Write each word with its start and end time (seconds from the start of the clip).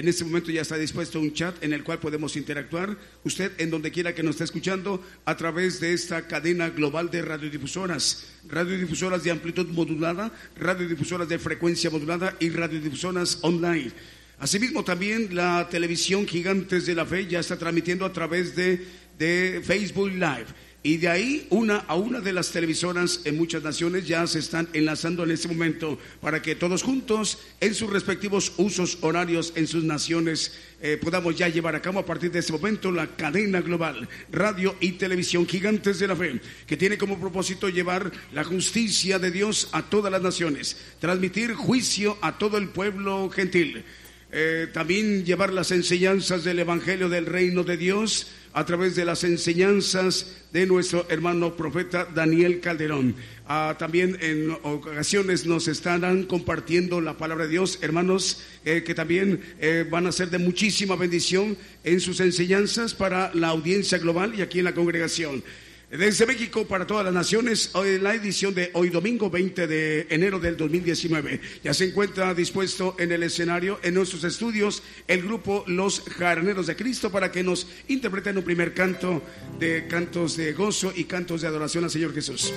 En 0.00 0.08
este 0.08 0.24
momento 0.24 0.50
ya 0.50 0.62
está 0.62 0.78
dispuesto 0.78 1.20
un 1.20 1.34
chat 1.34 1.62
en 1.62 1.74
el 1.74 1.84
cual 1.84 1.98
podemos 1.98 2.34
interactuar. 2.34 2.96
Usted 3.22 3.52
en 3.58 3.68
donde 3.68 3.90
quiera 3.90 4.14
que 4.14 4.22
nos 4.22 4.36
esté 4.36 4.44
escuchando 4.44 5.04
a 5.26 5.36
través 5.36 5.78
de 5.78 5.92
esta 5.92 6.26
cadena 6.26 6.70
global 6.70 7.10
de 7.10 7.20
radiodifusoras. 7.20 8.28
Radiodifusoras 8.48 9.24
de 9.24 9.30
amplitud 9.30 9.66
modulada, 9.66 10.32
radiodifusoras 10.56 11.28
de 11.28 11.38
frecuencia 11.38 11.90
modulada 11.90 12.34
y 12.40 12.48
radiodifusoras 12.48 13.40
online. 13.42 13.92
Asimismo 14.38 14.84
también 14.84 15.34
la 15.34 15.68
televisión 15.68 16.26
Gigantes 16.26 16.86
de 16.86 16.94
la 16.94 17.04
Fe 17.04 17.26
ya 17.26 17.40
está 17.40 17.58
transmitiendo 17.58 18.06
a 18.06 18.12
través 18.14 18.56
de, 18.56 18.82
de 19.18 19.60
Facebook 19.62 20.12
Live. 20.12 20.46
Y 20.82 20.96
de 20.96 21.08
ahí 21.08 21.46
una 21.50 21.76
a 21.76 21.94
una 21.94 22.20
de 22.20 22.32
las 22.32 22.52
televisoras 22.52 23.20
en 23.24 23.36
muchas 23.36 23.62
naciones 23.62 24.08
ya 24.08 24.26
se 24.26 24.38
están 24.38 24.66
enlazando 24.72 25.24
en 25.24 25.30
este 25.30 25.46
momento 25.46 25.98
para 26.22 26.40
que 26.40 26.54
todos 26.54 26.82
juntos 26.82 27.38
en 27.60 27.74
sus 27.74 27.90
respectivos 27.90 28.54
usos 28.56 28.96
horarios 29.02 29.52
en 29.56 29.66
sus 29.66 29.84
naciones 29.84 30.58
eh, 30.80 30.98
podamos 30.98 31.36
ya 31.36 31.48
llevar 31.48 31.76
a 31.76 31.82
cabo 31.82 31.98
a 31.98 32.06
partir 32.06 32.32
de 32.32 32.38
este 32.38 32.54
momento 32.54 32.90
la 32.90 33.08
cadena 33.08 33.60
global 33.60 34.08
radio 34.32 34.74
y 34.80 34.92
televisión 34.92 35.46
gigantes 35.46 35.98
de 35.98 36.06
la 36.06 36.16
fe 36.16 36.40
que 36.66 36.78
tiene 36.78 36.96
como 36.96 37.20
propósito 37.20 37.68
llevar 37.68 38.10
la 38.32 38.44
justicia 38.44 39.18
de 39.18 39.30
Dios 39.30 39.68
a 39.72 39.82
todas 39.82 40.10
las 40.10 40.22
naciones, 40.22 40.78
transmitir 40.98 41.52
juicio 41.52 42.16
a 42.22 42.38
todo 42.38 42.56
el 42.56 42.70
pueblo 42.70 43.28
gentil. 43.28 43.84
Eh, 44.32 44.68
también 44.72 45.24
llevar 45.24 45.52
las 45.52 45.72
enseñanzas 45.72 46.44
del 46.44 46.60
Evangelio 46.60 47.08
del 47.08 47.26
Reino 47.26 47.64
de 47.64 47.76
Dios 47.76 48.28
a 48.52 48.64
través 48.64 48.96
de 48.96 49.04
las 49.04 49.22
enseñanzas 49.24 50.36
de 50.52 50.66
nuestro 50.66 51.06
hermano 51.08 51.56
profeta 51.56 52.06
Daniel 52.12 52.60
Calderón. 52.60 53.14
Ah, 53.46 53.76
también 53.78 54.16
en 54.20 54.50
ocasiones 54.62 55.46
nos 55.46 55.68
estarán 55.68 56.24
compartiendo 56.24 57.00
la 57.00 57.16
palabra 57.16 57.44
de 57.44 57.52
Dios, 57.52 57.78
hermanos, 57.82 58.42
eh, 58.64 58.82
que 58.84 58.94
también 58.94 59.40
eh, 59.60 59.86
van 59.88 60.06
a 60.06 60.12
ser 60.12 60.30
de 60.30 60.38
muchísima 60.38 60.96
bendición 60.96 61.56
en 61.84 62.00
sus 62.00 62.20
enseñanzas 62.20 62.94
para 62.94 63.32
la 63.34 63.48
audiencia 63.48 63.98
global 63.98 64.34
y 64.36 64.42
aquí 64.42 64.58
en 64.58 64.64
la 64.64 64.74
congregación. 64.74 65.42
Desde 65.90 66.24
México 66.24 66.68
para 66.68 66.86
todas 66.86 67.04
las 67.04 67.12
naciones, 67.12 67.70
hoy 67.74 67.98
la 67.98 68.14
edición 68.14 68.54
de 68.54 68.70
hoy 68.74 68.90
domingo 68.90 69.28
20 69.28 69.66
de 69.66 70.06
enero 70.08 70.38
del 70.38 70.56
2019. 70.56 71.40
Ya 71.64 71.74
se 71.74 71.86
encuentra 71.86 72.32
dispuesto 72.32 72.94
en 72.96 73.10
el 73.10 73.24
escenario, 73.24 73.80
en 73.82 73.94
nuestros 73.94 74.22
estudios, 74.22 74.84
el 75.08 75.22
grupo 75.22 75.64
Los 75.66 76.02
Jarneros 76.02 76.68
de 76.68 76.76
Cristo 76.76 77.10
para 77.10 77.32
que 77.32 77.42
nos 77.42 77.66
interpreten 77.88 78.38
un 78.38 78.44
primer 78.44 78.72
canto 78.72 79.20
de 79.58 79.88
cantos 79.88 80.36
de 80.36 80.52
gozo 80.52 80.92
y 80.94 81.04
cantos 81.04 81.40
de 81.40 81.48
adoración 81.48 81.82
al 81.82 81.90
Señor 81.90 82.14
Jesús. 82.14 82.52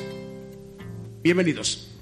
Bienvenidos. 1.23 1.92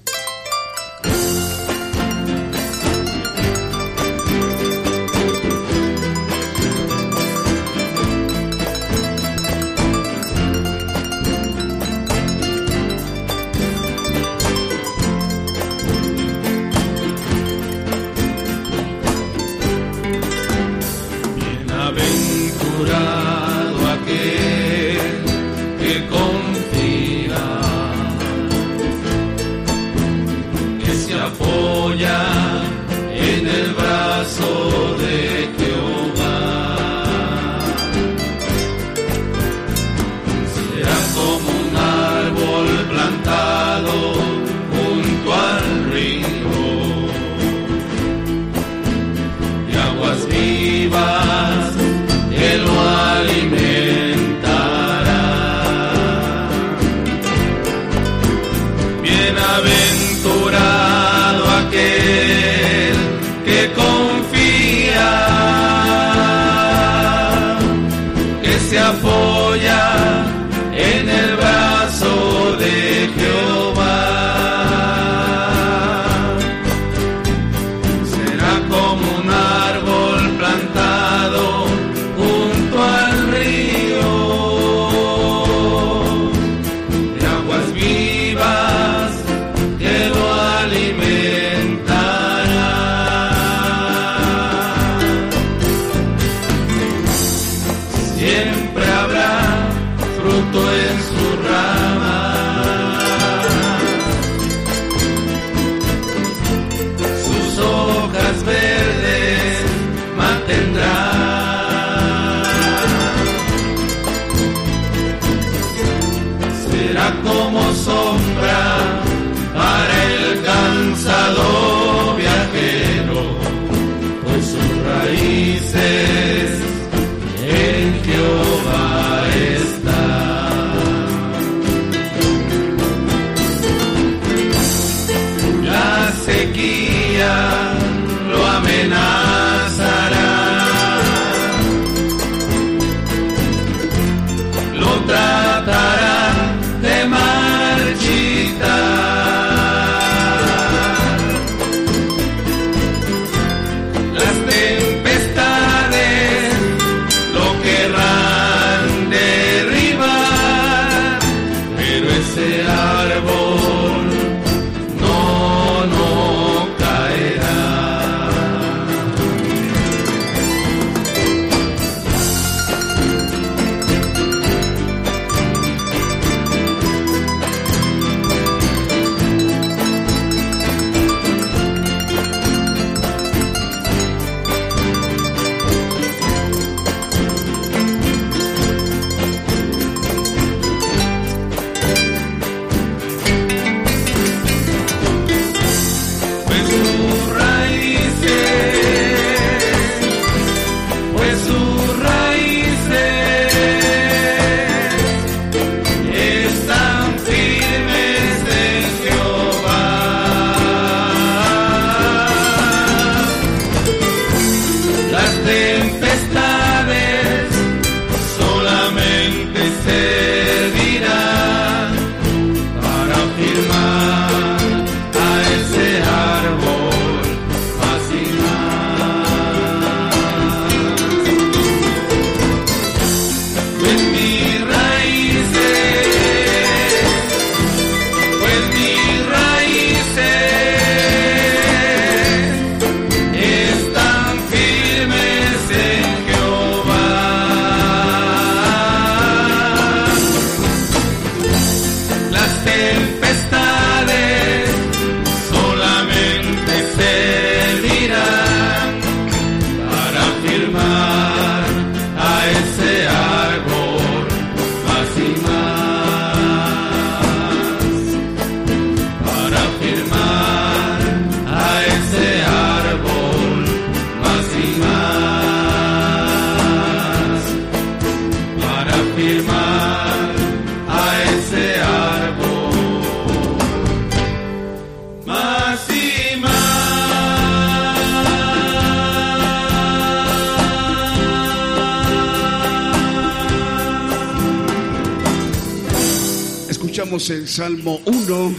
Salmo 297.82 298.00
1 298.06 298.54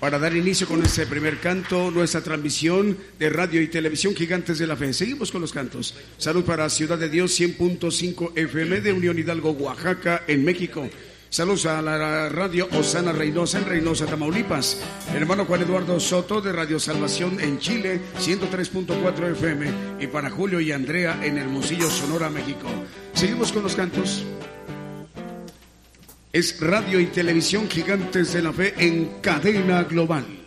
para 0.00 0.18
dar 0.18 0.34
inicio 0.34 0.66
con 0.66 0.82
este 0.82 1.04
primer 1.06 1.40
canto, 1.40 1.90
nuestra 1.90 2.22
transmisión 2.22 2.96
de 3.18 3.28
radio 3.28 3.60
y 3.60 3.68
televisión 3.68 4.14
Gigantes 4.14 4.58
de 4.58 4.66
la 4.66 4.78
Fe. 4.78 4.94
Seguimos 4.94 5.30
con 5.30 5.42
los 5.42 5.52
cantos. 5.52 5.94
Salud 6.16 6.42
para 6.42 6.70
Ciudad 6.70 6.96
de 6.96 7.10
Dios 7.10 7.38
100.5 7.38 8.32
FM 8.34 8.80
de 8.80 8.94
Unión 8.94 9.18
Hidalgo, 9.18 9.50
Oaxaca, 9.50 10.22
en 10.26 10.42
México. 10.42 10.88
Saludos 11.28 11.66
a 11.66 11.82
la 11.82 12.30
radio 12.30 12.66
Osana 12.72 13.12
Reynosa 13.12 13.58
en 13.58 13.66
Reynosa, 13.66 14.06
Tamaulipas. 14.06 14.80
Hermano 15.14 15.44
Juan 15.44 15.60
Eduardo 15.60 16.00
Soto 16.00 16.40
de 16.40 16.52
Radio 16.52 16.80
Salvación 16.80 17.40
en 17.40 17.58
Chile, 17.58 18.00
103.4 18.20 19.32
FM. 19.32 19.66
Y 20.00 20.06
para 20.06 20.30
Julio 20.30 20.60
y 20.60 20.72
Andrea 20.72 21.20
en 21.22 21.36
Hermosillo, 21.36 21.90
Sonora, 21.90 22.30
México. 22.30 22.68
Seguimos 23.12 23.52
con 23.52 23.64
los 23.64 23.74
cantos. 23.74 24.24
Es 26.32 26.58
radio 26.60 26.98
y 26.98 27.08
televisión 27.08 27.68
gigantes 27.68 28.32
de 28.32 28.40
la 28.40 28.54
fe 28.54 28.72
en 28.78 29.20
cadena 29.20 29.82
global. 29.84 30.41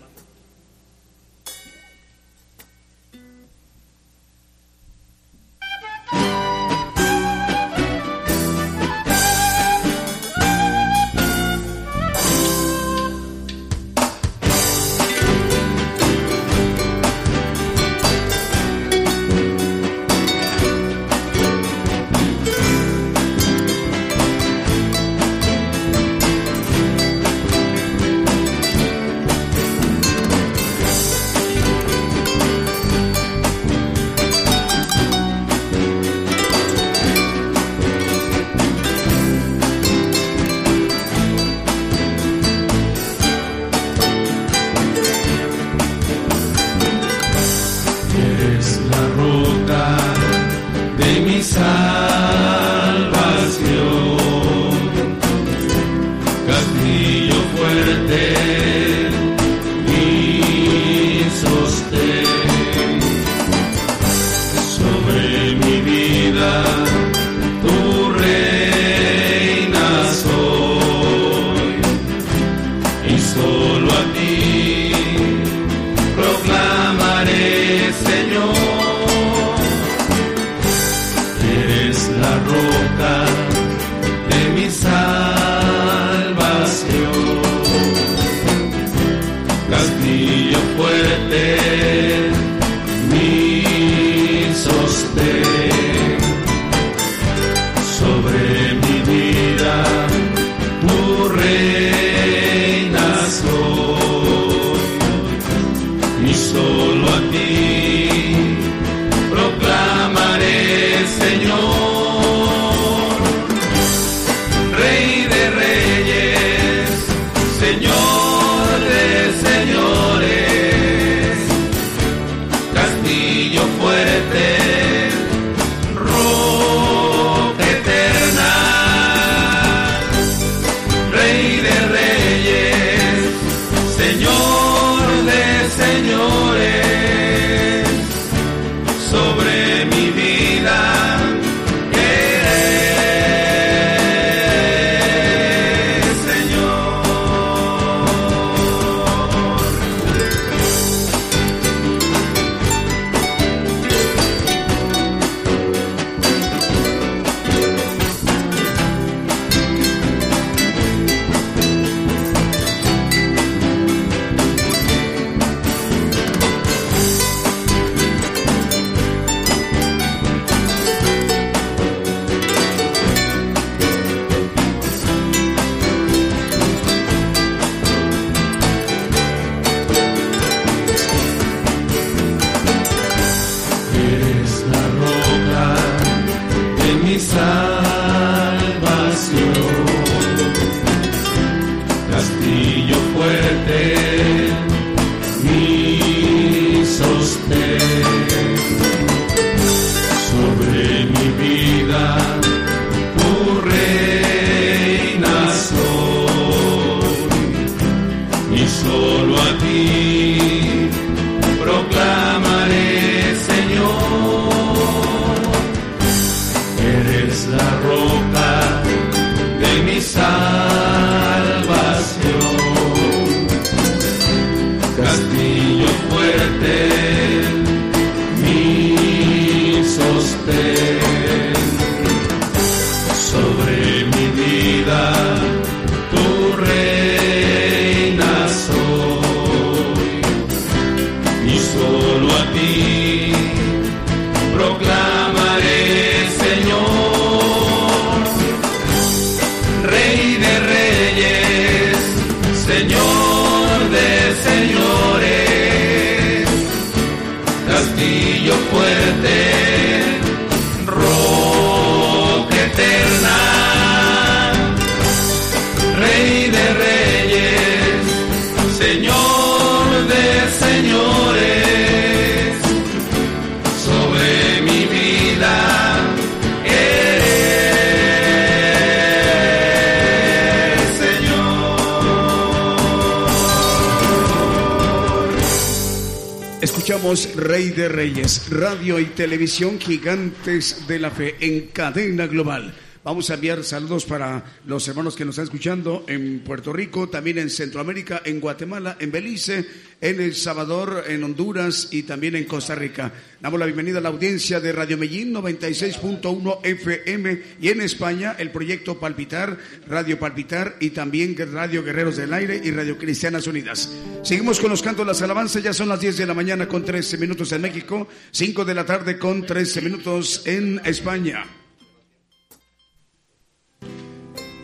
Rey 287.16 287.70
de 287.70 287.88
Reyes, 287.88 288.50
radio 288.50 289.00
y 289.00 289.06
televisión 289.06 289.80
gigantes 289.80 290.86
de 290.86 291.00
la 291.00 291.10
fe 291.10 291.36
en 291.40 291.68
cadena 291.68 292.28
global. 292.28 292.74
Vamos 293.06 293.30
a 293.30 293.36
enviar 293.36 293.64
saludos 293.64 294.04
para 294.04 294.44
los 294.66 294.88
hermanos 294.88 295.16
que 295.16 295.24
nos 295.24 295.34
están 295.34 295.44
escuchando 295.44 296.06
en 296.08 296.40
Puerto 296.40 296.74
Rico, 296.74 297.08
también 297.08 297.38
en 297.38 297.52
Centroamérica, 297.52 298.24
en 298.26 298.40
Guatemala, 298.40 298.98
en 299.00 299.12
Belice, 299.12 299.64
en 300.02 300.20
El 300.20 300.34
Salvador, 300.34 301.04
en 301.08 301.24
Honduras 301.24 301.90
y 301.92 302.02
también 302.02 302.36
en 302.36 302.46
Costa 302.46 302.74
Rica. 302.74 303.14
Damos 303.40 303.60
la 303.60 303.68
bienvenida 303.68 304.00
a 304.00 304.02
la 304.02 304.10
audiencia 304.10 304.60
de 304.60 304.72
Radio 304.72 304.98
Medellín 304.98 305.36
96.1 305.36 306.62
FM 306.64 307.42
y 307.62 307.70
en 307.70 307.82
España 307.82 308.36
el 308.40 308.50
proyecto 308.50 309.00
Palpitar, 309.00 309.56
Radio 309.88 310.18
Palpitar 310.18 310.76
y 310.80 310.90
también 310.90 311.36
Radio 311.54 311.84
Guerreros 311.84 312.18
del 312.18 312.34
Aire 312.34 312.60
y 312.64 312.72
Radio 312.72 312.98
Cristianas 312.98 313.46
Unidas. 313.46 313.88
Seguimos 314.24 314.60
con 314.60 314.72
los 314.72 314.82
cantos, 314.82 315.06
las 315.06 315.22
alabanzas, 315.22 315.62
ya 315.62 315.74
son 315.74 315.90
las 315.90 316.00
10 316.00 316.18
de 316.18 316.26
la 316.26 316.34
mañana 316.34 316.68
con 316.68 316.84
13 316.84 317.20
minutos 317.20 317.52
en 317.52 317.62
México, 317.62 318.08
5 318.32 318.66
de 318.66 318.74
la 318.74 318.84
tarde 318.84 319.20
con 319.20 319.46
13 319.46 319.82
minutos 319.84 320.42
en 320.48 320.82
España. 320.84 321.46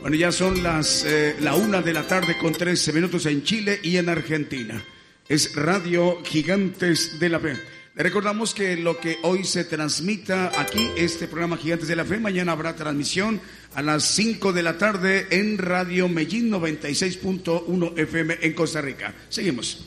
Bueno, 0.01 0.15
ya 0.15 0.31
son 0.31 0.63
las 0.63 1.05
eh, 1.05 1.35
la 1.41 1.53
una 1.53 1.83
de 1.83 1.93
la 1.93 2.07
tarde 2.07 2.35
con 2.35 2.53
13 2.53 2.91
minutos 2.91 3.27
en 3.27 3.43
Chile 3.43 3.79
y 3.83 3.97
en 3.97 4.09
Argentina. 4.09 4.83
Es 5.29 5.55
Radio 5.55 6.23
Gigantes 6.23 7.19
de 7.19 7.29
la 7.29 7.39
Fe. 7.39 7.55
Le 7.93 8.01
recordamos 8.01 8.55
que 8.55 8.75
lo 8.77 8.97
que 8.97 9.19
hoy 9.21 9.43
se 9.43 9.63
transmita 9.63 10.59
aquí, 10.59 10.89
este 10.97 11.27
programa 11.27 11.55
Gigantes 11.55 11.87
de 11.87 11.95
la 11.95 12.03
Fe, 12.03 12.17
mañana 12.17 12.53
habrá 12.53 12.75
transmisión 12.75 13.39
a 13.75 13.83
las 13.83 14.03
5 14.15 14.53
de 14.53 14.63
la 14.63 14.79
tarde 14.79 15.27
en 15.29 15.59
Radio 15.59 16.09
Medellín 16.09 16.49
96.1 16.49 17.99
FM 17.99 18.39
en 18.41 18.53
Costa 18.53 18.81
Rica. 18.81 19.13
Seguimos. 19.29 19.85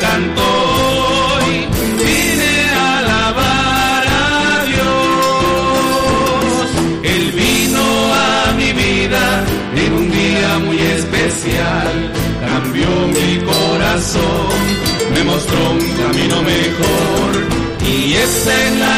Canto 0.00 0.42
hoy. 0.42 1.50
Vine 2.04 2.54
a 2.82 2.98
alabar 3.00 4.04
a 4.06 4.64
Dios. 4.70 6.66
Él 7.12 7.24
vino 7.32 7.84
a 8.14 8.26
mi 8.60 8.70
vida 8.72 9.24
en 9.82 9.90
un 10.00 10.06
día 10.10 10.50
muy 10.66 10.78
especial. 10.78 11.92
Cambió 12.46 12.90
mi 13.16 13.30
corazón, 13.52 14.58
me 15.14 15.22
mostró 15.24 15.60
un 15.70 15.86
camino 16.02 16.36
mejor. 16.54 17.30
Y 17.86 18.14
es 18.14 18.34
la 18.84 18.97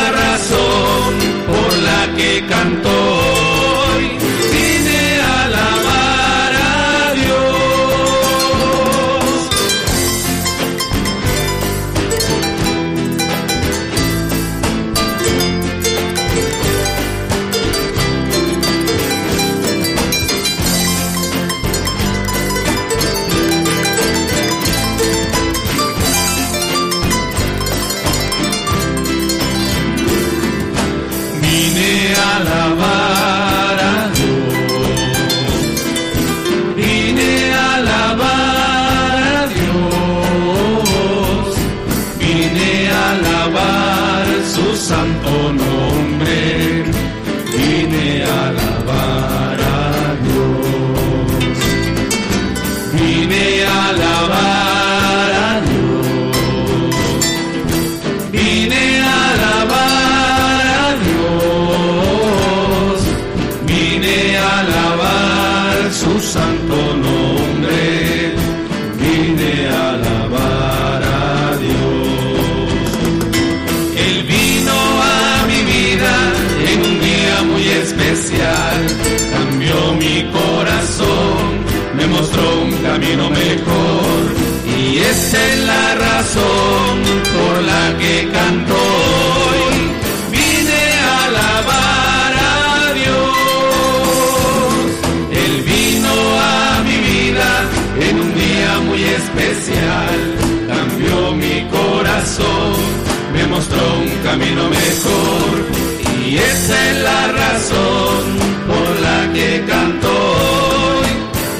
esa 106.71 106.91
es 106.91 106.97
la 107.03 107.27
razón 107.33 108.39
por 108.69 109.01
la 109.01 109.33
que 109.33 109.65
canto 109.67 110.09
hoy. 110.09 111.09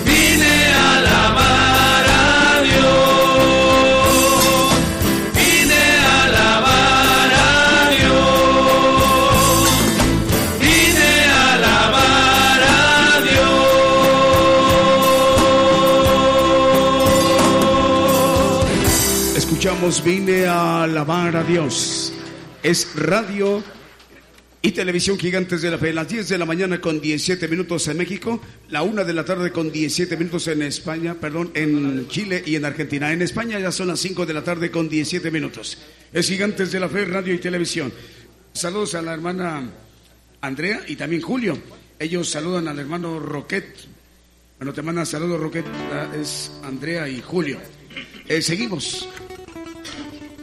Vine 0.05 0.57
a 0.73 0.99
alabar 0.99 2.05
a 2.09 2.63
Dios. 2.63 3.99
Vine 5.35 5.83
a 6.07 6.25
alabar 6.27 7.31
a 7.33 7.91
Dios. 7.99 9.35
Vine 10.61 11.13
a 11.27 11.55
alabar 11.55 12.61
a 12.63 13.21
Dios. 19.25 19.37
Escuchamos 19.37 20.05
Vine 20.05 20.47
a 20.47 20.85
alabar 20.85 21.37
a 21.37 21.43
Dios. 21.43 22.13
Es 22.63 22.95
radio 22.95 23.63
y 24.63 24.73
televisión 24.73 25.19
Gigantes 25.19 25.63
de 25.63 25.71
la 25.71 25.79
Fe. 25.79 25.93
Las 25.93 26.09
10 26.09 26.29
de 26.29 26.39
la 26.39 26.45
mañana 26.45 26.81
con 26.81 27.01
17 27.01 27.49
minutos 27.49 27.89
en 27.89 27.97
México, 27.97 28.41
la 28.69 28.83
1 28.83 29.05
de 29.05 29.15
la 29.15 29.25
tarde 29.25 29.51
con 29.51 29.73
17 29.73 30.17
minutos 30.17 30.49
en 30.49 30.63
España, 30.63 31.15
perdón, 31.15 31.51
en 31.55 32.07
Chile 32.09 32.43
y 32.45 32.57
en 32.57 32.65
Argentina. 32.67 33.13
En 33.13 33.23
España 33.23 33.59
ya 33.59 33.73
son 33.73 33.89
las 33.89 34.01
5 34.01 34.27
de 34.27 34.35
la 34.35 34.45
tarde 34.45 34.71
con 34.71 34.89
17 34.89 35.31
minutos. 35.31 35.79
Es 36.13 36.29
Gigantes 36.29 36.73
de 36.73 36.81
la 36.81 36.89
Fe, 36.89 37.07
radio 37.07 37.33
y 37.33 37.39
televisión. 37.39 37.93
Saludos 38.53 38.95
a 38.95 39.03
la 39.03 39.15
hermana 39.15 39.71
Andrea 40.43 40.83
y 40.87 40.97
también 40.97 41.23
Julio. 41.23 41.57
Ellos 41.99 42.29
saludan 42.29 42.69
al 42.69 42.79
hermano 42.79 43.19
Roquet. 43.19 43.65
Bueno, 44.59 44.75
te 44.75 44.83
mandan 44.83 45.07
saludos, 45.07 45.41
Roquet. 45.41 45.65
Ah, 45.93 46.09
Es 46.21 46.51
Andrea 46.65 47.09
y 47.09 47.23
Julio. 47.23 47.59
Eh, 48.29 48.43
seguimos. 48.43 49.09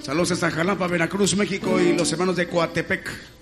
Saludos 0.02 0.32
hasta 0.32 0.50
Jalapa, 0.50 0.88
Veracruz, 0.88 1.36
México 1.36 1.80
y 1.80 1.96
los 1.96 2.12
hermanos 2.12 2.36
de 2.36 2.48
Coatepec. 2.48 3.37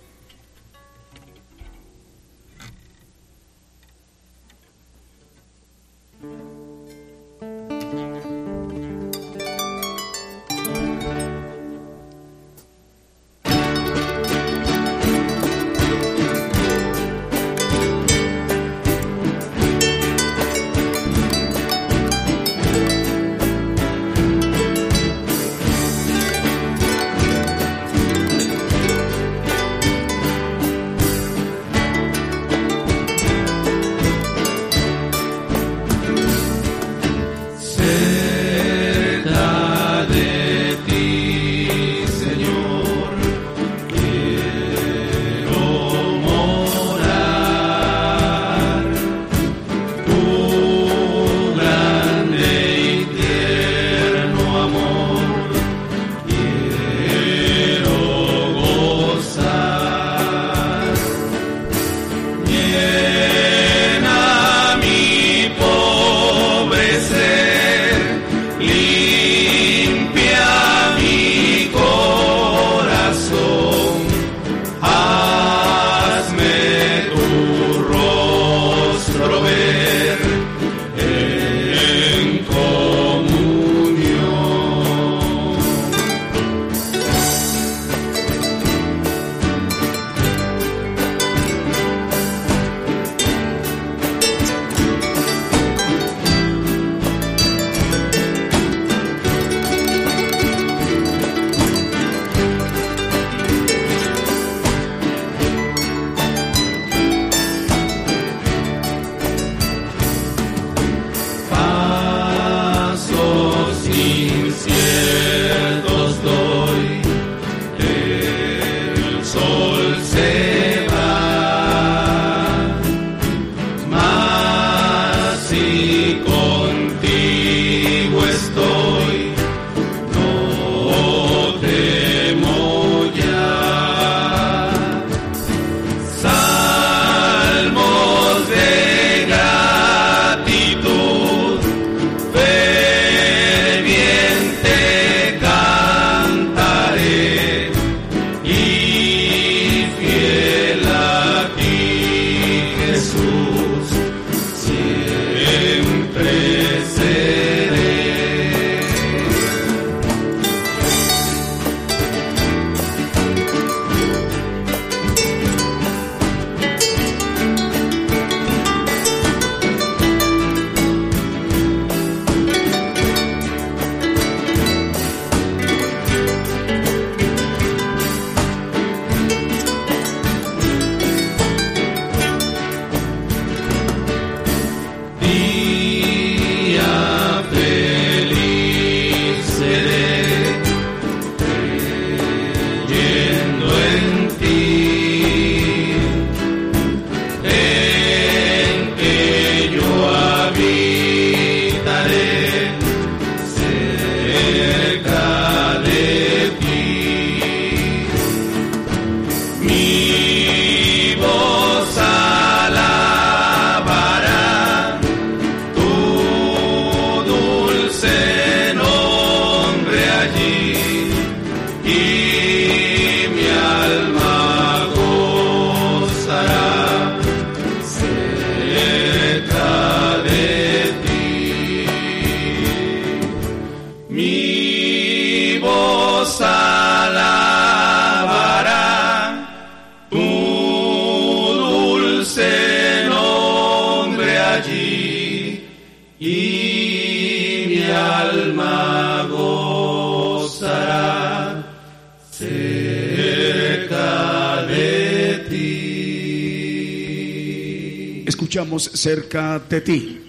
Cerca 258.93 259.59
de 259.59 259.81
ti. 259.81 260.21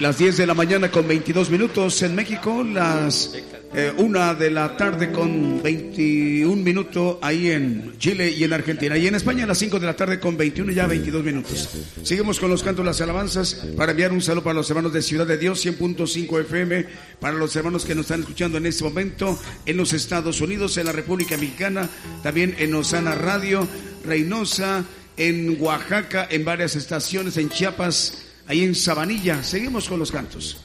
Las 0.00 0.18
10 0.18 0.36
de 0.36 0.46
la 0.46 0.54
mañana 0.54 0.90
con 0.90 1.06
22 1.06 1.50
minutos 1.50 2.02
en 2.02 2.14
México, 2.14 2.64
las 2.64 3.34
eh, 3.74 3.92
de 4.38 4.50
la 4.50 4.76
tarde 4.76 5.12
con 5.12 5.62
21 5.62 6.62
minutos 6.62 7.18
ahí 7.20 7.50
en 7.50 7.98
Chile 7.98 8.30
y 8.30 8.44
en 8.44 8.52
Argentina. 8.52 8.96
Y 8.96 9.06
en 9.06 9.14
España 9.14 9.46
las 9.46 9.58
5 9.58 9.78
de 9.78 9.86
la 9.86 9.96
tarde 9.96 10.18
con 10.20 10.36
21 10.36 10.72
ya 10.72 10.86
22 10.86 11.24
minutos. 11.24 11.68
Seguimos 12.02 12.38
con 12.38 12.48
los 12.48 12.62
cantos, 12.62 12.84
las 12.84 13.00
alabanzas 13.00 13.54
para 13.76 13.90
enviar 13.90 14.12
un 14.12 14.22
saludo 14.22 14.44
para 14.44 14.54
los 14.54 14.70
hermanos 14.70 14.92
de 14.92 15.02
Ciudad 15.02 15.26
de 15.26 15.36
Dios 15.36 15.64
100.5 15.64 16.40
FM, 16.42 16.86
para 17.20 17.36
los 17.36 17.54
hermanos 17.56 17.84
que 17.84 17.94
nos 17.94 18.06
están 18.06 18.20
escuchando 18.20 18.58
en 18.58 18.66
este 18.66 18.84
momento 18.84 19.38
en 19.66 19.76
los 19.76 19.92
Estados 19.92 20.40
Unidos, 20.40 20.76
en 20.78 20.86
la 20.86 20.92
República 20.92 21.36
Mexicana, 21.36 21.88
también 22.22 22.54
en 22.58 22.74
Osana 22.74 23.14
Radio, 23.14 23.66
Reynosa, 24.04 24.84
en 25.18 25.60
Oaxaca, 25.60 26.28
en 26.30 26.44
varias 26.44 26.76
estaciones, 26.76 27.36
en 27.36 27.50
Chiapas 27.50 28.24
ahí 28.46 28.64
en 28.64 28.74
Sabanilla. 28.74 29.42
Seguimos 29.42 29.88
con 29.88 29.98
los 29.98 30.10
cantos. 30.10 30.64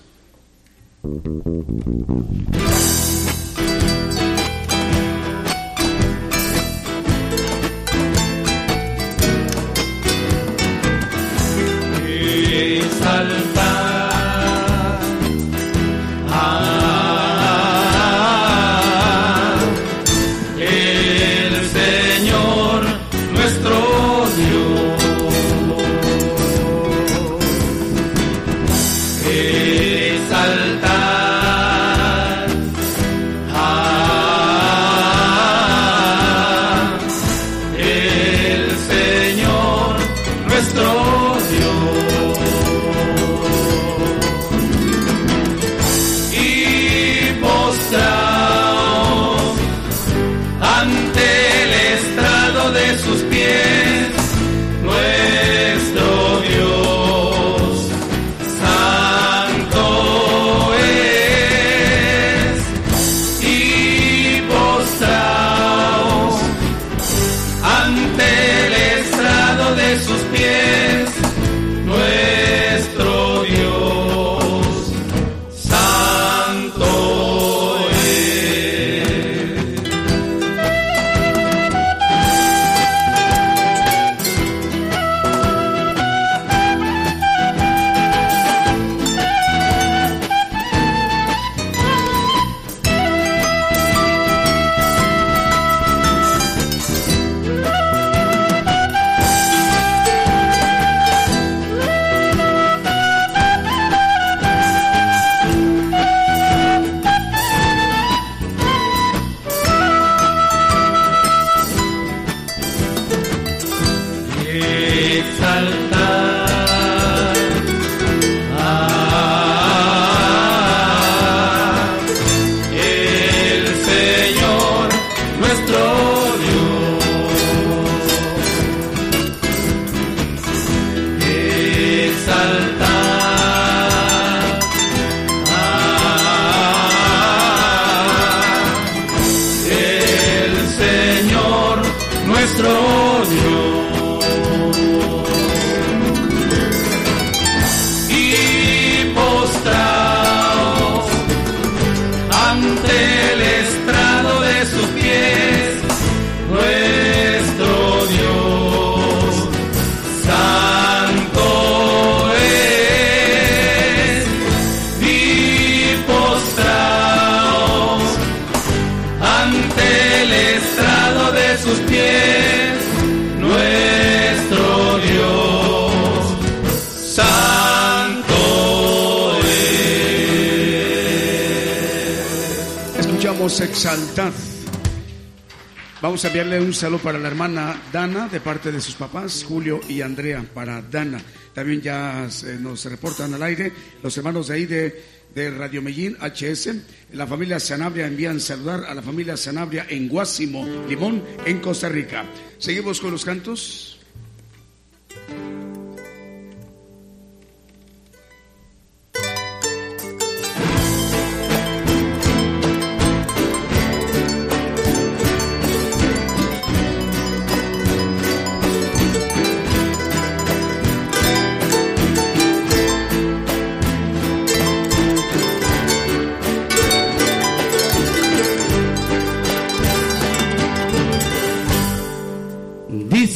Vamos 186.02 186.24
a 186.24 186.28
enviarle 186.30 186.62
un 186.62 186.74
saludo 186.74 187.00
para 187.00 187.20
la 187.20 187.28
hermana 187.28 187.76
Dana 187.92 188.30
de 188.30 188.40
parte 188.40 188.72
de 188.72 188.80
sus 188.80 188.96
papás, 188.96 189.44
Julio 189.46 189.82
y 189.90 190.00
Andrea, 190.00 190.46
para 190.54 190.82
Dana. 190.82 191.22
También 191.54 191.82
ya 191.82 192.30
nos 192.62 192.86
reportan 192.86 193.34
al 193.34 193.44
aire 193.44 193.74
los 194.02 194.18
hermanos 194.18 194.48
de 194.48 194.54
ahí 194.54 194.66
de, 194.66 195.04
de 195.36 195.52
Radio 195.52 195.82
Medellín, 195.82 196.16
HS. 196.22 196.70
La 197.12 197.28
familia 197.28 197.60
Sanabria 197.60 198.08
envían 198.08 198.40
saludar 198.40 198.86
a 198.86 198.94
la 198.94 199.02
familia 199.02 199.36
Sanabria 199.36 199.88
en 199.90 200.08
Guásimo, 200.08 200.66
Limón, 200.88 201.22
en 201.46 201.60
Costa 201.60 201.90
Rica. 201.90 202.24
Seguimos 202.58 203.02
con 203.02 203.12
los 203.12 203.26
cantos. 203.26 204.00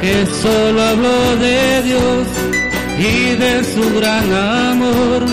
que 0.00 0.26
solo 0.42 0.82
hablo 0.82 1.36
de 1.36 1.82
Dios 1.82 2.26
y 2.98 3.36
de 3.36 3.64
su 3.64 3.94
gran 3.98 4.32
amor. 4.32 5.24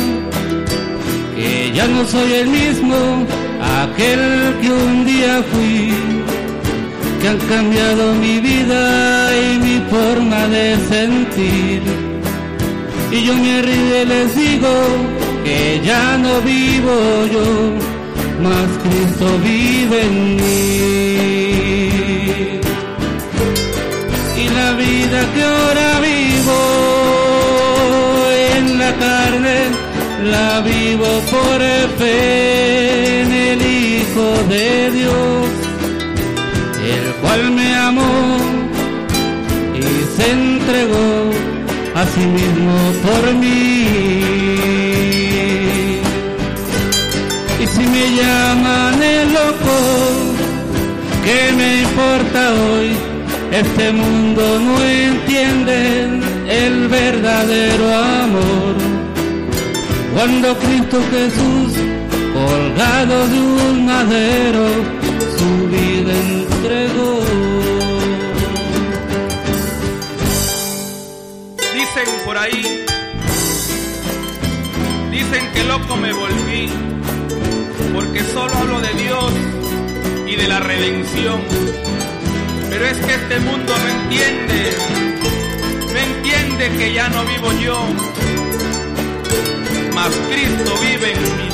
Que 1.36 1.72
ya 1.74 1.88
no 1.88 2.06
soy 2.06 2.32
el 2.34 2.48
mismo, 2.48 2.96
aquel 3.84 4.56
que 4.62 4.72
un 4.72 5.06
día 5.06 5.44
fui, 5.52 5.94
que 7.22 7.28
han 7.28 7.38
cambiado 7.54 8.14
mi 8.16 8.40
vida 8.40 9.32
y 9.44 9.60
mi 9.60 9.78
forma 9.90 10.48
de 10.48 10.78
sentir. 10.90 11.82
Y 13.12 13.26
yo 13.26 13.34
me 13.36 13.62
río 13.62 14.02
y 14.02 14.06
les 14.06 14.36
digo 14.36 14.74
que 15.44 15.82
ya 15.84 16.18
no 16.18 16.42
vivo 16.42 16.96
yo, 17.32 17.48
mas 18.42 18.70
Cristo 18.84 19.28
vive 19.44 20.02
en 20.02 20.36
mí. 20.38 21.45
Vida 25.16 25.34
que 25.34 25.44
ahora 25.44 26.00
vivo 26.00 26.60
en 28.58 28.80
la 28.80 28.92
carne, 28.94 29.58
la 30.32 30.62
vivo 30.62 31.10
por 31.32 31.60
fe 31.98 33.22
en 33.22 33.32
el 33.32 33.62
Hijo 33.62 34.28
de 34.50 34.92
Dios, 34.92 35.48
el 36.96 37.06
cual 37.22 37.52
me 37.52 37.76
amó 37.76 38.38
y 39.76 39.84
se 40.16 40.32
entregó 40.32 41.32
a 41.96 42.06
sí 42.14 42.26
mismo 42.40 42.76
por 43.06 43.34
mí. 43.36 43.88
Y 47.62 47.68
si 47.68 47.84
me 47.88 48.06
llaman 48.18 49.02
el 49.02 49.34
loco, 49.34 49.76
¿qué 51.24 51.52
me 51.58 51.82
importa 51.82 52.54
hoy? 52.54 53.05
Este 53.56 53.90
mundo 53.94 54.60
no 54.60 54.84
entiende 54.84 56.20
el 56.50 56.90
verdadero 56.90 57.86
amor. 57.90 58.76
Cuando 60.14 60.58
Cristo 60.58 61.00
Jesús, 61.10 61.74
colgado 62.34 63.28
de 63.30 63.40
un 63.40 63.86
madero, 63.86 64.66
su 65.38 65.68
vida 65.70 66.12
entregó. 66.12 67.22
Dicen 71.74 72.10
por 72.26 72.38
ahí, 72.38 72.84
dicen 75.12 75.44
que 75.54 75.64
loco 75.64 75.96
me 75.96 76.12
volví, 76.12 76.70
porque 77.94 78.20
solo 78.34 78.54
hablo 78.54 78.82
de 78.82 78.94
Dios 79.02 79.32
y 80.28 80.36
de 80.36 80.48
la 80.50 80.60
redención. 80.60 81.40
Pero 82.78 82.88
es 82.88 82.98
que 82.98 83.14
este 83.14 83.40
mundo 83.40 83.74
no 83.74 83.88
entiende, 83.88 84.76
no 85.94 85.98
entiende 85.98 86.64
que 86.78 86.94
ya 86.94 87.08
no 87.08 87.24
vivo 87.24 87.54
yo, 87.64 87.88
mas 89.94 90.10
Cristo 90.30 90.74
vive 90.82 91.14
en 91.14 91.22
mí. 91.38 91.50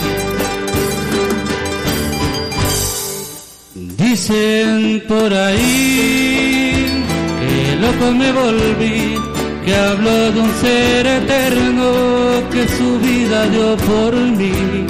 Dicen 3.97 5.03
por 5.07 5.31
ahí 5.31 7.03
que 7.39 7.75
loco 7.75 8.11
me 8.13 8.31
volví, 8.31 9.19
que 9.63 9.75
habló 9.75 10.31
de 10.31 10.39
un 10.39 10.51
ser 10.55 11.05
eterno 11.05 12.49
que 12.51 12.67
su 12.67 12.97
vida 12.99 13.45
dio 13.45 13.77
por 13.77 14.15
mí, 14.15 14.87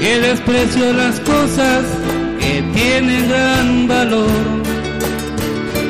que 0.00 0.20
desprecio 0.20 0.92
las 0.92 1.18
cosas 1.18 1.86
que 2.38 2.62
tienen 2.72 3.28
gran 3.28 3.88
valor, 3.88 4.61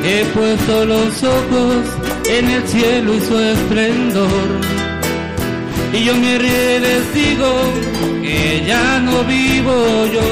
he 0.04 0.24
puesto 0.34 0.84
los 0.84 1.22
ojos 1.22 1.84
en 2.28 2.50
el 2.50 2.66
cielo 2.68 3.14
y 3.14 3.20
su 3.20 3.38
esplendor. 3.38 4.28
Y 5.92 6.04
yo 6.04 6.16
me 6.16 6.38
río 6.38 6.52
digo 7.14 7.52
que 8.22 8.64
ya 8.66 8.98
no 9.00 9.24
vivo 9.24 10.06
yo, 10.06 10.28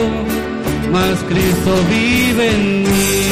mas 0.90 1.18
Cristo 1.28 1.72
vive 1.90 2.50
en 2.50 2.83
mí. 2.83 3.30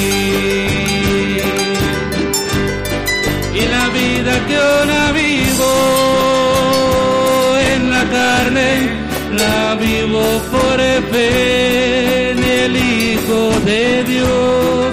Y 3.54 3.62
la 3.74 3.88
vida 3.88 4.46
que 4.46 4.56
ahora 4.56 5.12
vivo 5.12 5.72
en 7.74 7.90
la 7.90 8.04
carne, 8.10 8.70
la 9.36 9.74
vivo 9.74 10.24
por 10.52 10.78
fe 11.12 12.30
en 12.30 12.38
el 12.44 12.76
Hijo 12.76 13.50
de 13.64 14.04
Dios, 14.04 14.92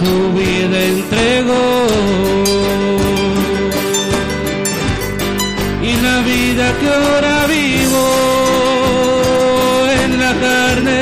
su 0.00 0.32
vida 0.32 0.78
entregó 0.94 1.68
y 5.82 5.92
la 6.06 6.16
vida 6.22 6.64
que 6.80 6.88
ahora 6.88 7.46
vivo 7.46 8.06
en 10.02 10.10
la 10.18 10.32
carne, 10.46 11.00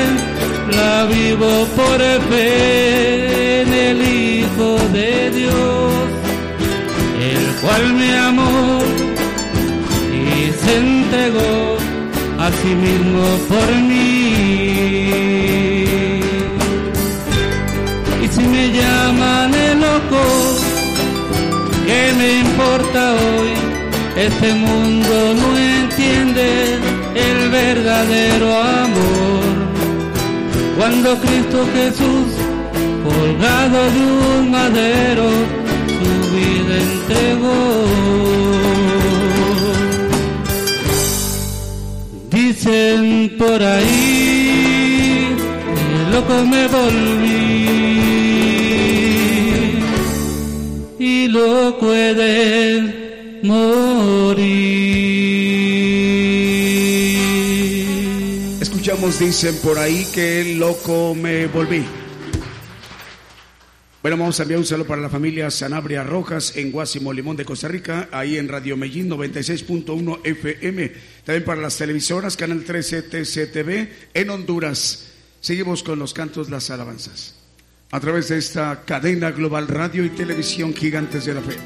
la 0.79 1.05
vivo 1.05 1.51
por 1.77 2.01
fe 2.31 3.61
en 3.63 3.73
el 3.73 3.99
Hijo 4.03 4.69
de 4.93 5.31
Dios, 5.31 6.09
el 7.33 7.45
cual 7.61 7.85
me 7.95 8.11
amó 8.19 8.81
y 10.13 10.53
se 10.61 10.77
entregó 10.77 11.77
a 12.39 12.51
sí 12.61 12.75
mismo 12.87 13.23
por 13.49 13.69
mí. 13.89 14.68
Llaman 18.81 19.55
el 19.55 19.81
loco, 19.81 20.23
¿qué 21.87 22.13
me 22.19 22.29
importa 22.41 23.15
hoy? 23.15 23.53
Este 24.17 24.53
mundo 24.53 25.35
no 25.41 25.59
entiende 25.59 26.79
el 27.15 27.51
verdadero 27.51 28.49
amor. 28.57 29.59
Cuando 30.77 31.17
Cristo 31.19 31.67
Jesús, 31.75 32.29
colgado 33.05 33.79
de 33.95 34.01
un 34.39 34.51
madero, 34.51 35.29
su 35.99 36.13
vida 36.35 36.75
entregó. 36.89 37.59
Dicen 42.31 43.37
por 43.39 43.63
ahí, 43.63 45.37
que 45.75 46.13
loco 46.13 46.45
me 46.45 46.67
volví 46.67 47.88
he 51.37 52.15
de 52.15 53.41
morir. 53.43 54.59
Escuchamos, 58.61 59.19
dicen 59.19 59.57
por 59.63 59.79
ahí 59.79 60.07
que 60.15 60.55
loco 60.57 61.15
me 61.15 61.47
volví. 61.47 61.85
Bueno, 64.01 64.17
vamos 64.17 64.39
a 64.39 64.45
enviar 64.45 64.61
un 64.61 64.65
saludo 64.65 64.87
para 64.87 65.03
la 65.03 65.11
familia 65.11 65.51
Sanabria 65.51 66.05
Rojas 66.05 66.57
en 66.57 66.71
Guasimo 66.71 67.13
Limón 67.13 67.37
de 67.37 67.45
Costa 67.45 67.69
Rica, 67.69 68.09
ahí 68.13 68.39
en 68.39 68.49
Radio 68.49 68.77
Medellín 68.77 69.11
96.1 69.11 70.21
FM. 70.25 70.93
También 71.25 71.45
para 71.45 71.61
las 71.61 71.77
televisoras, 71.77 72.37
Canal 72.37 72.65
13 72.65 73.03
TCTV 73.03 73.89
en 74.15 74.31
Honduras. 74.31 75.09
Seguimos 75.41 75.83
con 75.83 75.99
los 75.99 76.15
cantos, 76.15 76.49
las 76.49 76.71
alabanzas. 76.71 77.38
A 77.91 78.01
través 78.01 78.29
de 78.29 78.37
esta 78.37 78.83
cadena 78.85 79.31
global 79.31 79.67
radio 79.67 80.05
y 80.05 80.11
televisión 80.11 80.75
Gigantes 80.75 81.25
de 81.25 81.33
la 81.33 81.41
Fe. 81.41 81.57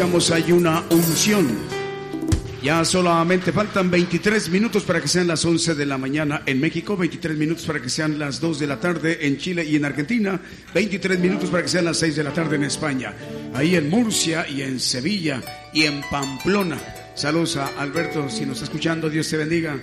Hay 0.00 0.52
una 0.52 0.84
unción. 0.90 1.48
Ya 2.62 2.84
solamente 2.84 3.50
faltan 3.50 3.90
23 3.90 4.48
minutos 4.48 4.84
para 4.84 5.00
que 5.00 5.08
sean 5.08 5.26
las 5.26 5.44
11 5.44 5.74
de 5.74 5.86
la 5.86 5.98
mañana 5.98 6.42
en 6.46 6.60
México, 6.60 6.96
23 6.96 7.36
minutos 7.36 7.66
para 7.66 7.82
que 7.82 7.88
sean 7.88 8.16
las 8.16 8.40
2 8.40 8.60
de 8.60 8.66
la 8.68 8.78
tarde 8.78 9.26
en 9.26 9.38
Chile 9.38 9.64
y 9.64 9.74
en 9.74 9.84
Argentina, 9.84 10.40
23 10.72 11.18
minutos 11.18 11.50
para 11.50 11.64
que 11.64 11.68
sean 11.68 11.84
las 11.84 11.96
6 11.96 12.14
de 12.14 12.22
la 12.22 12.32
tarde 12.32 12.54
en 12.54 12.62
España, 12.62 13.12
ahí 13.54 13.74
en 13.74 13.90
Murcia 13.90 14.46
y 14.48 14.62
en 14.62 14.78
Sevilla 14.78 15.42
y 15.74 15.82
en 15.82 16.00
Pamplona. 16.08 16.78
Saludos 17.16 17.56
a 17.56 17.66
Alberto, 17.80 18.30
si 18.30 18.46
nos 18.46 18.58
está 18.58 18.66
escuchando, 18.66 19.10
Dios 19.10 19.28
te 19.28 19.36
bendiga. 19.36 19.80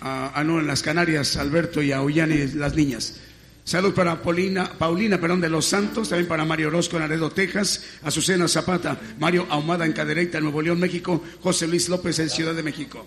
A, 0.00 0.42
no, 0.44 0.58
en 0.58 0.66
las 0.66 0.82
Canarias, 0.82 1.36
Alberto 1.36 1.80
y 1.80 1.92
a 1.92 2.02
Ollani, 2.02 2.48
las 2.54 2.74
niñas. 2.74 3.20
Salud 3.68 3.92
para 3.92 4.22
Paulina, 4.22 4.72
Paulina 4.78 5.20
Perón 5.20 5.42
de 5.42 5.50
los 5.50 5.66
Santos, 5.66 6.08
también 6.08 6.26
para 6.26 6.46
Mario 6.46 6.68
Orozco 6.68 6.96
en 6.96 7.02
Laredo, 7.02 7.28
Texas, 7.28 7.84
Azucena 8.02 8.48
Zapata, 8.48 8.98
Mario 9.18 9.46
Ahumada 9.50 9.84
en 9.84 9.92
Cadereyta, 9.92 10.40
Nuevo 10.40 10.62
León, 10.62 10.80
México, 10.80 11.22
José 11.42 11.68
Luis 11.68 11.86
López 11.90 12.18
en 12.18 12.30
Ciudad 12.30 12.54
de 12.54 12.62
México. 12.62 13.06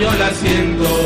yo 0.00 0.12
la 0.14 0.30
siento 0.30 1.01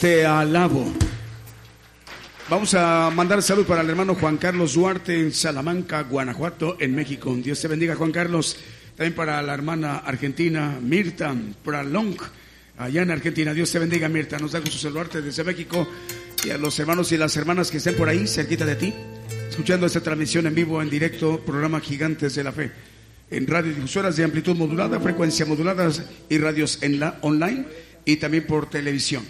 Te 0.00 0.24
alabo. 0.24 0.92
Vamos 2.48 2.74
a 2.74 3.10
mandar 3.12 3.42
salud 3.42 3.66
para 3.66 3.80
el 3.80 3.90
hermano 3.90 4.14
Juan 4.14 4.36
Carlos 4.36 4.74
Duarte 4.74 5.18
en 5.18 5.32
Salamanca, 5.32 6.02
Guanajuato, 6.02 6.76
en 6.78 6.94
México. 6.94 7.34
Dios 7.42 7.60
te 7.60 7.66
bendiga, 7.66 7.96
Juan 7.96 8.12
Carlos. 8.12 8.56
También 8.96 9.16
para 9.16 9.42
la 9.42 9.52
hermana 9.52 9.96
argentina 9.96 10.78
Mirta 10.80 11.34
Pralong, 11.64 12.14
allá 12.78 13.02
en 13.02 13.10
Argentina. 13.10 13.52
Dios 13.52 13.72
te 13.72 13.80
bendiga, 13.80 14.08
Mirta. 14.08 14.38
Nos 14.38 14.52
da 14.52 14.60
gusto 14.60 14.78
saludarte 14.78 15.20
desde 15.22 15.42
México 15.42 15.88
y 16.44 16.50
a 16.50 16.56
los 16.56 16.78
hermanos 16.78 17.10
y 17.10 17.16
las 17.16 17.36
hermanas 17.36 17.68
que 17.72 17.78
estén 17.78 17.96
por 17.96 18.08
ahí, 18.08 18.28
cerquita 18.28 18.64
de 18.64 18.76
ti, 18.76 18.94
escuchando 19.50 19.86
esta 19.86 20.00
transmisión 20.00 20.46
en 20.46 20.54
vivo, 20.54 20.80
en 20.80 20.88
directo, 20.88 21.40
programa 21.40 21.80
Gigantes 21.80 22.36
de 22.36 22.44
la 22.44 22.52
Fe. 22.52 22.70
En 23.28 23.48
radiodifusoras 23.48 24.16
de 24.16 24.22
amplitud 24.22 24.54
modulada, 24.54 25.00
frecuencia 25.00 25.46
modulada 25.46 25.90
y 26.28 26.38
radios 26.38 26.78
en 26.80 27.00
la 27.00 27.18
online 27.22 27.66
y 28.04 28.16
también 28.16 28.46
por 28.46 28.68
televisión. 28.68 29.24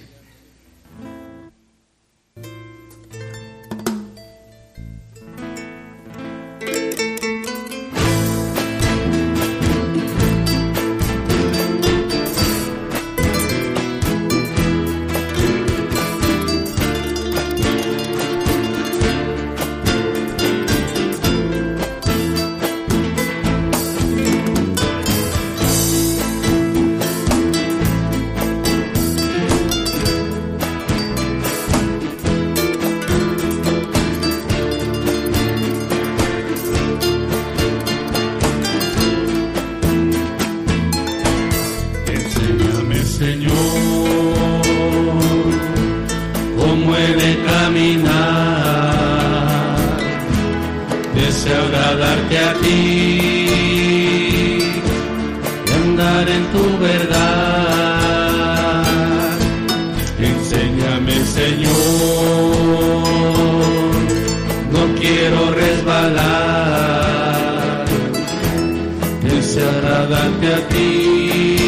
Agradarte 70.43 70.55
a 70.55 70.69
ti. 70.69 71.59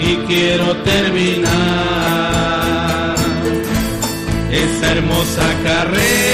Y 0.00 0.16
quiero 0.26 0.76
terminar 0.78 1.54
esa 4.50 4.92
hermosa 4.92 5.42
carrera 5.64 6.25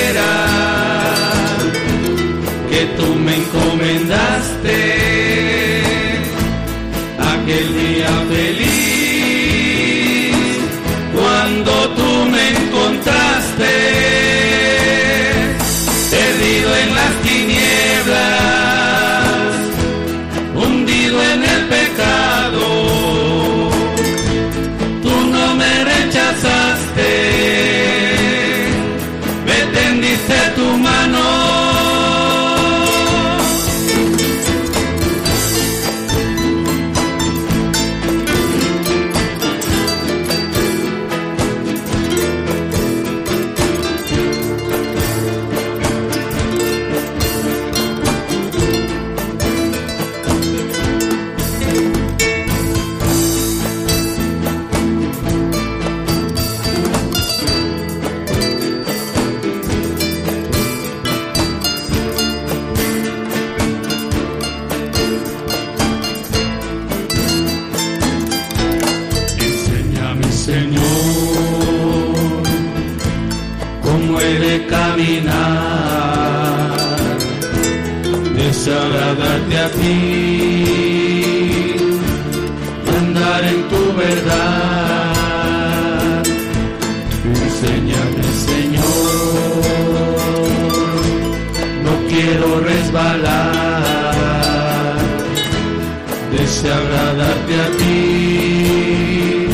desagradarte 96.63 97.55
a 97.55 97.69
ti. 97.77 99.49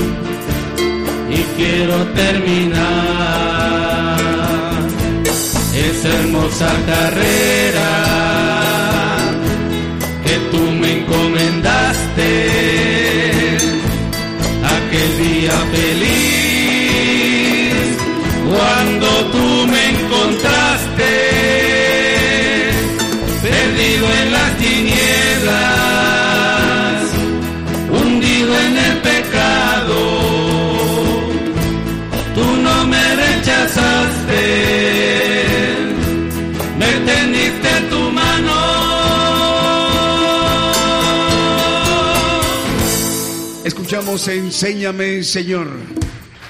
Y 1.31 1.41
quiero 1.57 1.97
terminar 2.09 2.89
esa 5.75 6.09
hermosa 6.09 6.69
carrera 6.87 8.08
Escuchamos 44.09 44.29
Enséñame, 44.29 45.23
Señor. 45.23 45.69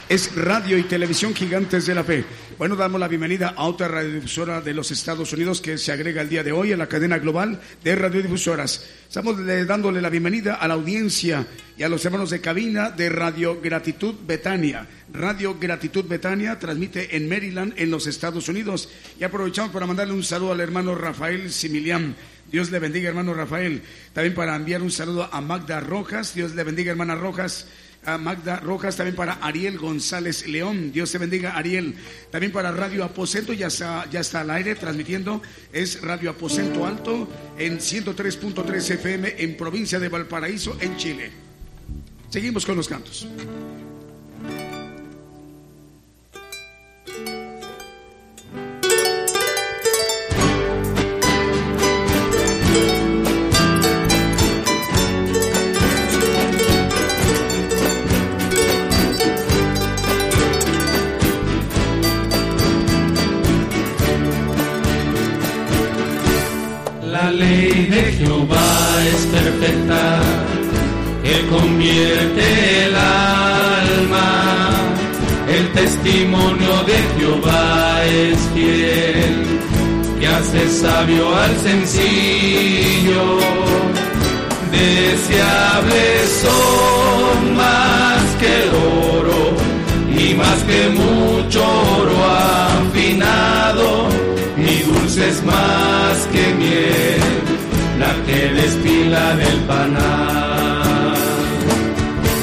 Es 0.09 0.33
radio 0.37 0.79
y 0.79 0.85
televisión 0.85 1.35
gigantes 1.35 1.87
de 1.87 1.95
la 1.97 2.05
fe. 2.05 2.25
Bueno, 2.57 2.77
damos 2.77 3.01
la 3.01 3.09
bienvenida 3.09 3.53
a 3.57 3.65
otra 3.65 3.89
radiodifusora 3.89 4.61
de 4.61 4.73
los 4.75 4.93
Estados 4.93 5.33
Unidos 5.33 5.61
que 5.61 5.77
se 5.77 5.91
agrega 5.91 6.23
el 6.23 6.29
día 6.29 6.45
de 6.45 6.53
hoy 6.53 6.73
a 6.73 6.77
la 6.77 6.87
cadena 6.87 7.19
global 7.19 7.61
de 7.83 7.97
radiodifusoras. 7.97 8.87
Estamos 9.09 9.41
le- 9.41 9.65
dándole 9.65 10.01
la 10.01 10.09
bienvenida 10.09 10.55
a 10.55 10.69
la 10.69 10.75
audiencia 10.75 11.49
y 11.77 11.83
a 11.83 11.89
los 11.89 12.05
hermanos 12.05 12.31
de 12.31 12.41
cabina 12.41 12.91
de 12.91 13.09
Radio 13.09 13.61
Gratitud 13.61 14.15
Betania. 14.25 14.87
Radio 15.13 15.57
Gratitud 15.59 16.05
Betania 16.05 16.61
transmite 16.61 17.17
en 17.17 17.29
Maryland, 17.29 17.73
en 17.77 17.91
los 17.91 18.07
Estados 18.07 18.49
Unidos. 18.49 18.89
Y 19.19 19.25
aprovechamos 19.25 19.73
para 19.73 19.87
mandarle 19.87 20.15
un 20.15 20.23
saludo 20.23 20.53
al 20.53 20.61
hermano 20.61 20.95
Rafael 20.95 21.51
Similián. 21.53 22.15
Dios 22.51 22.71
le 22.71 22.79
bendiga, 22.79 23.09
hermano 23.09 23.35
Rafael. 23.35 23.83
También 24.13 24.35
para 24.35 24.57
enviar 24.57 24.83
un 24.83 24.91
saludo 24.91 25.29
a 25.31 25.41
Magda 25.41 25.81
Rojas. 25.81 26.35
Dios 26.35 26.55
le 26.55 26.65
bendiga, 26.65 26.91
hermana 26.91 27.15
Rojas. 27.15 27.67
A 28.05 28.17
Magda 28.17 28.61
Rojas, 28.61 28.97
también 28.97 29.17
para 29.17 29.35
Ariel 29.35 29.77
González 29.77 30.47
León. 30.47 30.93
Dios 30.93 31.13
te 31.13 31.19
bendiga, 31.19 31.57
Ariel. 31.57 31.95
También 32.31 32.53
para 32.53 32.71
Radio 32.73 33.05
Aposento, 33.05 33.53
ya 33.53 33.67
está, 33.67 34.09
ya 34.11 34.21
está 34.21 34.41
al 34.41 34.51
aire 34.51 34.77
transmitiendo. 34.77 35.43
Es 35.73 36.01
Radio 36.01 36.31
Aposento 36.31 36.87
Alto 36.87 37.29
en 37.59 37.79
103.3 37.79 38.91
FM 38.93 39.35
en 39.39 39.57
provincia 39.57 39.99
de 39.99 40.09
Valparaíso, 40.09 40.79
en 40.81 40.97
Chile. 40.97 41.31
Seguimos 42.31 42.65
con 42.65 42.77
los 42.77 42.89
cantos. 42.89 43.27
Jehová 68.39 69.05
es 69.15 69.27
perfecta, 69.27 70.21
que 71.25 71.47
convierte 71.49 72.85
el 72.85 72.95
alma. 72.95 74.71
El 75.49 75.73
testimonio 75.73 76.85
de 76.87 76.99
Jehová 77.19 78.05
es 78.05 78.39
fiel, 78.55 79.45
que 80.21 80.27
hace 80.29 80.69
sabio 80.69 81.35
al 81.35 81.57
sencillo. 81.59 83.39
Deseables 84.71 86.43
son 86.45 87.57
más 87.57 88.23
que 88.39 88.55
oro 89.17 89.57
y 90.17 90.35
más 90.35 90.63
que 90.63 90.89
mucho 90.91 91.65
oro 91.99 92.25
afinado 92.25 94.09
y 94.57 94.83
dulces 94.83 95.43
más 95.45 96.29
que 96.33 96.55
miel, 96.55 97.58
la 97.99 98.15
que 98.27 98.41
destila 98.61 99.35
del 99.37 99.59
panal. 99.71 101.15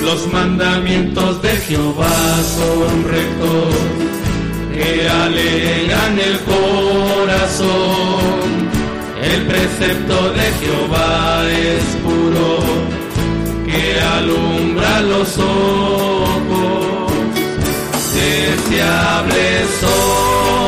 Los 0.03 0.27
mandamientos 0.31 1.41
de 1.41 1.49
Jehová 1.67 2.19
son 2.57 3.03
rectos, 3.15 3.75
que 4.73 5.09
alegran 5.09 6.19
el 6.29 6.39
corazón. 6.51 7.65
El 9.21 9.41
precepto 9.47 10.17
de 10.37 10.45
Jehová 10.59 11.43
es 11.49 11.83
puro, 12.05 12.49
que 13.65 13.83
alumbra 14.17 15.01
los 15.01 15.37
ojos. 15.37 17.11
Deseables 18.13 19.67
son 19.81 20.64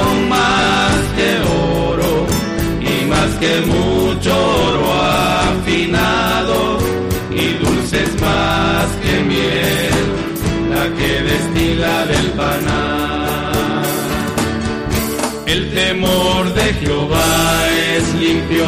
que 3.39 3.61
mucho 3.61 4.31
oro 4.31 4.93
afinado 4.93 6.77
y 7.31 7.53
dulces 7.63 8.09
más 8.19 8.85
que 9.03 9.23
miel, 9.23 10.05
la 10.73 10.83
que 10.97 11.11
destila 11.31 12.05
del 12.07 12.27
panal. 12.31 12.97
El 15.45 15.71
temor 15.73 16.53
de 16.53 16.73
Jehová 16.73 17.67
es 17.95 18.13
limpio, 18.15 18.65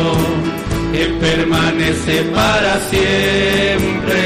que 0.94 1.06
permanece 1.26 2.24
para 2.36 2.80
siempre. 2.90 4.20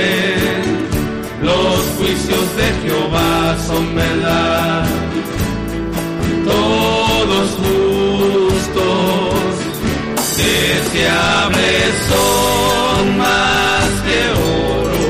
Los 1.41 1.79
juicios 1.97 2.55
de 2.57 2.67
Jehová 2.83 3.57
son 3.67 3.95
verdad, 3.95 4.85
deseables 10.93 11.93
son 12.09 13.17
más 13.17 13.89
que 14.05 14.19
oro 14.79 15.05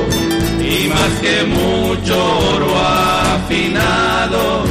y 0.60 0.88
más 0.88 1.10
que 1.20 1.44
mucho 1.44 2.38
oro 2.54 2.78
afinado 2.78 4.64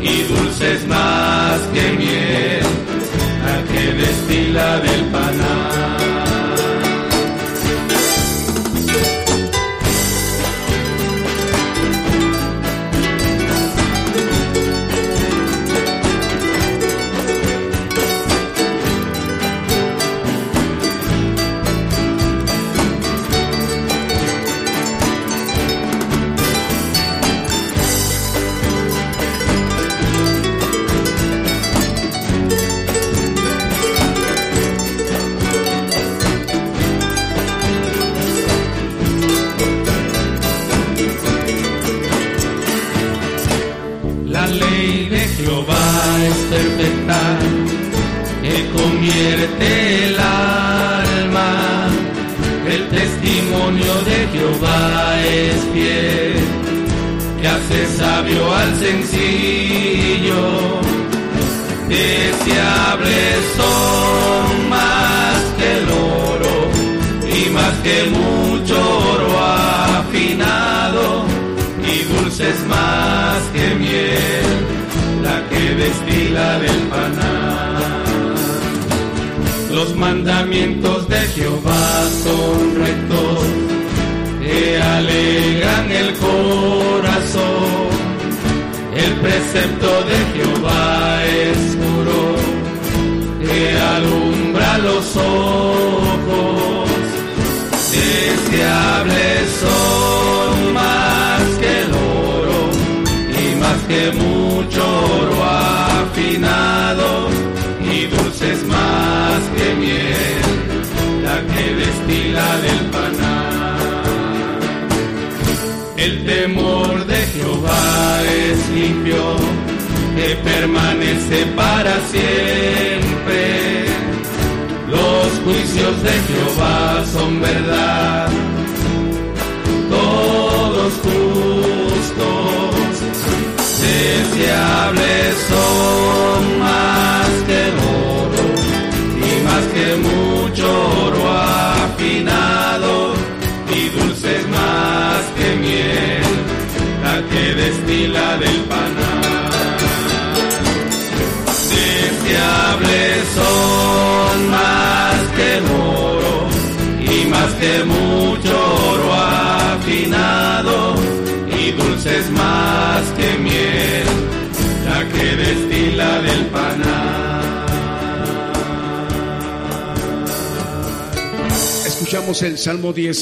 y 0.00 0.22
dulces 0.24 0.86
más 0.86 1.60
que 1.72 1.92
miel, 1.92 2.66
la 3.44 3.72
que 3.72 3.92
destila 3.94 4.78
del 4.80 5.04
panal. 5.06 6.07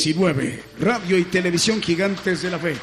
19, 0.07 0.63
radio 0.79 1.19
y 1.19 1.25
televisión 1.25 1.83
gigantes 1.83 2.41
de 2.43 2.49
la 2.49 2.61
fe. 2.61 2.77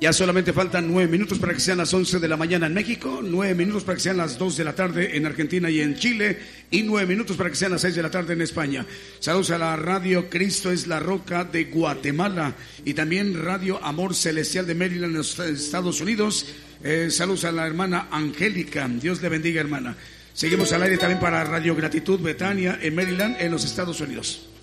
Ya 0.00 0.10
solamente 0.10 0.54
faltan 0.54 0.90
nueve 0.90 1.12
minutos 1.12 1.38
para 1.38 1.52
que 1.52 1.60
sean 1.60 1.76
las 1.76 1.92
once 1.92 2.18
de 2.18 2.28
la 2.28 2.38
mañana 2.38 2.66
en 2.66 2.72
México, 2.72 3.20
nueve 3.22 3.54
minutos 3.54 3.84
para 3.84 3.96
que 3.96 4.02
sean 4.02 4.16
las 4.16 4.38
dos 4.38 4.56
de 4.56 4.64
la 4.64 4.74
tarde 4.74 5.18
en 5.18 5.26
Argentina 5.26 5.68
y 5.68 5.82
en 5.82 5.94
Chile, 5.96 6.38
y 6.70 6.82
nueve 6.82 7.06
minutos 7.06 7.36
para 7.36 7.50
que 7.50 7.56
sean 7.56 7.72
las 7.72 7.82
seis 7.82 7.94
de 7.94 8.02
la 8.02 8.10
tarde 8.10 8.32
en 8.32 8.40
España. 8.40 8.86
Saludos 9.20 9.50
a 9.50 9.58
la 9.58 9.76
radio 9.76 10.30
Cristo 10.30 10.72
es 10.72 10.86
la 10.86 10.98
Roca 10.98 11.44
de 11.44 11.64
Guatemala 11.64 12.54
y 12.82 12.94
también 12.94 13.44
Radio 13.44 13.78
Amor 13.84 14.14
Celestial 14.14 14.66
de 14.66 14.76
Maryland 14.76 15.12
en 15.12 15.18
los 15.18 15.38
Estados 15.38 16.00
Unidos. 16.00 16.46
Eh, 16.82 17.08
saludos 17.10 17.44
a 17.44 17.52
la 17.52 17.66
hermana 17.66 18.08
Angélica, 18.10 18.88
Dios 18.88 19.20
le 19.20 19.28
bendiga 19.28 19.60
hermana. 19.60 19.94
Seguimos 20.32 20.72
al 20.72 20.84
aire 20.84 20.96
también 20.96 21.20
para 21.20 21.44
Radio 21.44 21.76
Gratitud 21.76 22.18
Betania 22.18 22.78
en 22.80 22.94
Maryland 22.94 23.36
en 23.38 23.50
los 23.50 23.66
Estados 23.66 24.00
Unidos. 24.00 24.55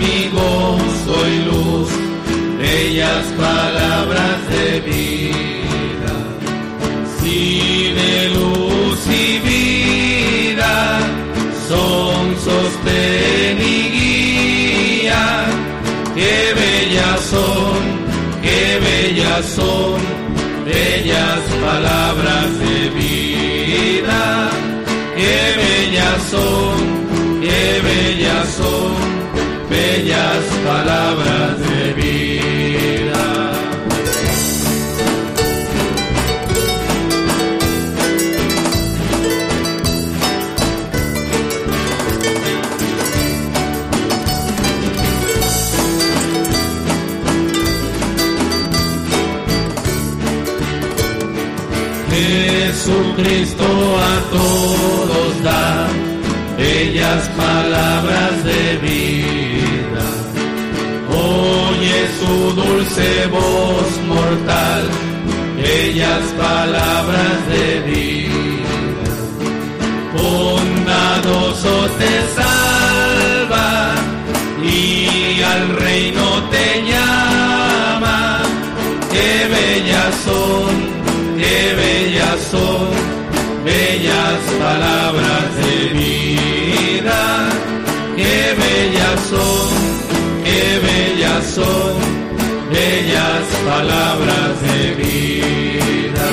Mi 0.00 0.28
gozo 0.30 1.16
y 1.28 1.38
luz, 1.48 1.88
bellas 2.58 3.26
palabras 3.36 4.38
de 4.48 4.80
vida. 4.80 6.14
Si 7.18 7.92
de 8.00 8.30
luz 8.30 8.98
y 9.06 9.38
vida 9.38 11.00
son 11.68 12.36
sostén 12.44 13.58
y 13.60 13.86
qué 16.16 16.54
bellas 16.54 17.20
son, 17.20 17.78
qué 18.42 18.78
bellas 18.80 19.44
son, 19.44 20.00
bellas 20.64 21.40
palabras 21.62 22.58
de 22.58 22.88
vida, 22.90 24.50
qué 25.16 25.38
bellas 25.60 26.22
son, 26.30 27.40
qué 27.42 27.80
bellas 27.88 28.48
son, 28.56 29.15
bellas 29.96 30.44
palabras 30.64 31.58
de 31.58 31.92
vida. 31.94 33.22
Jesucristo 52.10 53.64
a 53.64 54.30
todos 54.30 55.42
da 55.42 55.88
palabras 56.58 57.28
su 62.26 62.52
dulce 62.52 63.26
voz 63.28 63.90
mortal, 64.08 64.82
bellas 65.56 66.24
palabras 66.36 67.36
de 67.52 67.80
vida. 67.90 68.34
Bondadoso 70.16 71.88
te 71.98 72.12
salva 72.36 73.94
y 74.62 75.42
al 75.42 75.76
reino 75.76 76.26
te 76.50 76.66
llama. 76.90 78.42
Qué 79.12 79.48
bellas 79.48 80.14
son 80.24 80.96
qué 81.38 81.74
bellas 81.74 82.40
son, 82.50 82.90
bellas 83.64 84.40
palabras 84.58 85.56
de 85.60 85.88
vida, 85.98 87.48
qué 88.16 88.54
bellas 88.62 89.20
son, 89.30 89.68
qué 90.44 90.80
bellas 90.86 91.46
son, 91.46 92.15
bellas 93.16 93.48
palabras 93.64 94.60
de 94.62 94.94
vida. 94.94 96.28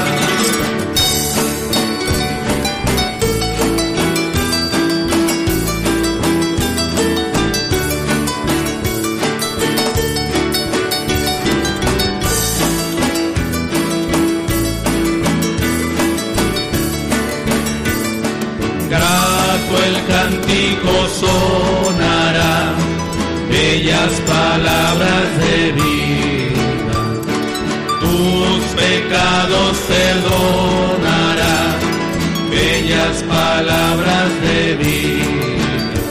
grato 18.89 19.83
el 19.87 20.05
cántico 20.05 20.91
sonará, 21.21 22.75
bellas 23.49 24.13
palabras 24.27 25.37
de 25.39 25.71
vida. 25.71 25.92
Pecados 28.93 29.77
perdonará, 29.87 31.57
bellas 32.51 33.23
palabras 33.23 34.29
de 34.45 34.59
vida. 34.83 36.01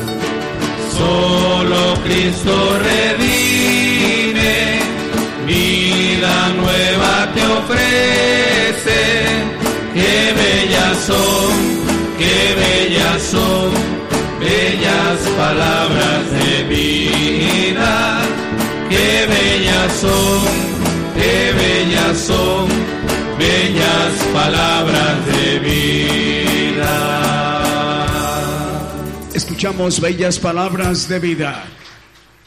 Solo 0.98 1.82
Cristo 2.04 2.54
redime, 2.88 4.54
vida 5.46 6.34
nueva 6.60 7.14
te 7.34 7.42
ofrece. 7.60 9.00
Qué 9.94 10.16
bellas 10.40 10.96
son, 11.10 11.52
qué 12.18 12.38
bellas 12.62 13.22
son, 13.34 13.70
bellas 14.40 15.18
palabras 15.42 16.22
de 16.38 16.52
vida, 16.74 17.94
qué 18.88 19.26
bellas 19.34 19.92
son, 20.00 20.71
qué 21.22 21.52
bellas 21.52 22.18
son, 22.18 22.68
bellas 23.38 24.12
palabras 24.32 25.26
de 25.26 25.58
vida. 25.60 26.96
Escuchamos 29.34 30.00
bellas 30.00 30.38
palabras 30.38 31.08
de 31.08 31.18
vida. 31.20 31.64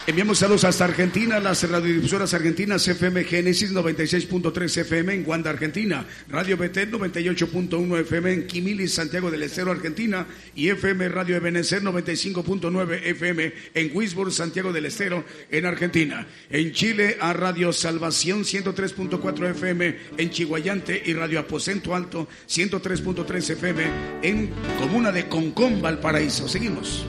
Enviamos 0.07 0.37
saludos 0.37 0.65
hasta 0.65 0.85
Argentina, 0.85 1.39
las 1.39 1.67
radiodifusoras 1.67 2.31
argentinas 2.35 2.87
FM 2.87 3.23
Génesis 3.23 3.73
96.3 3.73 4.81
FM 4.81 5.15
en 5.15 5.23
Guanda, 5.23 5.49
Argentina, 5.49 6.05
Radio 6.29 6.57
BT 6.57 6.91
98.1 6.91 8.01
FM 8.01 8.33
en 8.33 8.45
Quimili, 8.45 8.87
Santiago 8.87 9.31
del 9.31 9.41
Estero, 9.41 9.71
Argentina 9.71 10.27
y 10.53 10.69
FM 10.69 11.09
Radio 11.09 11.35
Ebenecer 11.37 11.81
95.9 11.81 12.99
FM 13.03 13.53
en 13.73 13.97
Wisborne, 13.97 14.31
Santiago 14.31 14.71
del 14.71 14.85
Estero, 14.85 15.25
en 15.49 15.65
Argentina. 15.65 16.27
En 16.51 16.71
Chile 16.71 17.17
a 17.19 17.33
Radio 17.33 17.73
Salvación 17.73 18.43
103.4 18.43 19.49
FM 19.49 19.97
en 20.19 20.29
Chihuayante 20.29 21.01
y 21.03 21.13
Radio 21.13 21.39
Aposento 21.39 21.95
Alto 21.95 22.27
103.3 22.47 23.49
FM 23.49 23.83
en 24.21 24.51
Comuna 24.77 25.11
de 25.11 25.27
Concón, 25.27 25.81
Valparaíso. 25.81 26.47
Seguimos. 26.47 27.07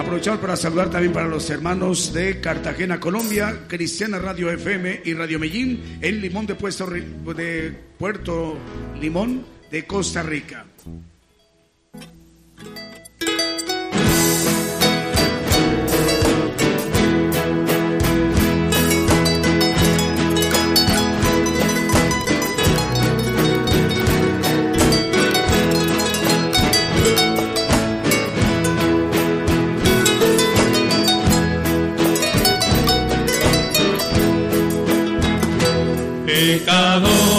Aprovechamos 0.00 0.40
para 0.40 0.56
saludar 0.56 0.88
también 0.88 1.12
para 1.12 1.28
los 1.28 1.50
hermanos 1.50 2.14
de 2.14 2.40
Cartagena, 2.40 2.98
Colombia, 2.98 3.66
Cristiana 3.68 4.18
Radio 4.18 4.50
FM 4.50 5.02
y 5.04 5.12
Radio 5.12 5.38
Medellín 5.38 5.98
en 6.00 6.22
Limón 6.22 6.46
de 6.46 6.54
Puerto 7.98 8.56
Limón 8.98 9.44
de 9.70 9.86
Costa 9.86 10.22
Rica. 10.22 10.64
Pecador, 36.60 37.29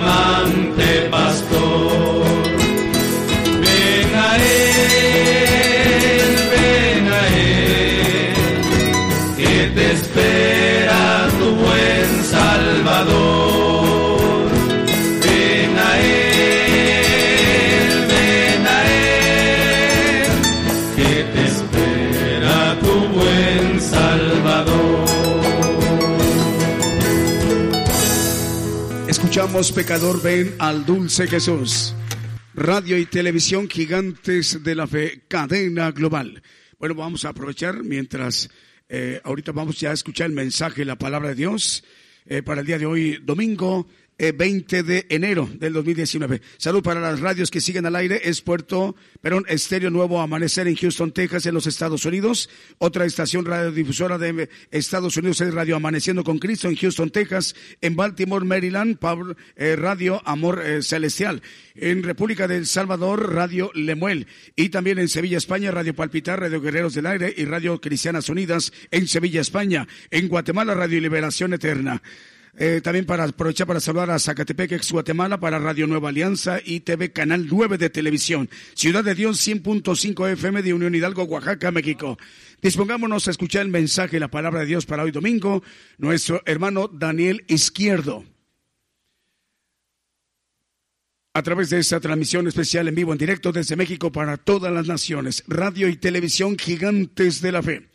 y 0.00 0.27
Escuchamos 29.58 29.84
Pecador, 29.84 30.22
ven 30.22 30.54
al 30.60 30.86
dulce 30.86 31.26
Jesús. 31.26 31.92
Radio 32.54 32.96
y 32.96 33.06
televisión 33.06 33.68
gigantes 33.68 34.62
de 34.62 34.76
la 34.76 34.86
fe, 34.86 35.22
cadena 35.26 35.90
global. 35.90 36.44
Bueno, 36.78 36.94
vamos 36.94 37.24
a 37.24 37.30
aprovechar 37.30 37.82
mientras 37.82 38.48
eh, 38.88 39.20
ahorita 39.24 39.50
vamos 39.50 39.80
ya 39.80 39.90
a 39.90 39.94
escuchar 39.94 40.28
el 40.28 40.32
mensaje, 40.32 40.84
la 40.84 40.94
palabra 40.94 41.30
de 41.30 41.34
Dios 41.34 41.82
eh, 42.26 42.40
para 42.44 42.60
el 42.60 42.68
día 42.68 42.78
de 42.78 42.86
hoy, 42.86 43.18
domingo 43.20 43.88
20 44.18 44.82
de 44.82 45.06
enero 45.10 45.48
del 45.54 45.72
2019. 45.72 46.42
Salud 46.56 46.82
para 46.82 47.00
las 47.00 47.20
radios 47.20 47.50
que 47.50 47.60
siguen 47.60 47.86
al 47.86 47.94
aire. 47.96 48.20
Es 48.24 48.40
Puerto 48.40 48.96
Perón 49.20 49.44
Estéreo 49.48 49.90
Nuevo 49.90 50.20
Amanecer 50.20 50.66
en 50.66 50.74
Houston, 50.74 51.12
Texas, 51.12 51.46
en 51.46 51.54
los 51.54 51.66
Estados 51.66 52.04
Unidos. 52.04 52.50
Otra 52.78 53.04
estación 53.04 53.44
radiodifusora 53.44 54.18
de 54.18 54.48
Estados 54.70 55.16
Unidos 55.16 55.40
es 55.40 55.54
Radio 55.54 55.76
Amaneciendo 55.76 56.24
con 56.24 56.38
Cristo 56.38 56.68
en 56.68 56.76
Houston, 56.76 57.10
Texas. 57.10 57.54
En 57.80 57.96
Baltimore, 57.96 58.44
Maryland, 58.44 58.98
eh, 59.56 59.76
Radio 59.76 60.20
Amor 60.24 60.62
eh, 60.64 60.82
Celestial. 60.82 61.42
En 61.74 62.02
República 62.02 62.48
del 62.48 62.66
Salvador, 62.66 63.32
Radio 63.32 63.70
Lemuel. 63.74 64.26
Y 64.56 64.70
también 64.70 64.98
en 64.98 65.08
Sevilla, 65.08 65.38
España, 65.38 65.70
Radio 65.70 65.94
Palpitar, 65.94 66.40
Radio 66.40 66.60
Guerreros 66.60 66.94
del 66.94 67.06
Aire 67.06 67.32
y 67.36 67.44
Radio 67.44 67.80
Cristianas 67.80 68.28
Unidas 68.28 68.72
en 68.90 69.06
Sevilla, 69.06 69.40
España. 69.40 69.86
En 70.10 70.28
Guatemala, 70.28 70.74
Radio 70.74 71.00
Liberación 71.00 71.54
Eterna. 71.54 72.02
Eh, 72.60 72.80
también 72.82 73.06
para 73.06 73.22
aprovechar 73.22 73.68
para 73.68 73.78
saludar 73.78 74.10
a 74.10 74.18
Zacatepec, 74.18 74.72
ex 74.72 74.90
Guatemala, 74.90 75.38
para 75.38 75.60
Radio 75.60 75.86
Nueva 75.86 76.08
Alianza 76.08 76.58
y 76.64 76.80
TV 76.80 77.12
Canal 77.12 77.46
9 77.48 77.78
de 77.78 77.88
Televisión. 77.88 78.50
Ciudad 78.74 79.04
de 79.04 79.14
Dios 79.14 79.46
100.5 79.46 80.32
FM 80.32 80.62
de 80.62 80.74
Unión 80.74 80.92
Hidalgo, 80.92 81.22
Oaxaca, 81.22 81.70
México. 81.70 82.18
Dispongámonos 82.60 83.28
a 83.28 83.30
escuchar 83.30 83.62
el 83.62 83.68
mensaje 83.68 84.16
y 84.16 84.20
la 84.20 84.26
palabra 84.26 84.60
de 84.60 84.66
Dios 84.66 84.86
para 84.86 85.04
hoy 85.04 85.12
domingo. 85.12 85.62
Nuestro 85.98 86.42
hermano 86.46 86.88
Daniel 86.88 87.44
Izquierdo. 87.46 88.24
A 91.34 91.42
través 91.42 91.70
de 91.70 91.78
esta 91.78 92.00
transmisión 92.00 92.48
especial 92.48 92.88
en 92.88 92.96
vivo, 92.96 93.12
en 93.12 93.18
directo 93.18 93.52
desde 93.52 93.76
México 93.76 94.10
para 94.10 94.36
todas 94.36 94.72
las 94.72 94.88
naciones. 94.88 95.44
Radio 95.46 95.88
y 95.88 95.96
televisión 95.96 96.58
gigantes 96.58 97.40
de 97.40 97.52
la 97.52 97.62
fe. 97.62 97.87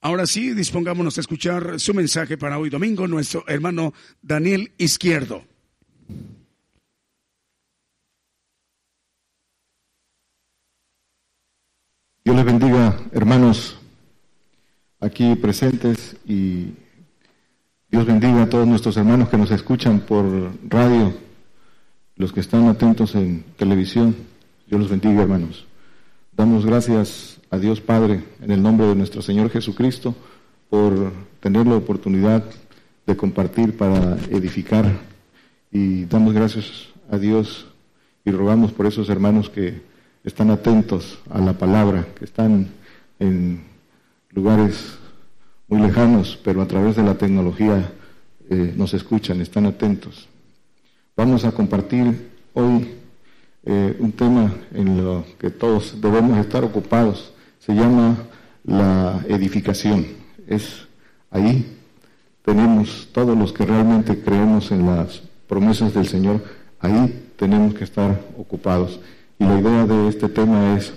Ahora 0.00 0.26
sí, 0.26 0.54
dispongámonos 0.54 1.18
a 1.18 1.20
escuchar 1.20 1.80
su 1.80 1.92
mensaje 1.92 2.38
para 2.38 2.56
hoy 2.56 2.70
domingo, 2.70 3.08
nuestro 3.08 3.44
hermano 3.48 3.92
Daniel 4.22 4.70
Izquierdo. 4.78 5.42
Dios 12.24 12.36
les 12.36 12.44
bendiga, 12.44 12.96
hermanos, 13.10 13.80
aquí 15.00 15.34
presentes 15.34 16.16
y 16.26 16.74
Dios 17.90 18.06
bendiga 18.06 18.42
a 18.42 18.48
todos 18.48 18.68
nuestros 18.68 18.96
hermanos 18.98 19.30
que 19.30 19.38
nos 19.38 19.50
escuchan 19.50 20.00
por 20.00 20.52
radio, 20.68 21.12
los 22.14 22.32
que 22.32 22.40
están 22.40 22.68
atentos 22.68 23.16
en 23.16 23.42
televisión. 23.56 24.14
Dios 24.68 24.80
los 24.80 24.90
bendiga, 24.90 25.22
hermanos. 25.22 25.66
Damos 26.32 26.64
gracias 26.64 27.37
a 27.50 27.58
Dios 27.58 27.80
Padre 27.80 28.22
en 28.42 28.50
el 28.50 28.62
nombre 28.62 28.86
de 28.86 28.94
nuestro 28.94 29.22
Señor 29.22 29.50
Jesucristo 29.50 30.14
por 30.68 31.12
tener 31.40 31.66
la 31.66 31.76
oportunidad 31.76 32.44
de 33.06 33.16
compartir 33.16 33.76
para 33.76 34.18
edificar 34.30 34.92
y 35.72 36.04
damos 36.04 36.34
gracias 36.34 36.88
a 37.10 37.18
Dios 37.18 37.66
y 38.24 38.30
rogamos 38.30 38.72
por 38.72 38.86
esos 38.86 39.08
hermanos 39.08 39.48
que 39.48 39.80
están 40.24 40.50
atentos 40.50 41.18
a 41.30 41.40
la 41.40 41.54
palabra, 41.54 42.06
que 42.18 42.26
están 42.26 42.68
en 43.18 43.62
lugares 44.30 44.98
muy 45.68 45.80
lejanos, 45.80 46.38
pero 46.44 46.60
a 46.60 46.68
través 46.68 46.96
de 46.96 47.02
la 47.02 47.14
tecnología 47.14 47.92
eh, 48.50 48.74
nos 48.76 48.92
escuchan, 48.92 49.40
están 49.40 49.66
atentos. 49.66 50.28
Vamos 51.16 51.44
a 51.44 51.52
compartir 51.52 52.28
hoy 52.52 52.88
eh, 53.64 53.96
un 53.98 54.12
tema 54.12 54.54
en 54.72 55.02
lo 55.02 55.24
que 55.38 55.50
todos 55.50 56.00
debemos 56.00 56.38
estar 56.38 56.62
ocupados. 56.64 57.32
Se 57.68 57.74
llama 57.74 58.16
la 58.64 59.22
edificación. 59.28 60.06
Es 60.46 60.88
ahí 61.30 61.66
tenemos 62.42 63.10
todos 63.12 63.36
los 63.36 63.52
que 63.52 63.66
realmente 63.66 64.22
creemos 64.22 64.70
en 64.72 64.86
las 64.86 65.20
promesas 65.46 65.92
del 65.92 66.06
Señor, 66.06 66.42
ahí 66.80 67.30
tenemos 67.36 67.74
que 67.74 67.84
estar 67.84 68.22
ocupados. 68.38 69.00
Y 69.38 69.44
la 69.44 69.60
idea 69.60 69.84
de 69.84 70.08
este 70.08 70.30
tema 70.30 70.78
es 70.78 70.94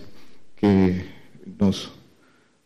que 0.56 1.08
nos 1.60 1.92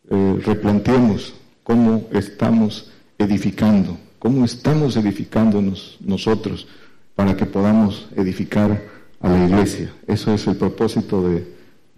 eh, 0.08 0.40
replanteemos 0.46 1.34
cómo 1.64 2.06
estamos 2.12 2.92
edificando, 3.18 3.98
cómo 4.20 4.44
estamos 4.44 4.96
edificándonos 4.96 5.96
nosotros 5.98 6.68
para 7.16 7.36
que 7.36 7.44
podamos 7.44 8.06
edificar 8.14 8.84
a 9.20 9.28
la 9.28 9.46
iglesia. 9.46 9.92
Eso 10.06 10.32
es 10.32 10.46
el 10.46 10.54
propósito 10.54 11.28
de, 11.28 11.44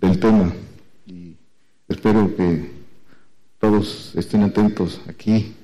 del 0.00 0.18
tema. 0.18 0.54
Espero 1.88 2.36
que 2.36 2.70
todos 3.58 4.12
estén 4.14 4.42
atentos 4.42 5.00
aquí 5.08 5.54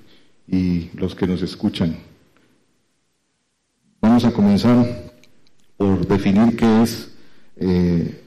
y 0.49 0.89
los 0.95 1.15
que 1.15 1.27
nos 1.27 1.43
escuchan. 1.43 1.97
Vamos 4.01 4.25
a 4.25 4.33
comenzar 4.33 5.13
por 5.77 6.07
definir 6.07 6.57
qué 6.57 6.83
es 6.83 7.11
eh, 7.57 8.23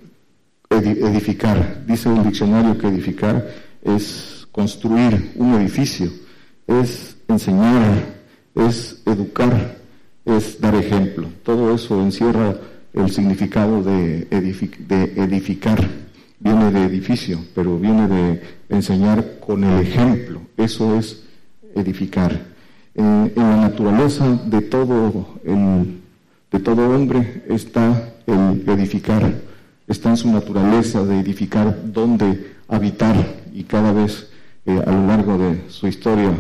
edificar. 0.70 1.86
Dice 1.88 2.10
el 2.10 2.24
diccionario 2.24 2.78
que 2.78 2.88
edificar 2.88 3.48
es 3.82 4.48
construir 4.52 5.32
un 5.36 5.56
edificio, 5.56 6.12
es 6.68 7.18
enseñar, 7.28 8.22
es 8.54 9.02
educar, 9.06 9.78
es 10.24 10.62
dar 10.62 10.76
ejemplo. 10.76 11.30
Todo 11.44 11.74
eso 11.74 12.00
encierra 12.02 12.58
el 12.94 13.10
significado 13.10 13.82
de, 13.82 14.26
de 14.26 15.04
edificar. 15.24 16.07
Viene 16.40 16.72
de 16.72 16.84
edificio, 16.84 17.40
pero 17.56 17.80
viene 17.80 18.08
de 18.08 18.42
enseñar 18.70 19.40
con 19.40 19.64
el 19.64 19.80
ejemplo. 19.82 20.42
Eso 20.56 20.98
es 20.98 21.24
edificar. 21.76 22.32
Eh, 22.96 23.34
en 23.36 23.44
la 23.44 23.58
naturaleza 23.58 24.28
de 24.46 24.62
todo, 24.62 25.40
el, 25.44 26.02
de 26.52 26.60
todo 26.60 26.90
hombre 26.90 27.44
está 27.48 28.14
el 28.26 28.68
edificar, 28.68 29.42
está 29.88 30.10
en 30.10 30.18
su 30.18 30.32
naturaleza 30.32 31.04
de 31.06 31.20
edificar 31.20 31.92
donde 31.92 32.56
habitar 32.68 33.16
y 33.54 33.64
cada 33.64 33.92
vez 33.94 34.30
eh, 34.66 34.82
a 34.86 34.92
lo 34.92 35.08
largo 35.08 35.38
de 35.38 35.70
su 35.70 35.88
historia 35.88 36.32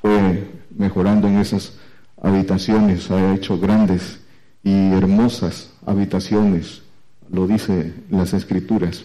fue 0.00 0.46
mejorando 0.76 1.28
en 1.28 1.38
esas 1.38 1.72
habitaciones, 2.20 3.10
ha 3.10 3.34
hecho 3.34 3.58
grandes 3.58 4.20
y 4.62 4.92
hermosas 4.92 5.72
habitaciones, 5.84 6.82
lo 7.30 7.46
dice 7.46 7.94
las 8.10 8.34
escrituras. 8.34 9.04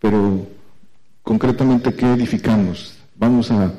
Pero 0.00 0.46
concretamente, 1.22 1.94
¿qué 1.94 2.06
edificamos? 2.12 2.98
Vamos 3.16 3.50
a, 3.50 3.72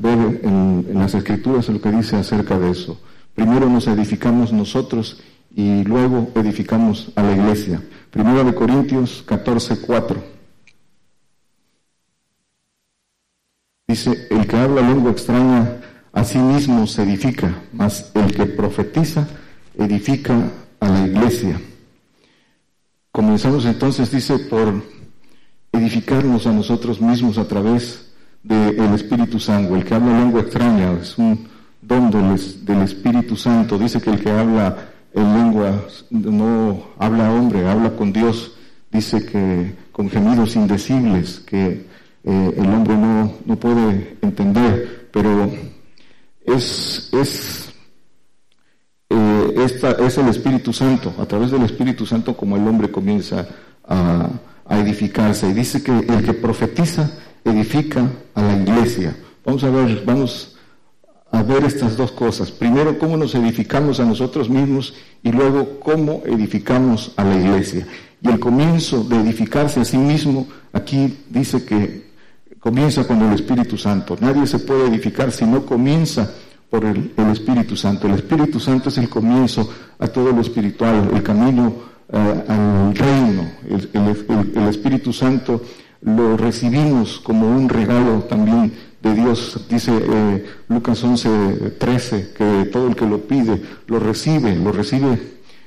ver 0.00 0.40
en, 0.42 0.86
las 0.94 1.14
escrituras 1.14 1.68
lo 1.68 1.80
que 1.80 1.90
dice 1.90 2.16
acerca 2.16 2.58
de 2.58 2.70
eso. 2.70 2.98
Primero 3.34 3.68
nos 3.68 3.86
edificamos 3.86 4.52
nosotros 4.52 5.20
y 5.54 5.84
luego 5.84 6.30
edificamos 6.34 7.10
a 7.14 7.22
la 7.22 7.32
iglesia. 7.32 7.82
Primero 8.10 8.44
de 8.44 8.54
Corintios 8.54 9.22
14, 9.26 9.80
4. 9.80 10.24
Dice, 13.86 14.28
el 14.30 14.46
que 14.46 14.56
habla 14.56 14.82
lengua 14.82 15.12
extraña 15.12 15.80
a 16.12 16.24
sí 16.24 16.38
mismo 16.38 16.86
se 16.86 17.02
edifica, 17.02 17.62
mas 17.72 18.10
el 18.14 18.34
que 18.34 18.46
profetiza 18.46 19.26
edifica 19.78 20.50
a 20.80 20.88
la 20.88 21.06
iglesia. 21.06 21.60
Comenzamos 23.12 23.64
entonces, 23.64 24.10
dice, 24.10 24.38
por 24.38 24.82
edificarnos 25.72 26.46
a 26.46 26.52
nosotros 26.52 27.00
mismos 27.00 27.38
a 27.38 27.46
través 27.46 28.12
del 28.42 28.94
Espíritu 28.94 29.38
Santo. 29.38 29.76
El 29.76 29.84
que 29.84 29.94
habla 29.94 30.18
lengua 30.18 30.40
extraña 30.42 30.92
es 31.00 31.18
un 31.18 31.48
don 31.80 32.10
del, 32.10 32.82
Espíritu 32.82 33.36
Santo. 33.36 33.78
Dice 33.78 34.00
que 34.00 34.10
el 34.10 34.20
que 34.20 34.30
habla 34.30 34.90
en 35.12 35.34
lengua 35.34 35.84
no 36.10 36.88
habla 36.98 37.32
hombre, 37.32 37.68
habla 37.68 37.90
con 37.96 38.12
Dios. 38.12 38.52
Dice 38.90 39.24
que 39.24 39.74
con 39.92 40.08
gemidos 40.08 40.56
indecibles 40.56 41.40
que 41.40 41.86
eh, 42.24 42.54
el 42.56 42.66
hombre 42.66 42.96
no, 42.96 43.32
no 43.44 43.56
puede 43.56 44.16
entender, 44.22 45.08
pero 45.12 45.50
es, 46.46 47.10
es 47.12 47.68
eh, 49.10 49.54
es 50.00 50.18
el 50.18 50.28
Espíritu 50.28 50.72
Santo, 50.72 51.14
a 51.18 51.26
través 51.26 51.50
del 51.50 51.62
Espíritu 51.62 52.04
Santo 52.04 52.36
como 52.36 52.56
el 52.56 52.66
hombre 52.66 52.90
comienza 52.90 53.46
a, 53.86 54.28
a 54.68 54.78
edificarse. 54.78 55.48
Y 55.48 55.52
dice 55.52 55.82
que 55.82 55.92
el 55.92 56.24
que 56.24 56.34
profetiza 56.34 57.10
edifica 57.44 58.08
a 58.34 58.42
la 58.42 58.56
iglesia. 58.56 59.16
Vamos 59.44 59.64
a 59.64 59.70
ver, 59.70 60.02
vamos 60.04 60.56
a 61.30 61.42
ver 61.42 61.64
estas 61.64 61.96
dos 61.96 62.12
cosas. 62.12 62.50
Primero, 62.50 62.98
cómo 62.98 63.16
nos 63.16 63.34
edificamos 63.34 64.00
a 64.00 64.04
nosotros 64.04 64.48
mismos 64.48 64.94
y 65.22 65.32
luego 65.32 65.80
cómo 65.80 66.22
edificamos 66.26 67.12
a 67.16 67.24
la 67.24 67.36
iglesia. 67.36 67.86
Y 68.22 68.28
el 68.28 68.38
comienzo 68.38 69.04
de 69.04 69.16
edificarse 69.20 69.80
a 69.80 69.84
sí 69.84 69.96
mismo, 69.96 70.46
aquí 70.72 71.18
dice 71.28 71.64
que 71.64 72.08
comienza 72.58 73.06
con 73.06 73.22
el 73.22 73.34
Espíritu 73.34 73.76
Santo. 73.76 74.16
Nadie 74.20 74.46
se 74.46 74.58
puede 74.58 74.88
edificar 74.88 75.30
si 75.30 75.44
no 75.44 75.64
comienza 75.64 76.30
por 76.70 76.84
el, 76.84 77.12
Espíritu 77.32 77.76
Santo. 77.76 78.06
El 78.06 78.14
Espíritu 78.14 78.60
Santo 78.60 78.88
es 78.88 78.98
el 78.98 79.08
comienzo 79.08 79.70
a 79.98 80.08
todo 80.08 80.32
lo 80.32 80.40
espiritual, 80.40 81.10
el 81.14 81.22
camino 81.22 81.74
al 82.12 82.94
reino. 82.94 83.50
El, 83.68 84.68
Espíritu 84.68 85.12
Santo 85.12 85.62
lo 86.02 86.36
recibimos 86.36 87.18
como 87.20 87.48
un 87.48 87.68
regalo 87.68 88.24
también 88.24 88.72
de 89.02 89.14
Dios. 89.14 89.66
Dice 89.68 89.92
eh, 89.94 90.46
Lucas 90.68 91.02
11, 91.02 91.76
13, 91.78 92.32
que 92.36 92.68
todo 92.72 92.88
el 92.88 92.96
que 92.96 93.06
lo 93.06 93.20
pide 93.20 93.60
lo 93.86 93.98
recibe, 93.98 94.56
lo 94.56 94.72
recibe 94.72 95.18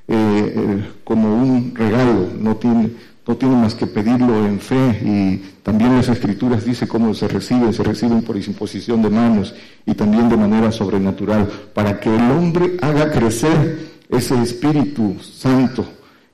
eh, 0.07 0.89
como 1.03 1.35
un 1.35 1.73
regalo, 1.75 2.29
no 2.39 2.55
tiene 2.57 3.11
no 3.27 3.37
tiene 3.37 3.55
más 3.55 3.75
que 3.75 3.85
pedirlo 3.85 4.45
en 4.45 4.59
fe 4.59 4.99
y 5.05 5.37
también 5.61 5.95
las 5.95 6.09
escrituras 6.09 6.65
dice 6.65 6.87
cómo 6.87 7.13
se 7.13 7.27
reciben, 7.27 7.71
se 7.71 7.83
reciben 7.83 8.23
por 8.23 8.35
imposición 8.35 9.01
de 9.01 9.09
manos 9.09 9.53
y 9.85 9.93
también 9.93 10.27
de 10.27 10.37
manera 10.37 10.71
sobrenatural, 10.71 11.47
para 11.73 11.99
que 11.99 12.13
el 12.13 12.31
hombre 12.31 12.77
haga 12.81 13.11
crecer 13.11 13.91
ese 14.09 14.41
Espíritu 14.41 15.17
Santo 15.21 15.85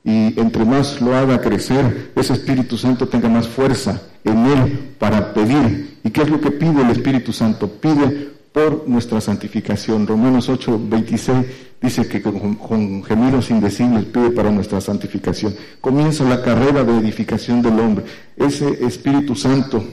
y 0.08 0.40
entre 0.40 0.64
más 0.64 1.02
lo 1.02 1.14
haga 1.14 1.38
crecer, 1.38 2.12
ese 2.16 2.32
Espíritu 2.32 2.78
Santo 2.78 3.08
tenga 3.08 3.28
más 3.28 3.46
fuerza 3.46 4.00
en 4.24 4.46
él 4.46 4.94
para 4.98 5.34
pedir. 5.34 5.98
¿Y 6.02 6.08
qué 6.08 6.22
es 6.22 6.30
lo 6.30 6.40
que 6.40 6.50
pide 6.50 6.80
el 6.80 6.88
Espíritu 6.88 7.30
Santo? 7.30 7.68
Pide 7.68 8.30
por 8.50 8.88
nuestra 8.88 9.20
santificación. 9.20 10.06
Romanos 10.06 10.48
8, 10.48 10.80
26 10.82 11.36
dice 11.82 12.08
que 12.08 12.22
con, 12.22 13.04
gemidos 13.04 13.50
indecibles 13.50 14.06
pide 14.06 14.30
para 14.30 14.50
nuestra 14.50 14.80
santificación. 14.80 15.54
Comienza 15.82 16.24
la 16.24 16.40
carrera 16.40 16.84
de 16.84 16.96
edificación 16.96 17.60
del 17.60 17.78
hombre. 17.78 18.06
Ese 18.34 18.82
Espíritu 18.86 19.34
Santo 19.34 19.84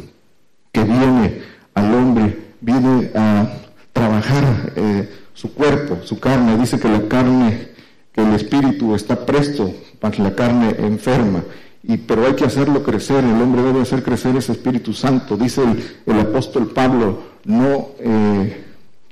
que 0.71 0.83
viene 0.85 1.41
al 1.73 1.93
hombre, 1.93 2.53
viene 2.61 3.11
a 3.15 3.49
trabajar 3.91 4.71
eh, 4.77 5.09
su 5.33 5.53
cuerpo, 5.53 5.97
su 6.03 6.21
carne. 6.21 6.57
Dice 6.57 6.79
que 6.79 6.87
la 6.87 7.05
carne, 7.09 7.74
que 8.15 8.21
el 8.21 8.33
Espíritu 8.33 8.95
está 8.95 9.25
presto 9.25 9.73
para 9.99 10.17
la 10.19 10.33
carne 10.33 10.73
enferma. 10.79 11.43
Y, 11.83 11.97
pero 11.97 12.25
hay 12.25 12.33
que 12.33 12.45
hacerlo 12.45 12.81
crecer, 12.81 13.25
el 13.25 13.41
hombre 13.41 13.61
debe 13.61 13.81
hacer 13.81 14.03
crecer 14.03 14.37
ese 14.37 14.53
Espíritu 14.53 14.93
Santo. 14.93 15.35
Dice 15.35 15.61
el, 16.05 16.19
apóstol 16.19 16.71
Pablo, 16.71 17.19
no 17.43 17.89
eh, 17.99 18.63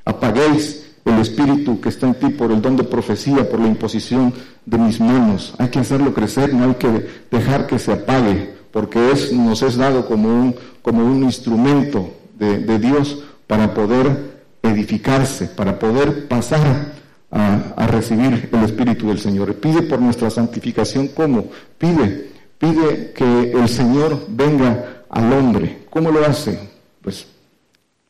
apaguéis 0.06 0.86
el 1.04 1.20
espíritu 1.20 1.82
que 1.82 1.90
está 1.90 2.08
en 2.08 2.14
ti 2.14 2.30
por 2.30 2.50
el 2.54 2.62
don 2.62 2.78
de 2.78 2.86
profecía, 2.86 3.50
por 3.50 3.60
la 3.60 3.68
imposición 3.68 4.34
de 4.66 4.78
mis 4.78 5.02
manos. 5.02 5.54
Hay 5.58 5.68
que 5.68 5.80
hacerlo 5.80 6.14
crecer, 6.14 6.54
no 6.54 6.64
hay 6.64 6.76
que 6.76 7.06
dejar 7.30 7.68
que 7.68 7.80
se 7.80 7.92
apague, 7.92 8.54
porque 8.72 9.12
es, 9.12 9.34
nos 9.34 9.64
es 9.64 9.76
dado 9.76 10.06
como 10.06 10.30
un, 10.30 10.56
como 10.82 11.06
un 11.06 11.24
instrumento 11.24 12.10
de, 12.40 12.60
de 12.60 12.80
Dios 12.80 13.22
para 13.48 13.74
poder 13.74 14.34
edificarse, 14.64 15.48
para 15.48 15.78
poder 15.78 16.30
pasar 16.30 17.03
a, 17.34 17.88
recibir 17.88 18.50
el 18.52 18.64
Espíritu 18.64 19.08
del 19.08 19.20
Señor. 19.20 19.56
Pide 19.56 19.82
por 19.84 20.00
nuestra 20.00 20.30
santificación, 20.30 21.10
¿cómo? 21.10 21.48
Pide, 21.78 22.30
pide 22.58 23.12
que 23.14 23.52
el 23.52 23.68
Señor 23.68 24.26
venga 24.30 25.04
al 25.10 25.34
hombre. 25.34 25.86
¿Cómo 25.90 26.12
lo 26.12 26.26
hace? 26.26 26.60
Pues 27.02 27.28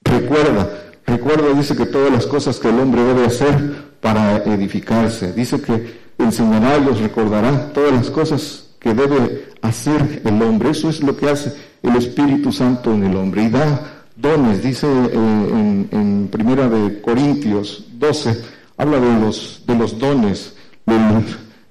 recuerda, 0.04 0.70
Recuerda, 1.06 1.54
dice 1.54 1.76
que 1.76 1.86
todas 1.86 2.12
las 2.12 2.26
cosas 2.26 2.60
que 2.60 2.70
el 2.70 2.80
hombre 2.80 3.04
debe 3.04 3.26
hacer 3.26 3.94
para 4.00 4.38
edificarse. 4.38 5.34
Dice 5.34 5.62
que 5.62 6.02
enseñará 6.18 6.78
y 6.78 6.86
los 6.86 7.00
recordará 7.00 7.74
todas 7.74 7.92
las 7.92 8.10
cosas 8.10 8.70
que 8.80 8.94
debe 8.94 9.50
hacer 9.62 10.22
el 10.24 10.42
hombre. 10.42 10.70
Eso 10.70 10.90
es 10.90 11.02
lo 11.02 11.16
que 11.18 11.30
hace 11.30 11.54
el 11.82 11.96
Espíritu 11.98 12.52
Santo 12.52 12.94
en 12.94 13.04
el 13.04 13.16
hombre. 13.18 13.44
Y 13.44 13.50
da 13.50 14.06
dones, 14.16 14.64
dice 14.64 14.88
eh, 14.88 15.88
en, 15.92 16.30
Primera 16.32 16.70
de 16.70 17.02
Corintios 17.02 17.86
12, 17.94 18.42
habla 18.84 19.00
de 19.00 19.20
los, 19.22 19.64
de 19.66 19.76
los 19.76 19.98
dones, 19.98 20.56
de 20.86 20.96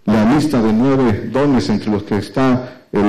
la 0.07 0.35
lista 0.35 0.63
de 0.63 0.73
nueve 0.73 1.29
dones 1.31 1.69
entre 1.69 1.91
los 1.91 2.05
que 2.05 2.17
está 2.17 2.85
el, 2.91 3.03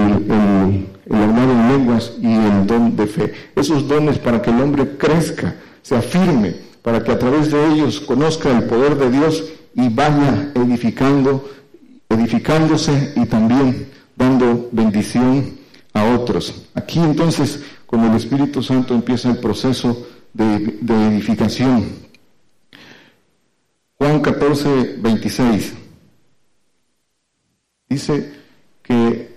hablar 1.10 1.50
en 1.50 1.68
lenguas 1.70 2.14
y 2.22 2.34
el 2.34 2.68
don 2.68 2.98
de 2.98 3.08
fe. 3.08 3.34
Esos 3.56 3.88
dones 3.88 4.20
para 4.20 4.42
que 4.42 4.52
el 4.52 4.60
hombre 4.60 4.98
crezca 4.98 5.56
se 5.82 5.96
afirme, 5.96 6.54
para 6.82 7.02
que 7.02 7.14
a 7.14 7.20
través 7.20 7.50
de 7.50 7.66
ellos 7.72 8.02
conozca 8.02 8.52
el 8.52 8.66
poder 8.66 8.98
de 8.98 9.10
Dios 9.10 9.46
y 9.74 9.88
vaya 9.88 10.52
edificando, 10.54 11.50
edificándose 12.10 13.14
y 13.16 13.26
también 13.26 13.88
dando 14.18 14.68
bendición 14.74 15.60
a 15.94 16.04
otros. 16.16 16.66
Aquí 16.74 17.00
entonces, 17.00 17.64
con 17.86 18.04
el 18.04 18.16
Espíritu 18.18 18.62
Santo 18.62 18.94
empieza 18.94 19.30
el 19.30 19.38
proceso 19.38 20.08
de 20.34 20.74
edificación. 20.90 22.03
Juan 24.04 24.20
14, 24.20 24.98
26 24.98 25.74
dice 27.88 28.34
que 28.82 29.34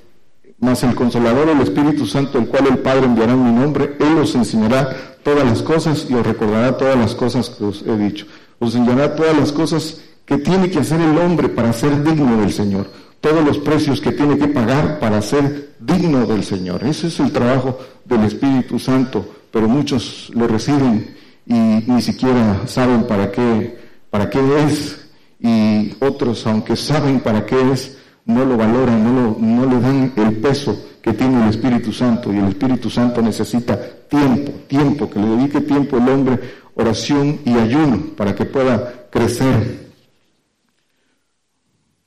más 0.59 0.83
el 0.83 0.97
consolador, 0.97 1.49
el 1.51 1.61
Espíritu 1.61 2.05
Santo, 2.05 2.39
el 2.39 2.49
cual 2.49 2.67
el 2.67 2.79
Padre 2.79 3.07
enviará 3.07 3.35
en 3.35 3.45
mi 3.45 3.53
nombre, 3.61 3.97
Él 4.01 4.19
os 4.19 4.35
enseñará 4.35 5.19
todas 5.23 5.45
las 5.45 5.62
cosas 5.62 6.09
y 6.11 6.14
os 6.14 6.27
recordará 6.27 6.77
todas 6.77 6.99
las 6.99 7.14
cosas 7.14 7.49
que 7.49 7.62
os 7.62 7.83
he 7.83 7.97
dicho. 7.97 8.27
Os 8.59 8.75
enseñará 8.75 9.14
todas 9.14 9.39
las 9.39 9.53
cosas 9.53 10.01
que 10.25 10.39
tiene 10.39 10.69
que 10.69 10.81
hacer 10.81 11.01
el 11.01 11.17
hombre 11.17 11.49
para 11.49 11.73
ser 11.73 12.03
digno 12.03 12.37
del 12.41 12.53
Señor. 12.53 12.91
Todos 13.21 13.45
los 13.45 13.59
precios 13.59 14.01
que 14.01 14.11
tiene 14.11 14.37
que 14.37 14.49
pagar 14.49 14.99
para 14.99 15.23
ser 15.23 15.77
digno 15.79 16.27
del 16.27 16.43
Señor. 16.43 16.83
Ese 16.83 17.07
es 17.07 17.21
el 17.21 17.31
trabajo 17.31 17.79
del 18.05 18.25
Espíritu 18.25 18.81
Santo, 18.81 19.29
pero 19.53 19.69
muchos 19.69 20.33
lo 20.35 20.49
reciben 20.49 21.14
y 21.47 21.55
ni 21.55 22.03
siquiera 22.03 22.67
saben 22.67 23.07
para 23.07 23.31
qué, 23.31 23.86
para 24.11 24.31
qué 24.31 24.41
es. 24.65 25.09
Y 25.39 25.95
otros, 26.01 26.47
aunque 26.47 26.77
saben 26.77 27.21
para 27.21 27.45
qué 27.45 27.73
es, 27.73 27.99
no 28.25 28.45
lo 28.45 28.57
valoran, 28.57 29.05
no, 29.05 29.37
no 29.39 29.67
le 29.67 29.81
dan 29.81 30.13
el 30.17 30.37
peso 30.37 30.77
que 31.01 31.13
tiene 31.13 31.45
el 31.45 31.51
Espíritu 31.51 31.93
Santo 31.93 32.33
y 32.33 32.39
el 32.39 32.49
Espíritu 32.49 32.91
Santo 32.91 33.23
necesita 33.23 33.79
tiempo, 34.09 34.53
tiempo, 34.67 35.09
que 35.09 35.21
le 35.21 35.29
dedique 35.29 35.61
tiempo 35.61 35.99
el 35.99 36.09
hombre, 36.09 36.41
oración 36.75 37.41
y 37.45 37.55
ayuno 37.55 37.99
para 38.17 38.35
que 38.35 38.45
pueda 38.45 39.07
crecer, 39.11 39.87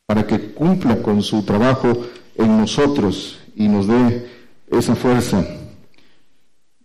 para 0.05 0.27
que 0.27 0.53
cumpla 0.53 1.01
con 1.01 1.21
su 1.23 1.43
trabajo 1.43 2.05
en 2.35 2.57
nosotros 2.57 3.39
y 3.55 3.67
nos 3.67 3.87
dé 3.87 4.27
esa 4.69 4.95
fuerza. 4.95 5.45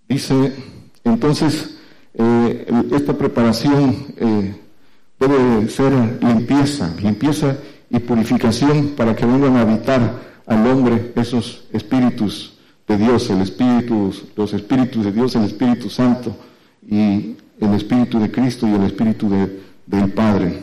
Dice, 0.08 0.52
entonces, 1.02 1.76
eh, 2.14 2.66
esta 2.92 3.12
preparación 3.18 4.14
eh, 4.16 4.54
debe 5.28 5.68
ser 5.68 5.92
limpieza, 6.22 6.94
limpieza 7.00 7.56
y 7.90 7.98
purificación 8.00 8.88
para 8.96 9.14
que 9.14 9.26
vengan 9.26 9.56
a 9.56 9.62
habitar 9.62 10.20
al 10.46 10.66
hombre 10.66 11.12
esos 11.16 11.64
espíritus 11.72 12.54
de 12.86 12.96
Dios, 12.98 13.30
el 13.30 13.40
espíritu, 13.40 14.12
los 14.36 14.52
espíritus 14.52 15.04
de 15.04 15.12
Dios, 15.12 15.34
el 15.36 15.44
Espíritu 15.44 15.88
Santo 15.88 16.36
y 16.86 17.36
el 17.60 17.74
Espíritu 17.74 18.18
de 18.18 18.30
Cristo 18.30 18.68
y 18.68 18.74
el 18.74 18.84
Espíritu 18.84 19.30
del 19.86 20.12
Padre. 20.12 20.62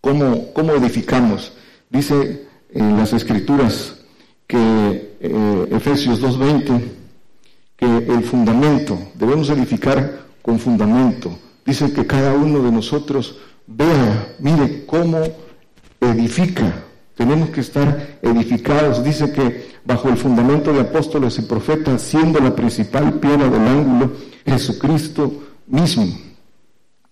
¿Cómo, 0.00 0.52
¿Cómo, 0.52 0.72
edificamos? 0.72 1.52
Dice 1.90 2.46
en 2.72 2.96
las 2.96 3.12
Escrituras 3.12 3.96
que 4.46 5.16
eh, 5.20 5.68
Efesios 5.70 6.22
2.20 6.22 6.82
que 7.76 7.86
el 7.86 8.22
fundamento, 8.22 8.96
debemos 9.14 9.50
edificar 9.50 10.26
con 10.42 10.58
fundamento. 10.60 11.36
Dice 11.66 11.92
que 11.92 12.06
cada 12.06 12.34
uno 12.34 12.62
de 12.62 12.70
nosotros 12.70 13.38
vea, 13.66 14.34
mire 14.38 14.84
cómo 14.86 15.18
edifica 16.00 16.84
tenemos 17.16 17.50
que 17.50 17.60
estar 17.60 18.18
edificados. 18.22 19.04
Dice 19.04 19.32
que 19.32 19.74
bajo 19.84 20.08
el 20.08 20.16
fundamento 20.16 20.72
de 20.72 20.80
apóstoles 20.80 21.38
y 21.38 21.42
profetas, 21.42 22.02
siendo 22.02 22.40
la 22.40 22.54
principal 22.54 23.14
piedra 23.14 23.48
del 23.48 23.66
ángulo, 23.66 24.12
Jesucristo 24.44 25.32
mismo, 25.66 26.06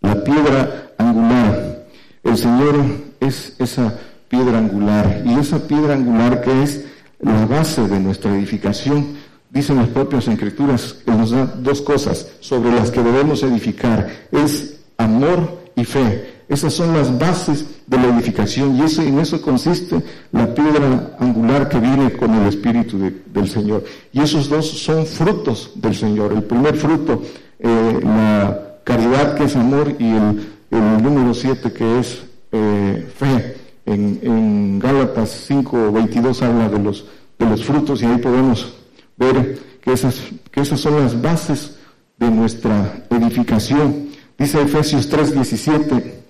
la 0.01 0.23
piedra 0.23 0.93
angular. 0.99 1.87
El 2.25 2.37
Señor 2.37 2.85
es 3.21 3.55
esa 3.59 3.99
piedra 4.29 4.59
angular 4.59 5.23
y 5.25 5.35
esa 5.35 5.67
piedra 5.67 5.95
angular 5.95 6.41
que 6.41 6.63
es 6.63 6.85
la 7.21 7.47
base 7.47 7.87
de 7.87 8.01
nuestra 8.01 8.35
edificación, 8.37 9.17
dicen 9.51 9.77
las 9.77 9.89
propias 9.89 10.27
escrituras, 10.27 10.95
que 11.05 11.13
nos 11.13 11.31
da 11.31 11.47
dos 11.47 11.81
cosas 11.81 12.27
sobre 12.41 12.73
las 12.73 12.91
que 12.91 13.03
debemos 13.03 13.43
edificar, 13.45 14.09
es 14.33 14.81
amor 14.97 15.63
y 15.77 15.85
fe. 15.85 16.32
Esas 16.53 16.75
son 16.75 16.93
las 16.93 17.19
bases 17.19 17.65
de 17.87 17.97
la 17.97 18.09
edificación 18.09 18.77
y 18.77 18.83
eso, 18.83 19.01
en 19.01 19.19
eso 19.19 19.41
consiste 19.41 20.03
la 20.33 20.55
piedra 20.55 21.17
angular 21.19 21.67
que 21.67 21.81
viene 21.81 22.13
con 22.13 22.31
el 22.35 22.47
Espíritu 22.47 22.99
del 22.99 23.49
Señor. 23.49 23.85
Y 24.13 24.21
esos 24.21 24.51
dos 24.51 24.69
son 24.69 25.07
frutos 25.07 25.73
del 25.77 25.97
Señor. 25.97 26.35
El 26.35 26.43
primer 26.43 26.77
fruto, 26.77 27.23
eh, 27.59 28.01
la 28.05 28.77
caridad 28.85 29.35
que 29.35 29.45
es 29.45 29.57
amor 29.57 29.97
y 29.99 30.05
el, 30.05 31.03
número 31.03 31.33
siete 31.33 31.73
que 31.73 32.01
es 32.01 32.23
eh, 32.53 33.09
fe. 33.17 33.57
En, 33.87 34.21
en 34.23 34.79
Gálatas 34.79 35.31
5, 35.49 35.91
22 35.91 36.43
habla 36.43 36.69
de 36.69 36.79
los, 36.79 37.07
de 37.39 37.47
los 37.47 37.65
frutos 37.65 38.03
y 38.03 38.05
ahí 38.05 38.19
podemos 38.19 38.75
ver 39.17 39.59
que 39.81 39.95
esas, 39.95 40.21
que 40.51 40.61
esas 40.61 40.79
son 40.79 41.01
las 41.01 41.19
bases 41.21 41.79
de 42.19 42.31
nuestra 42.31 43.05
edificación. 43.09 44.09
Dice 44.39 44.61
Efesios 44.61 45.09
3, 45.09 45.33
17 45.35 46.22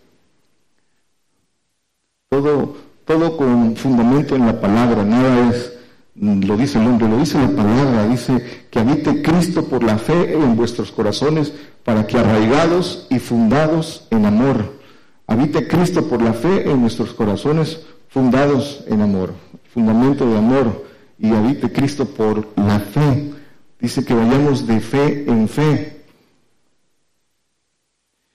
todo, 2.32 2.76
todo 3.04 3.36
con 3.36 3.76
fundamento 3.76 4.34
en 4.34 4.46
la 4.46 4.58
palabra, 4.58 5.04
nada 5.04 5.50
es, 5.50 5.74
lo 6.14 6.56
dice 6.56 6.80
el 6.80 6.86
hombre, 6.86 7.06
lo 7.06 7.18
dice 7.18 7.38
la 7.38 7.50
palabra, 7.50 8.08
dice 8.08 8.64
que 8.70 8.78
habite 8.78 9.20
Cristo 9.20 9.66
por 9.66 9.84
la 9.84 9.98
fe 9.98 10.32
en 10.32 10.56
vuestros 10.56 10.90
corazones 10.92 11.52
para 11.84 12.06
que 12.06 12.16
arraigados 12.16 13.06
y 13.10 13.18
fundados 13.18 14.06
en 14.08 14.24
amor, 14.24 14.78
habite 15.26 15.68
Cristo 15.68 16.08
por 16.08 16.22
la 16.22 16.32
fe 16.32 16.70
en 16.70 16.80
nuestros 16.80 17.12
corazones 17.12 17.82
fundados 18.08 18.82
en 18.86 19.02
amor, 19.02 19.34
fundamento 19.74 20.26
de 20.26 20.38
amor, 20.38 20.86
y 21.18 21.28
habite 21.32 21.70
Cristo 21.70 22.06
por 22.06 22.48
la 22.56 22.80
fe. 22.80 23.30
Dice 23.78 24.06
que 24.06 24.14
vayamos 24.14 24.66
de 24.66 24.80
fe 24.80 25.30
en 25.30 25.48
fe. 25.48 26.02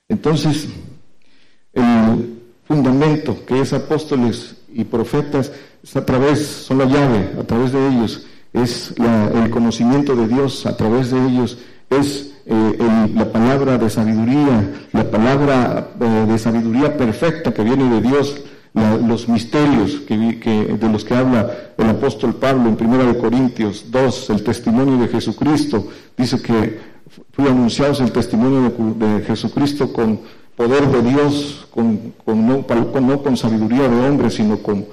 Entonces, 0.07 0.67
el, 1.73 2.36
fundamento 2.67 3.45
que 3.45 3.61
es 3.61 3.73
apóstoles 3.73 4.55
y 4.73 4.83
profetas, 4.83 5.51
es 5.83 5.95
a 5.95 6.05
través, 6.05 6.45
son 6.45 6.79
la 6.79 6.85
llave, 6.85 7.31
a 7.39 7.43
través 7.43 7.71
de 7.71 7.87
ellos 7.87 8.27
es 8.53 8.93
el 8.97 9.49
conocimiento 9.49 10.15
de 10.15 10.27
Dios, 10.27 10.65
a 10.65 10.75
través 10.75 11.11
de 11.11 11.25
ellos 11.25 11.57
es 11.89 12.33
eh, 12.45 12.77
la 13.13 13.31
palabra 13.31 13.77
de 13.77 13.89
sabiduría, 13.89 14.87
la 14.93 15.09
palabra 15.09 15.89
eh, 15.99 16.25
de 16.27 16.39
sabiduría 16.39 16.95
perfecta 16.97 17.53
que 17.53 17.63
viene 17.63 17.89
de 17.89 18.01
Dios, 18.01 18.41
los 19.07 19.27
misterios 19.27 20.01
que, 20.07 20.15
de 20.15 20.89
los 20.89 21.03
que 21.03 21.15
habla 21.15 21.51
el 21.79 21.89
apóstol 21.89 22.35
Pablo 22.35 22.69
en 22.69 22.77
1 22.79 23.17
Corintios 23.17 23.85
2, 23.89 24.29
el 24.29 24.43
testimonio 24.43 24.97
de 24.99 25.07
Jesucristo, 25.07 25.87
dice 26.15 26.39
que 26.39 26.79
fue 27.31 27.49
anunciado 27.49 28.03
el 28.03 28.11
testimonio 28.11 28.71
de 28.99 29.23
Jesucristo 29.25 29.91
con 29.91 30.19
poder 30.57 30.87
de 30.87 31.03
Dios, 31.03 31.67
con, 31.69 32.15
no, 32.25 33.21
con, 33.21 33.37
sabiduría 33.37 33.87
de 33.87 34.09
hombre, 34.09 34.31
sino 34.31 34.57
con, 34.57 34.85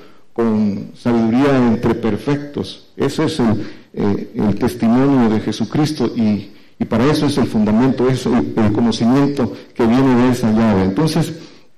sabiduría 0.94 1.56
entre 1.56 1.94
perfectos. 1.94 2.88
Ese 2.96 3.24
es 3.24 3.40
el, 3.40 3.66
eh, 3.94 4.54
testimonio 4.60 5.30
de 5.30 5.40
Jesucristo 5.40 6.12
y, 6.14 6.50
para 6.84 7.10
eso 7.10 7.26
es 7.26 7.38
el 7.38 7.46
fundamento, 7.46 8.06
es 8.10 8.26
el, 8.26 8.72
conocimiento 8.74 9.54
que 9.74 9.86
viene 9.86 10.14
de 10.16 10.32
esa 10.32 10.52
llave. 10.52 10.84
Entonces, 10.84 11.32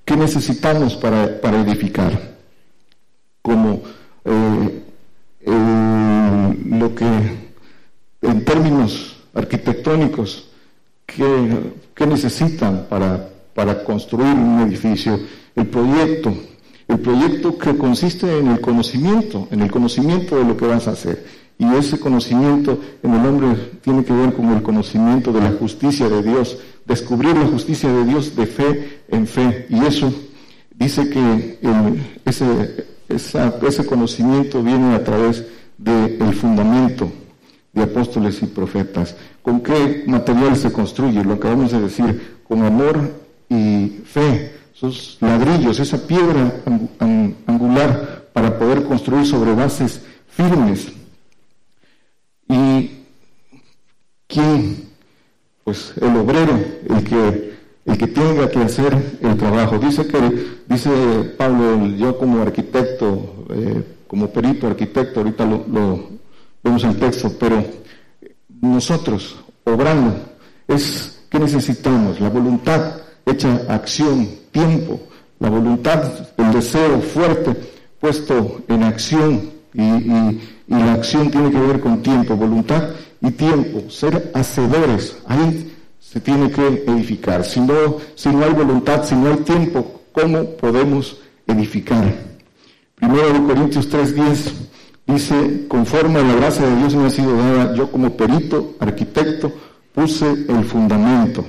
¿qué 0.05 0.17
necesitamos 0.17 0.97
para, 0.97 1.61
edificar? 1.61 2.35
Como 3.41 3.83
eh, 4.25 4.83
lo 5.45 6.93
que 6.93 7.07
en 8.23 8.45
términos 8.45 9.19
arquitectónicos, 9.33 10.49
¿qué, 11.07 11.73
qué 11.95 12.05
necesitan 12.05 12.87
para 12.91 13.36
para 13.57 13.83
construir 13.83 14.35
un 14.35 14.61
edificio, 14.61 15.19
el 15.57 15.67
proyecto, 15.67 16.33
el 16.87 16.99
proyecto 17.01 17.57
que 17.57 17.77
consiste 17.77 18.39
en 18.39 18.49
el 18.49 18.61
conocimiento, 18.61 19.49
en 19.51 19.63
el 19.63 19.71
conocimiento 19.73 20.37
de 20.37 20.45
lo 20.45 20.57
que 20.57 20.67
vas 20.67 20.87
a 20.87 20.93
hacer. 20.93 21.25
Y 21.59 21.65
ese 21.75 21.99
conocimiento 21.99 22.79
en 23.03 23.15
el 23.15 23.27
hombre 23.27 23.57
tiene 23.81 24.05
que 24.05 24.13
ver 24.13 24.35
con 24.35 24.51
el 24.51 24.63
conocimiento 24.63 25.33
de 25.33 25.41
la 25.41 25.53
justicia 25.53 26.07
de 26.07 26.23
Dios, 26.23 26.59
descubrir 26.85 27.35
la 27.35 27.47
justicia 27.47 27.91
de 27.91 28.05
Dios 28.05 28.37
de 28.37 28.47
fe 28.47 29.01
en 29.09 29.27
fe. 29.27 29.67
Y 29.71 29.83
eso 29.87 30.13
dice 30.79 31.09
que 31.09 31.59
ese, 32.27 32.87
ese 33.09 33.87
conocimiento 33.87 34.63
viene 34.63 34.95
a 34.95 35.03
través 35.03 35.47
del 35.79 36.35
fundamento 36.35 37.11
de 37.73 37.83
apóstoles 37.83 38.43
y 38.43 38.47
profetas. 38.47 39.17
¿Con 39.41 39.61
qué 39.61 40.05
material 40.07 40.57
se 40.57 40.71
construye? 40.71 41.25
Lo 41.25 41.35
acabamos 41.35 41.73
de 41.73 41.81
decir, 41.81 42.37
con 42.47 42.63
amor 42.63 43.26
y 43.49 44.03
fe, 44.05 44.53
esos 44.75 45.19
ladrillos, 45.21 45.79
esa 45.79 46.07
piedra 46.07 46.63
angular 47.47 48.29
para 48.33 48.59
poder 48.59 48.85
construir 48.85 49.27
sobre 49.27 49.55
bases 49.55 50.03
firmes. 50.29 50.89
Y 52.49 52.91
quién, 54.27 54.89
pues 55.65 55.95
el 56.01 56.17
obrero, 56.17 56.59
el 56.89 57.05
que 57.05 57.57
el 57.87 57.97
que 57.97 58.09
tenga 58.09 58.51
que 58.51 58.59
hacer 58.59 59.19
el 59.23 59.37
trabajo. 59.37 59.79
Dice 59.79 60.07
que, 60.07 60.59
dice 60.67 60.91
Pablo, 61.39 61.87
yo 61.97 62.19
como 62.19 62.43
arquitecto, 62.43 63.47
eh, 63.51 63.83
como 64.09 64.29
perito 64.29 64.67
arquitecto, 64.67 65.21
ahorita 65.21 65.47
lo, 65.47 65.65
lo, 65.69 66.11
vemos 66.63 66.83
el 66.85 66.97
texto, 66.97 67.33
pero 67.39 67.65
nosotros, 68.61 69.37
obrando, 69.65 70.17
es 70.67 71.23
que 71.31 71.39
necesitamos 71.39 72.21
la 72.21 72.29
voluntad 72.29 73.06
hecha 73.27 73.61
acción, 73.69 74.29
tiempo, 74.53 75.01
la 75.41 75.51
voluntad, 75.51 76.13
el 76.39 76.53
deseo 76.53 77.01
fuerte 77.01 77.55
puesto 78.01 78.63
en 78.69 78.85
acción 78.85 79.51
y, 79.75 80.41
la 80.69 80.95
acción 80.95 81.31
tiene 81.31 81.51
que 81.51 81.61
ver 81.61 81.81
con 81.81 82.03
tiempo, 82.03 82.35
voluntad 82.35 82.91
y 83.21 83.31
tiempo, 83.31 83.89
ser 83.89 84.33
hacedores, 84.35 85.17
ahí 85.27 85.73
se 86.01 86.21
tiene 86.21 86.51
que 86.51 86.85
edificar. 86.89 87.45
Si 87.45 87.61
no, 87.61 87.99
si 88.17 88.31
no 88.31 88.45
hay 88.45 88.53
voluntad, 88.53 89.05
si 89.05 89.15
no 89.15 89.29
hay 89.29 89.37
tiempo, 89.39 90.03
¿cómo 90.13 90.45
podemos 90.57 91.19
edificar? 91.47 92.15
Primero 92.97 93.33
de 93.33 93.43
Corintios 93.45 93.89
3:10 93.89 94.53
dice, 95.07 95.67
conforme 95.69 96.19
a 96.19 96.23
la 96.25 96.35
gracia 96.35 96.67
de 96.67 96.77
Dios 96.77 96.95
me 96.97 97.07
ha 97.07 97.11
sido 97.11 97.37
dada, 97.37 97.75
yo 97.77 97.91
como 97.93 98.17
perito, 98.17 98.75
arquitecto, 98.81 99.53
puse 99.95 100.29
el 100.29 100.65
fundamento 100.65 101.45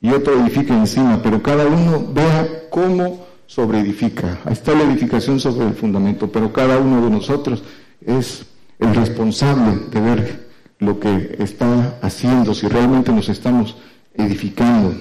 y 0.00 0.10
otro 0.10 0.34
edifica 0.40 0.74
encima, 0.74 1.20
pero 1.22 1.42
cada 1.42 1.66
uno 1.66 2.06
vea 2.12 2.68
cómo 2.70 3.26
sobreedifica. 3.46 4.38
Ahí 4.44 4.52
está 4.52 4.74
la 4.74 4.84
edificación 4.84 5.40
sobre 5.40 5.66
el 5.66 5.74
fundamento, 5.74 6.30
pero 6.30 6.52
cada 6.52 6.78
uno 6.78 7.02
de 7.02 7.10
nosotros 7.10 7.62
es 8.04 8.46
el 8.78 8.94
responsable 8.94 9.86
de 9.90 10.00
ver 10.00 10.46
lo 10.78 11.00
que 11.00 11.36
está 11.38 11.98
haciendo, 12.02 12.54
si 12.54 12.68
realmente 12.68 13.12
nos 13.12 13.28
estamos 13.28 13.76
edificando. 14.14 14.94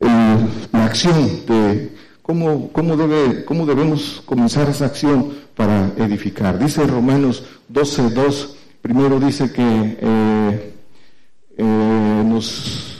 la 0.00 0.84
acción 0.84 1.46
de 1.46 1.96
cómo, 2.22 2.70
cómo, 2.72 2.96
debe, 2.96 3.44
cómo 3.44 3.66
debemos 3.66 4.22
comenzar 4.24 4.68
esa 4.68 4.86
acción 4.86 5.32
para 5.56 5.92
edificar. 5.96 6.58
Dice 6.58 6.86
Romanos 6.86 7.44
12.2, 7.72 8.54
primero 8.82 9.18
dice 9.18 9.52
que 9.52 9.62
eh, 10.00 10.74
eh, 11.56 12.22
nos 12.26 12.93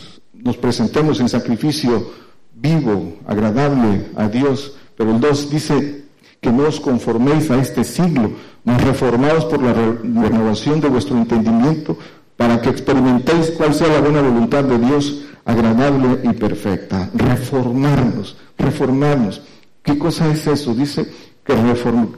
nos 0.44 0.56
presentemos 0.58 1.18
en 1.20 1.28
sacrificio 1.28 2.12
vivo, 2.54 3.16
agradable 3.26 4.06
a 4.14 4.28
Dios. 4.28 4.76
Pero 4.96 5.10
el 5.10 5.20
2 5.20 5.50
dice 5.50 6.04
que 6.40 6.52
no 6.52 6.68
os 6.68 6.78
conforméis 6.78 7.50
a 7.50 7.58
este 7.58 7.82
siglo, 7.82 8.30
mas 8.62 8.84
reformados 8.84 9.46
por 9.46 9.62
la 9.62 9.72
renovación 9.72 10.80
de 10.80 10.88
vuestro 10.88 11.16
entendimiento, 11.16 11.98
para 12.36 12.60
que 12.60 12.68
experimentéis 12.68 13.50
cuál 13.52 13.74
sea 13.74 13.88
la 13.88 14.00
buena 14.00 14.20
voluntad 14.20 14.64
de 14.64 14.78
Dios, 14.78 15.24
agradable 15.44 16.20
y 16.22 16.32
perfecta. 16.34 17.10
Reformarnos, 17.14 18.36
reformarnos. 18.58 19.42
¿Qué 19.82 19.98
cosa 19.98 20.30
es 20.30 20.46
eso? 20.46 20.74
Dice 20.74 21.06
que 21.44 21.54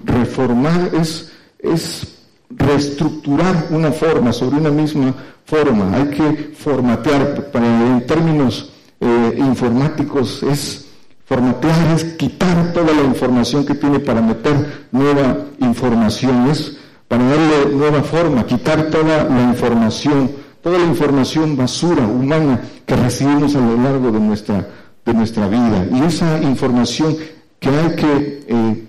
reformar 0.05 0.91
es, 0.95 1.33
es 1.59 2.16
reestructurar 2.51 3.69
una 3.71 3.93
forma 3.93 4.33
sobre 4.33 4.57
una 4.57 4.71
misma 4.71 5.15
forma, 5.45 5.97
hay 5.97 6.09
que 6.11 6.55
formatear, 6.57 7.51
en 7.55 8.07
términos 8.07 8.73
eh, 9.01 9.35
informáticos 9.39 10.43
es 10.43 10.87
formatear, 11.25 11.95
es 11.95 12.05
quitar 12.15 12.73
toda 12.73 12.93
la 12.93 13.03
información 13.03 13.67
que 13.67 13.75
tiene 13.75 13.99
para 13.99 14.21
meter 14.21 14.89
nueva 14.93 15.39
información, 15.61 16.49
es 16.51 16.77
para 17.09 17.25
darle 17.25 17.75
nueva 17.75 18.03
forma, 18.03 18.47
quitar 18.47 18.91
toda 18.91 19.25
la 19.25 19.43
información, 19.43 20.31
toda 20.63 20.79
la 20.79 20.87
información 20.87 21.57
basura 21.57 22.07
humana 22.07 22.61
que 22.85 22.97
recibimos 22.97 23.55
a 23.55 23.61
lo 23.61 23.77
largo 23.77 24.11
de 24.11 24.21
nuestra, 24.21 24.69
de 25.05 25.15
nuestra 25.15 25.49
vida. 25.49 25.87
Y 25.93 26.03
esa 26.05 26.41
información 26.43 27.17
que 27.61 27.69
hay 27.69 27.97
que 27.97 28.45
eh, 28.49 28.89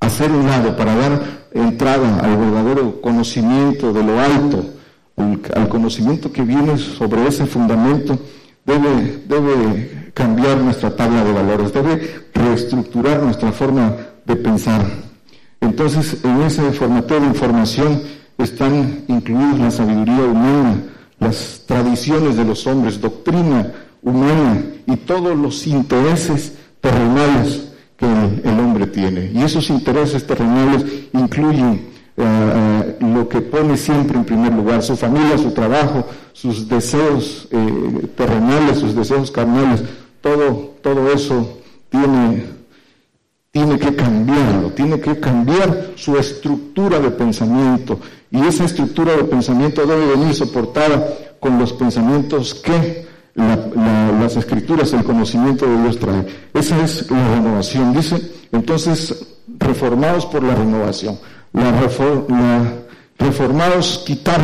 hacer 0.00 0.30
un 0.30 0.46
lado 0.46 0.76
para 0.76 0.94
dar 0.96 1.37
entrada 1.52 2.20
al 2.20 2.36
verdadero 2.36 3.00
conocimiento 3.00 3.92
de 3.92 4.02
lo 4.02 4.20
alto, 4.20 4.64
al, 5.16 5.68
conocimiento 5.68 6.32
que 6.32 6.42
viene 6.42 6.78
sobre 6.78 7.26
ese 7.26 7.46
fundamento 7.46 8.18
debe, 8.64 10.10
cambiar 10.14 10.58
nuestra 10.58 10.94
tabla 10.94 11.24
de 11.24 11.32
valores, 11.32 11.72
debe 11.72 12.28
reestructurar 12.34 13.22
nuestra 13.22 13.52
forma 13.52 13.96
de 14.24 14.36
pensar. 14.36 14.84
Entonces, 15.60 16.22
en 16.24 16.42
ese 16.42 16.70
formato 16.72 17.18
de 17.18 17.26
información 17.26 18.02
están 18.36 19.04
incluidos 19.08 19.58
la 19.58 19.70
sabiduría 19.70 20.24
humana, 20.24 20.76
las 21.18 21.62
tradiciones 21.66 22.36
de 22.36 22.44
los 22.44 22.66
hombres, 22.66 23.00
doctrina 23.00 23.72
humana 24.02 24.62
y 24.86 24.96
todos 24.96 25.36
los 25.36 25.66
intereses 25.66 26.52
terrenales 26.80 27.67
que 27.98 28.06
el, 28.06 28.60
hombre 28.60 28.86
tiene. 28.86 29.30
Y 29.34 29.42
esos 29.42 29.68
intereses 29.70 30.24
terrenales 30.24 30.84
incluyen 31.12 31.88
eh, 32.16 32.22
eh, 32.24 32.96
lo 33.00 33.28
que 33.28 33.40
pone 33.40 33.76
siempre 33.76 34.16
en 34.16 34.24
primer 34.24 34.52
lugar, 34.52 34.82
su 34.82 34.96
familia, 34.96 35.36
su 35.36 35.50
trabajo, 35.50 36.06
sus 36.32 36.68
deseos 36.68 37.48
eh, 37.50 38.08
terrenales, 38.16 38.78
sus 38.78 38.94
deseos 38.94 39.32
carnales, 39.32 39.82
todo, 40.20 40.76
todo 40.80 41.12
eso 41.12 41.58
tiene, 41.90 42.44
tiene 43.50 43.78
que 43.78 43.94
cambiarlo, 43.96 44.70
tiene 44.70 45.00
que 45.00 45.18
cambiar 45.18 45.92
su 45.96 46.16
estructura 46.16 47.00
de 47.00 47.10
pensamiento. 47.10 47.98
Y 48.30 48.40
esa 48.46 48.64
estructura 48.64 49.16
de 49.16 49.24
pensamiento 49.24 49.84
debe 49.84 50.06
venir 50.06 50.34
soportada 50.34 51.04
con 51.40 51.58
los 51.58 51.72
pensamientos 51.72 52.54
que 52.54 53.08
las 53.38 54.36
escrituras, 54.36 54.92
el 54.92 55.04
conocimiento 55.04 55.66
de 55.66 55.82
Dios 55.82 55.98
trae. 55.98 56.26
Esa 56.54 56.82
es 56.82 57.10
la 57.10 57.34
renovación. 57.34 57.94
Dice, 57.94 58.20
entonces, 58.52 59.26
reformados 59.58 60.26
por 60.26 60.42
la 60.42 60.54
renovación. 60.54 61.18
La, 61.52 61.72
reformados 63.18 64.02
quitar 64.06 64.40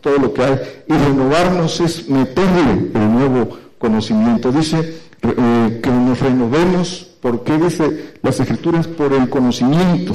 todo 0.00 0.18
lo 0.18 0.34
que 0.34 0.42
hay 0.42 0.60
y 0.88 0.92
renovarnos 0.92 1.80
es 1.80 2.08
meterle 2.08 2.90
el 2.94 3.12
nuevo 3.12 3.58
conocimiento. 3.78 4.52
Dice 4.52 5.00
eh, 5.22 5.80
que 5.82 5.90
nos 5.90 6.20
renovemos, 6.20 7.08
porque 7.20 7.56
dice 7.58 8.14
las 8.22 8.38
escrituras? 8.40 8.86
Por 8.86 9.12
el 9.14 9.28
conocimiento. 9.28 10.14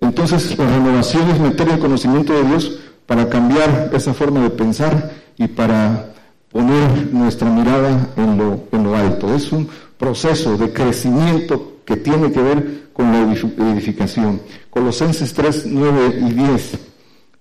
Entonces, 0.00 0.58
la 0.58 0.66
renovación 0.66 1.30
es 1.30 1.40
meter 1.40 1.68
el 1.70 1.78
conocimiento 1.78 2.34
de 2.34 2.44
Dios 2.44 2.78
para 3.06 3.28
cambiar 3.28 3.90
esa 3.94 4.12
forma 4.12 4.40
de 4.40 4.50
pensar 4.50 5.12
y 5.38 5.48
para 5.48 6.12
poner 6.52 7.12
nuestra 7.12 7.48
mirada 7.48 8.10
en 8.16 8.38
lo, 8.38 8.94
alto. 8.94 9.34
Es 9.34 9.50
un 9.52 9.68
proceso 9.98 10.56
de 10.58 10.72
crecimiento 10.72 11.78
que 11.84 11.96
tiene 11.96 12.30
que 12.30 12.42
ver 12.42 12.82
con 12.92 13.10
la 13.10 13.22
edificación. 13.22 14.40
Colosenses 14.70 15.32
3, 15.32 15.66
9 15.66 16.18
y 16.20 16.32
10 16.34 16.78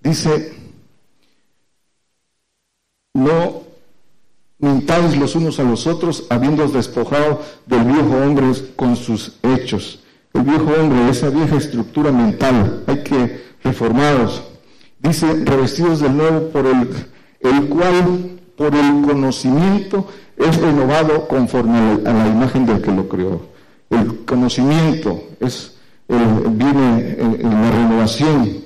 dice, 0.02 0.54
no 3.14 3.64
mintáis 4.60 5.18
los 5.18 5.36
unos 5.36 5.60
a 5.60 5.64
los 5.64 5.86
otros, 5.88 6.26
habiendo 6.30 6.68
despojado 6.68 7.42
del 7.66 7.84
viejo 7.84 8.16
hombre 8.18 8.46
con 8.76 8.96
sus 8.96 9.38
hechos. 9.44 10.00
El 10.34 10.44
viejo 10.44 10.72
hombre, 10.80 11.10
esa 11.10 11.30
vieja 11.30 11.58
estructura 11.58 12.12
mental, 12.12 12.84
hay 12.88 13.04
que 13.04 13.52
reformados. 13.64 14.44
Dice, 15.00 15.44
revestidos 15.44 16.00
de 16.00 16.10
nuevo 16.10 16.50
por 16.50 16.66
el, 16.66 16.88
el 17.42 17.68
cual 17.68 18.41
por 18.56 18.76
el 18.76 19.02
conocimiento 19.02 20.08
es 20.38 20.58
renovado 20.58 21.28
conforme 21.28 21.78
a 22.06 22.14
la, 22.14 22.28
imagen 22.28 22.66
del 22.66 22.82
que 22.82 22.92
lo 22.92 23.08
creó. 23.08 23.42
El 23.90 24.26
conocimiento 24.26 25.22
es, 25.40 25.76
viene 26.08 27.18
en, 27.20 27.50
la 27.50 27.72
renovación. 27.72 28.64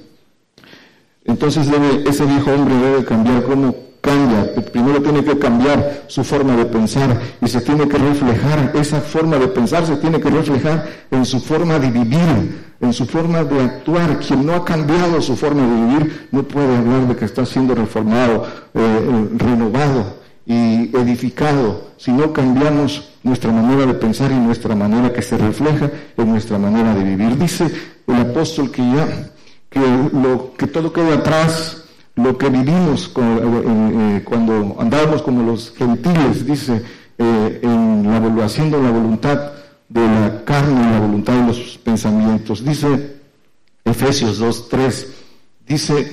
Entonces 1.26 1.68
ese 2.06 2.26
viejo 2.26 2.52
hombre 2.52 2.76
debe 2.76 3.06
cambiar 3.06 3.44
como 3.44 3.76
cambia. 4.06 4.54
Primero 4.72 5.02
tiene 5.02 5.24
que 5.24 5.38
cambiar 5.38 6.04
su 6.08 6.24
forma 6.24 6.56
de 6.56 6.66
pensar 6.66 7.20
y 7.42 7.48
se 7.48 7.62
tiene 7.62 7.88
que 7.88 7.98
reflejar, 7.98 8.72
esa 8.76 9.02
forma 9.02 9.38
de 9.38 9.48
pensar 9.48 9.86
se 9.86 9.96
tiene 9.98 10.20
que 10.20 10.30
reflejar 10.30 10.86
en 11.12 11.26
su 11.26 11.40
forma 11.40 11.80
de 11.80 11.90
vivir, 11.90 12.66
en 12.80 12.94
su 12.94 13.06
forma 13.06 13.44
de 13.44 13.60
actuar. 13.62 14.20
Quien 14.20 14.46
no 14.46 14.54
ha 14.54 14.64
cambiado 14.64 15.22
su 15.22 15.36
forma 15.36 15.64
de 15.64 15.76
vivir 15.86 16.28
no 16.32 16.44
puede 16.44 16.78
hablar 16.78 17.08
de 17.08 17.16
que 17.16 17.26
está 17.26 17.46
siendo 17.46 17.74
reformado 17.74 18.46
eh, 18.74 18.80
eh, 18.80 19.30
renovado 19.38 20.26
y 20.46 20.96
edificado, 20.96 21.90
si 21.98 22.12
no 22.12 22.32
cambiamos 22.32 23.10
nuestra 23.24 23.52
manera 23.52 23.88
de 23.88 23.96
pensar 23.96 24.32
y 24.32 24.36
nuestra 24.36 24.76
manera 24.76 25.12
que 25.12 25.24
se 25.24 25.38
refleja 25.38 25.90
en 26.16 26.30
nuestra 26.30 26.60
manera 26.60 26.94
de 26.94 27.04
vivir. 27.04 27.36
Dice 27.36 27.66
el 28.06 28.16
apóstol 28.16 28.70
que 28.70 28.84
ya 28.84 29.08
lo, 30.14 30.54
que 30.54 30.68
todo 30.68 30.94
queda 30.94 31.16
atrás, 31.16 31.85
lo 32.16 32.38
que 32.38 32.50
vivimos 32.50 33.12
eh, 33.16 34.22
cuando 34.24 34.78
andábamos 34.80 35.22
como 35.22 35.44
los 35.44 35.74
gentiles, 35.76 36.46
dice, 36.46 36.84
en 37.18 38.04
la, 38.04 38.46
haciendo 38.46 38.82
la 38.82 38.92
voluntad 38.92 39.52
de 39.90 40.02
la 40.02 40.44
carne 40.44 40.82
y 40.82 40.92
la 40.92 41.00
voluntad 41.00 41.34
de 41.34 41.48
los 41.48 41.78
pensamientos. 41.78 42.64
Dice 42.64 43.18
Efesios 43.84 44.40
2, 44.40 44.70
3, 44.70 45.08
dice, 45.68 46.12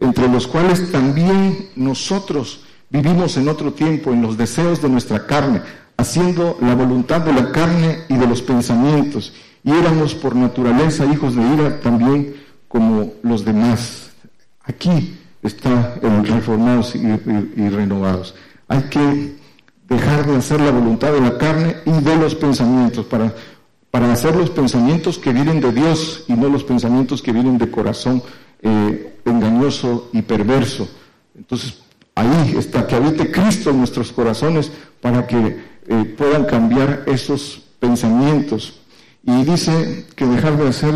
entre 0.00 0.28
los 0.28 0.46
cuales 0.46 0.90
también 0.90 1.68
nosotros 1.76 2.64
vivimos 2.90 3.36
en 3.36 3.48
otro 3.48 3.72
tiempo 3.72 4.12
en 4.12 4.22
los 4.22 4.36
deseos 4.36 4.82
de 4.82 4.88
nuestra 4.88 5.26
carne, 5.26 5.62
haciendo 5.96 6.58
la 6.60 6.74
voluntad 6.74 7.20
de 7.20 7.32
la 7.32 7.52
carne 7.52 8.00
y 8.08 8.16
de 8.16 8.26
los 8.26 8.42
pensamientos, 8.42 9.32
y 9.62 9.70
éramos 9.70 10.14
por 10.14 10.36
naturaleza 10.36 11.06
hijos 11.06 11.34
de 11.34 11.42
ira 11.42 11.80
también 11.80 12.36
como 12.68 13.12
los 13.22 13.44
demás. 13.44 14.05
Aquí 14.66 15.16
está 15.42 15.94
el 16.02 16.26
reformados 16.26 16.94
y, 16.96 17.68
renovados. 17.68 18.34
Hay 18.68 18.82
que 18.84 19.36
dejar 19.88 20.26
de 20.26 20.36
hacer 20.36 20.60
la 20.60 20.72
voluntad 20.72 21.12
de 21.12 21.20
la 21.20 21.38
carne 21.38 21.76
y 21.84 21.92
de 21.92 22.16
los 22.16 22.34
pensamientos 22.34 23.06
para, 23.06 23.32
para 23.90 24.12
hacer 24.12 24.34
los 24.34 24.50
pensamientos 24.50 25.18
que 25.18 25.32
vienen 25.32 25.60
de 25.60 25.72
Dios 25.72 26.24
y 26.26 26.32
no 26.32 26.48
los 26.48 26.64
pensamientos 26.64 27.22
que 27.22 27.32
vienen 27.32 27.58
de 27.58 27.70
corazón 27.70 28.22
eh, 28.62 29.20
engañoso 29.24 30.10
y 30.12 30.22
perverso. 30.22 30.88
Entonces, 31.36 31.78
ahí 32.16 32.56
está, 32.58 32.86
que 32.86 32.96
habite 32.96 33.30
Cristo 33.30 33.70
en 33.70 33.78
nuestros 33.78 34.10
corazones 34.10 34.72
para 35.00 35.26
que 35.26 35.60
eh, 35.88 36.14
puedan 36.18 36.44
cambiar 36.44 37.04
esos 37.06 37.62
pensamientos. 37.78 38.80
Y 39.22 39.44
dice 39.44 40.06
que 40.16 40.24
dejar 40.24 40.56
de 40.56 40.68
hacer 40.68 40.94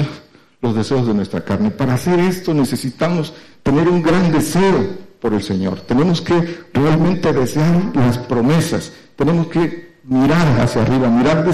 los 0.62 0.74
deseos 0.74 1.06
de 1.06 1.14
nuestra 1.14 1.44
carne. 1.44 1.70
Para 1.70 1.94
hacer 1.94 2.18
esto 2.20 2.55
necesitamos 2.55 3.32
tener 3.62 3.88
un 3.88 4.02
gran 4.02 4.32
deseo 4.32 4.98
por 5.20 5.34
el 5.34 5.42
Señor. 5.42 5.80
Tenemos 5.80 6.20
que 6.20 6.60
realmente 6.72 7.32
desear 7.32 7.92
las 7.94 8.18
promesas. 8.18 8.92
Tenemos 9.16 9.48
que 9.48 9.90
mirar 10.04 10.60
hacia 10.60 10.82
arriba, 10.82 11.08
mirar 11.08 11.46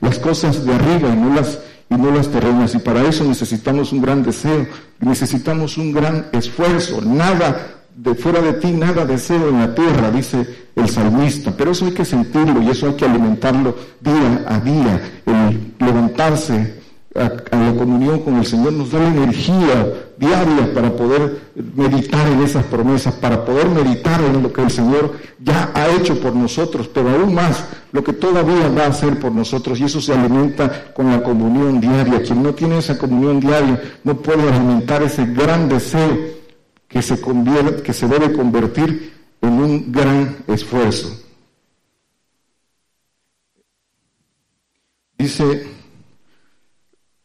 las 0.00 0.18
cosas 0.18 0.64
de 0.64 0.74
arriba 0.74 1.10
y 1.10 1.16
no 1.16 1.34
las 1.34 1.58
y 1.90 1.94
no 1.94 2.10
las 2.12 2.28
terrenas. 2.28 2.74
Y 2.74 2.78
para 2.78 3.02
eso 3.02 3.24
necesitamos 3.24 3.92
un 3.92 4.00
gran 4.00 4.22
deseo, 4.22 4.66
necesitamos 5.00 5.76
un 5.76 5.92
gran 5.92 6.26
esfuerzo. 6.32 7.02
Nada 7.02 7.82
de 7.94 8.14
fuera 8.14 8.40
de 8.40 8.54
ti, 8.54 8.70
nada 8.70 9.04
deseo 9.04 9.48
en 9.48 9.58
la 9.58 9.74
tierra, 9.74 10.10
dice 10.10 10.68
el 10.76 10.88
salmista. 10.88 11.52
Pero 11.56 11.72
eso 11.72 11.86
hay 11.86 11.92
que 11.92 12.04
sentirlo 12.04 12.62
y 12.62 12.70
eso 12.70 12.86
hay 12.86 12.94
que 12.94 13.04
alimentarlo 13.04 13.76
día 14.00 14.44
a 14.46 14.60
día. 14.60 15.00
El 15.26 15.74
levantarse 15.84 16.80
a, 17.14 17.24
la 17.56 17.74
comunión 17.76 18.20
con 18.20 18.36
el 18.36 18.46
Señor 18.46 18.72
nos 18.72 18.92
da 18.92 19.00
la 19.00 19.08
energía 19.08 19.92
diaria 20.20 20.74
para 20.74 20.94
poder 20.94 21.50
meditar 21.74 22.28
en 22.28 22.42
esas 22.42 22.64
promesas, 22.66 23.14
para 23.14 23.42
poder 23.42 23.70
meditar 23.70 24.20
en 24.20 24.42
lo 24.42 24.52
que 24.52 24.60
el 24.60 24.70
Señor 24.70 25.14
ya 25.38 25.72
ha 25.74 25.88
hecho 25.88 26.20
por 26.20 26.36
nosotros, 26.36 26.88
pero 26.88 27.08
aún 27.08 27.34
más 27.34 27.64
lo 27.90 28.04
que 28.04 28.12
todavía 28.12 28.68
va 28.68 28.84
a 28.84 28.88
hacer 28.88 29.18
por 29.18 29.32
nosotros 29.32 29.80
y 29.80 29.84
eso 29.84 29.98
se 29.98 30.12
alimenta 30.12 30.92
con 30.92 31.10
la 31.10 31.22
comunión 31.22 31.80
diaria. 31.80 32.22
Quien 32.22 32.42
no 32.42 32.54
tiene 32.54 32.78
esa 32.78 32.98
comunión 32.98 33.40
diaria 33.40 33.80
no 34.04 34.14
puede 34.18 34.46
alimentar 34.46 35.02
ese 35.02 35.24
gran 35.24 35.70
deseo 35.70 36.18
que 36.86 37.00
se, 37.00 37.18
que 37.82 37.92
se 37.94 38.06
debe 38.06 38.30
convertir 38.30 39.14
en 39.40 39.52
un 39.54 39.90
gran 39.90 40.36
esfuerzo. 40.46 41.18
Dice 45.16 45.79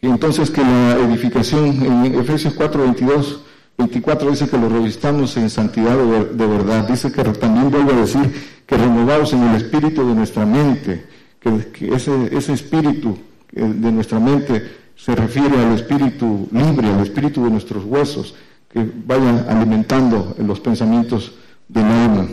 entonces 0.07 0.51
que 0.51 0.61
la 0.61 0.97
edificación 0.99 1.65
en 1.83 2.19
Efesios 2.19 2.53
4, 2.53 2.83
22, 2.83 3.41
24 3.77 4.31
dice 4.31 4.49
que 4.49 4.57
lo 4.57 4.69
revistamos 4.69 5.35
en 5.37 5.49
santidad 5.49 5.97
de, 5.97 6.47
verdad. 6.47 6.87
Dice 6.87 7.11
que 7.11 7.23
también 7.23 7.71
vuelve 7.71 7.93
a 7.93 8.01
decir 8.01 8.61
que 8.65 8.77
renovados 8.77 9.33
en 9.33 9.43
el 9.43 9.55
espíritu 9.55 10.07
de 10.07 10.15
nuestra 10.15 10.45
mente, 10.45 11.05
que, 11.39 11.93
ese, 11.93 12.53
espíritu 12.53 13.17
de 13.51 13.91
nuestra 13.91 14.19
mente 14.19 14.63
se 14.95 15.15
refiere 15.15 15.57
al 15.57 15.73
espíritu 15.73 16.47
libre, 16.51 16.87
al 16.87 17.01
espíritu 17.01 17.43
de 17.43 17.51
nuestros 17.51 17.83
huesos, 17.85 18.35
que 18.71 18.85
vaya 19.05 19.45
alimentando 19.49 20.35
los 20.39 20.59
pensamientos 20.59 21.33
del 21.67 21.85
alma. 21.85 22.27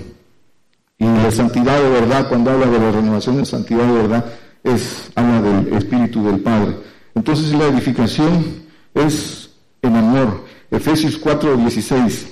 Y 0.99 1.05
la 1.05 1.31
santidad 1.31 1.83
de 1.83 1.91
verdad, 1.91 2.29
cuando 2.29 2.53
habla 2.53 2.67
de 2.67 2.79
la 2.79 2.93
renovación 2.93 3.37
de 3.37 3.45
santidad 3.45 3.87
de 3.87 3.93
verdad, 3.93 4.25
es 4.63 5.11
habla 5.17 5.43
del 5.43 5.75
espíritu 5.75 6.25
del 6.25 6.41
Padre. 6.41 6.92
Entonces 7.15 7.53
la 7.53 7.67
edificación 7.67 8.63
es 8.95 9.51
en 9.83 9.97
amor. 9.97 10.45
Efesios 10.71 11.19
4, 11.19 11.57
16. 11.57 12.29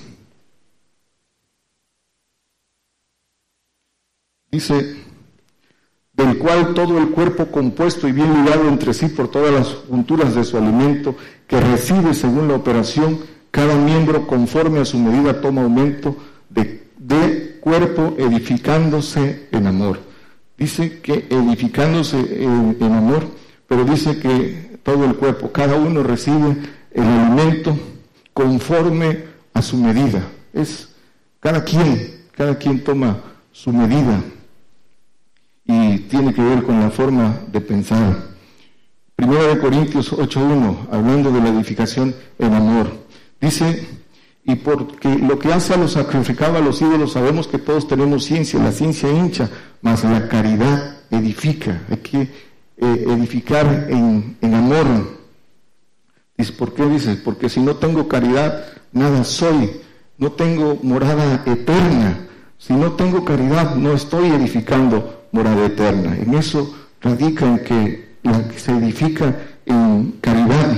Dice, 4.51 4.97
del 6.13 6.37
cual 6.37 6.73
todo 6.73 6.97
el 6.97 7.09
cuerpo 7.11 7.47
compuesto 7.47 8.07
y 8.07 8.11
bien 8.11 8.43
ligado 8.43 8.67
entre 8.67 8.93
sí 8.93 9.07
por 9.07 9.29
todas 9.29 9.53
las 9.53 9.67
junturas 9.89 10.35
de 10.35 10.43
su 10.43 10.57
alimento, 10.57 11.15
que 11.47 11.59
recibe 11.59 12.13
según 12.13 12.47
la 12.47 12.55
operación, 12.55 13.19
cada 13.49 13.75
miembro 13.75 14.27
conforme 14.27 14.79
a 14.79 14.85
su 14.85 14.97
medida 14.97 15.39
toma 15.41 15.61
aumento 15.61 16.15
de, 16.49 16.81
cuerpo 17.61 18.15
edificándose 18.17 19.47
en 19.51 19.67
amor. 19.67 19.99
Dice 20.57 20.99
que 20.99 21.27
edificándose 21.29 22.17
en, 22.43 22.75
en 22.79 22.91
amor, 22.91 23.23
pero 23.67 23.85
dice 23.85 24.17
que 24.17 24.70
todo 24.83 25.05
el 25.05 25.15
cuerpo, 25.15 25.51
cada 25.51 25.75
uno 25.75 26.03
recibe 26.03 26.57
el 26.91 27.03
alimento 27.03 27.77
conforme 28.33 29.25
a 29.53 29.61
su 29.61 29.77
medida. 29.77 30.23
Es 30.53 30.89
cada 31.39 31.63
quien, 31.63 32.25
cada 32.35 32.57
quien 32.57 32.83
toma 32.83 33.17
su 33.51 33.71
medida 33.71 34.21
y 35.65 35.99
tiene 35.99 36.33
que 36.33 36.41
ver 36.41 36.63
con 36.63 36.79
la 36.79 36.89
forma 36.89 37.41
de 37.51 37.61
pensar. 37.61 38.31
Primera 39.15 39.47
de 39.47 39.59
Corintios 39.59 40.11
8.1, 40.11 40.87
hablando 40.91 41.31
de 41.31 41.41
la 41.41 41.49
edificación 41.49 42.15
en 42.39 42.53
amor. 42.53 42.87
Dice, 43.39 43.87
y 44.43 44.55
porque 44.55 45.15
lo 45.17 45.37
que 45.37 45.53
hace 45.53 45.73
a 45.73 45.77
los 45.77 45.93
sacrificados 45.93 46.57
a 46.57 46.61
los 46.61 46.81
ídolos, 46.81 47.13
sabemos 47.13 47.47
que 47.47 47.59
todos 47.59 47.87
tenemos 47.87 48.23
ciencia, 48.23 48.59
la 48.59 48.71
ciencia 48.71 49.11
hincha, 49.11 49.49
mas 49.81 50.03
la 50.03 50.27
caridad 50.27 50.97
edifica. 51.11 51.81
Hay 51.89 51.97
que 51.97 52.50
eh, 52.81 53.05
edificar 53.07 53.87
en, 53.89 54.35
en 54.41 54.53
amor. 54.53 55.19
Dice, 56.37 56.53
¿por 56.53 56.73
qué 56.73 56.85
dices? 56.87 57.17
Porque 57.23 57.47
si 57.47 57.59
no 57.59 57.75
tengo 57.75 58.07
caridad, 58.07 58.65
nada 58.91 59.23
soy. 59.23 59.69
No 60.17 60.31
tengo 60.31 60.79
morada 60.81 61.43
eterna. 61.45 62.27
Si 62.57 62.73
no 62.73 62.93
tengo 62.93 63.23
caridad, 63.23 63.75
no 63.75 63.93
estoy 63.93 64.29
edificando 64.29 65.27
morada 65.31 65.65
eterna. 65.65 66.15
En 66.17 66.33
eso 66.33 66.75
radica 67.01 67.45
en 67.45 67.59
que, 67.59 68.11
se 68.57 68.71
edifica 68.71 69.35
en 69.65 70.13
caridad. 70.21 70.77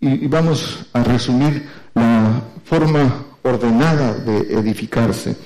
Y, 0.00 0.26
vamos 0.26 0.86
a 0.92 1.02
resumir 1.02 1.68
la 1.94 2.42
forma 2.64 3.26
ordenada 3.42 4.14
de 4.14 4.38
edificarse. 4.54 5.36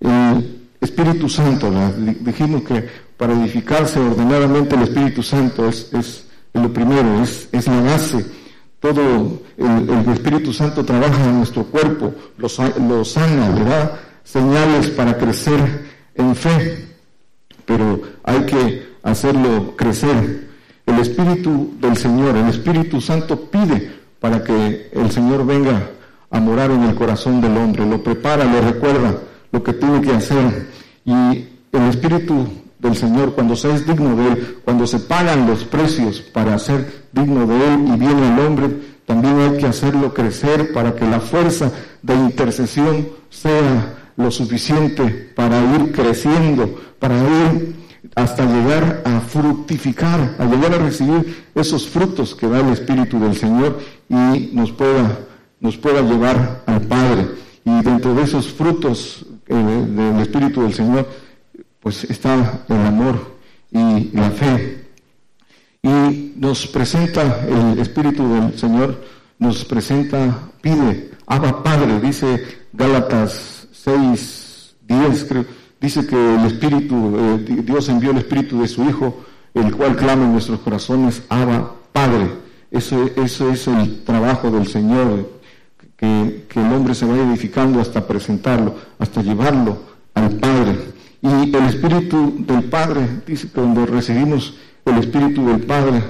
El 0.00 0.59
Espíritu 0.80 1.28
Santo, 1.28 1.70
dijimos 2.20 2.62
que 2.62 2.88
para 3.16 3.34
edificarse 3.34 4.00
ordenadamente 4.00 4.74
el 4.76 4.82
Espíritu 4.82 5.22
Santo 5.22 5.68
es, 5.68 6.26
lo 6.54 6.72
primero, 6.72 7.22
es, 7.22 7.48
es 7.52 7.66
la 7.66 7.80
base. 7.82 8.24
Todo 8.80 9.42
el, 9.58 10.12
Espíritu 10.12 10.52
Santo 10.52 10.84
trabaja 10.84 11.22
en 11.24 11.38
nuestro 11.38 11.64
cuerpo, 11.64 12.14
lo, 12.38 12.48
lo 12.88 13.04
sana, 13.04 13.50
le 13.50 13.64
da 13.64 14.00
señales 14.24 14.88
para 14.90 15.18
crecer 15.18 15.90
en 16.14 16.34
fe 16.34 16.90
pero 17.70 18.02
hay 18.24 18.40
que 18.46 18.88
hacerlo 19.04 19.76
crecer. 19.76 20.48
El 20.86 20.98
Espíritu 20.98 21.74
del 21.80 21.96
Señor, 21.96 22.36
el 22.36 22.48
Espíritu 22.48 23.00
Santo 23.00 23.48
pide 23.48 23.92
para 24.18 24.42
que 24.42 24.90
el 24.92 25.08
Señor 25.12 25.46
venga 25.46 25.88
a 26.32 26.40
morar 26.40 26.72
en 26.72 26.82
el 26.82 26.96
corazón 26.96 27.40
del 27.40 27.56
hombre, 27.56 27.86
lo 27.86 28.02
prepara, 28.02 28.44
lo 28.44 28.60
recuerda 28.60 29.18
lo 29.52 29.62
que 29.62 29.72
tiene 29.72 30.00
que 30.00 30.12
hacer. 30.12 30.68
Y 31.04 31.12
el 31.72 31.82
Espíritu 31.88 32.46
del 32.78 32.96
Señor, 32.96 33.34
cuando 33.34 33.56
se 33.56 33.72
es 33.72 33.86
digno 33.86 34.16
de 34.16 34.28
Él, 34.28 34.58
cuando 34.64 34.86
se 34.86 34.98
pagan 35.00 35.46
los 35.46 35.64
precios 35.64 36.20
para 36.20 36.58
ser 36.58 37.04
digno 37.12 37.46
de 37.46 37.74
Él 37.74 37.80
y 37.86 37.98
viene 37.98 38.34
el 38.34 38.38
hombre, 38.40 38.70
también 39.06 39.38
hay 39.38 39.58
que 39.58 39.66
hacerlo 39.66 40.14
crecer 40.14 40.72
para 40.72 40.94
que 40.94 41.04
la 41.04 41.20
fuerza 41.20 41.72
de 42.02 42.14
intercesión 42.14 43.08
sea 43.28 44.12
lo 44.16 44.30
suficiente 44.30 45.32
para 45.34 45.60
ir 45.74 45.92
creciendo, 45.92 46.80
para 46.98 47.16
ir 47.16 47.74
hasta 48.14 48.44
llegar 48.44 49.02
a 49.04 49.20
fructificar, 49.20 50.36
a 50.38 50.44
llegar 50.44 50.74
a 50.74 50.78
recibir 50.78 51.44
esos 51.54 51.88
frutos 51.88 52.34
que 52.34 52.48
da 52.48 52.60
el 52.60 52.72
Espíritu 52.72 53.18
del 53.18 53.36
Señor 53.36 53.78
y 54.08 54.50
nos 54.52 54.72
pueda, 54.72 55.18
nos 55.60 55.76
pueda 55.76 56.02
llevar 56.02 56.62
al 56.66 56.80
Padre. 56.82 57.28
Y 57.64 57.82
dentro 57.82 58.14
de 58.14 58.22
esos 58.22 58.48
frutos 58.48 59.26
del 59.54 60.20
Espíritu 60.20 60.62
del 60.62 60.74
Señor, 60.74 61.08
pues 61.80 62.04
está 62.04 62.64
el 62.68 62.76
amor 62.76 63.36
y 63.70 64.10
la 64.12 64.30
fe. 64.30 64.86
Y 65.82 66.34
nos 66.36 66.66
presenta 66.66 67.46
el 67.46 67.78
Espíritu 67.78 68.28
del 68.32 68.58
Señor, 68.58 69.02
nos 69.38 69.64
presenta, 69.64 70.50
pide, 70.60 71.10
Abba 71.26 71.62
Padre, 71.62 72.00
dice 72.00 72.44
Gálatas 72.72 73.68
6, 73.72 74.74
10 74.86 75.24
creo 75.24 75.60
Dice 75.80 76.06
que 76.06 76.34
el 76.34 76.44
Espíritu, 76.44 77.16
eh, 77.18 77.62
Dios 77.64 77.88
envió 77.88 78.10
el 78.10 78.18
Espíritu 78.18 78.60
de 78.60 78.68
su 78.68 78.84
Hijo, 78.84 79.24
el 79.54 79.74
cual 79.74 79.96
clama 79.96 80.24
en 80.24 80.32
nuestros 80.32 80.60
corazones, 80.60 81.22
Abba, 81.30 81.72
Padre. 81.92 82.28
Eso, 82.70 83.08
eso 83.16 83.50
es 83.50 83.66
el 83.66 84.04
trabajo 84.04 84.50
del 84.50 84.66
Señor, 84.66 85.39
que, 86.00 86.60
el 86.60 86.72
hombre 86.72 86.94
se 86.94 87.04
vaya 87.04 87.22
edificando 87.22 87.80
hasta 87.80 88.06
presentarlo, 88.06 88.74
hasta 88.98 89.22
llevarlo 89.22 89.82
al 90.14 90.30
Padre. 90.30 90.78
Y 91.20 91.54
el 91.54 91.64
Espíritu 91.66 92.36
del 92.38 92.64
Padre, 92.64 93.06
dice 93.26 93.48
que 93.48 93.52
cuando 93.52 93.84
recibimos 93.84 94.56
el 94.86 94.96
Espíritu 94.96 95.46
del 95.46 95.60
Padre, 95.60 96.02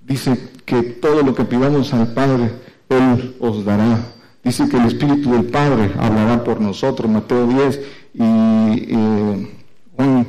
dice 0.00 0.50
que 0.64 0.82
todo 0.82 1.22
lo 1.22 1.34
que 1.34 1.44
pidamos 1.44 1.92
al 1.92 2.12
Padre, 2.14 2.52
Él 2.88 3.34
os 3.40 3.64
dará. 3.64 3.98
Dice 4.44 4.68
que 4.68 4.76
el 4.76 4.86
Espíritu 4.86 5.32
del 5.32 5.44
Padre 5.46 5.92
hablará 5.98 6.44
por 6.44 6.60
nosotros, 6.60 7.10
Mateo 7.10 7.46
10, 7.48 7.80
y 8.14 8.22
eh, 8.22 9.50
Juan 9.96 10.26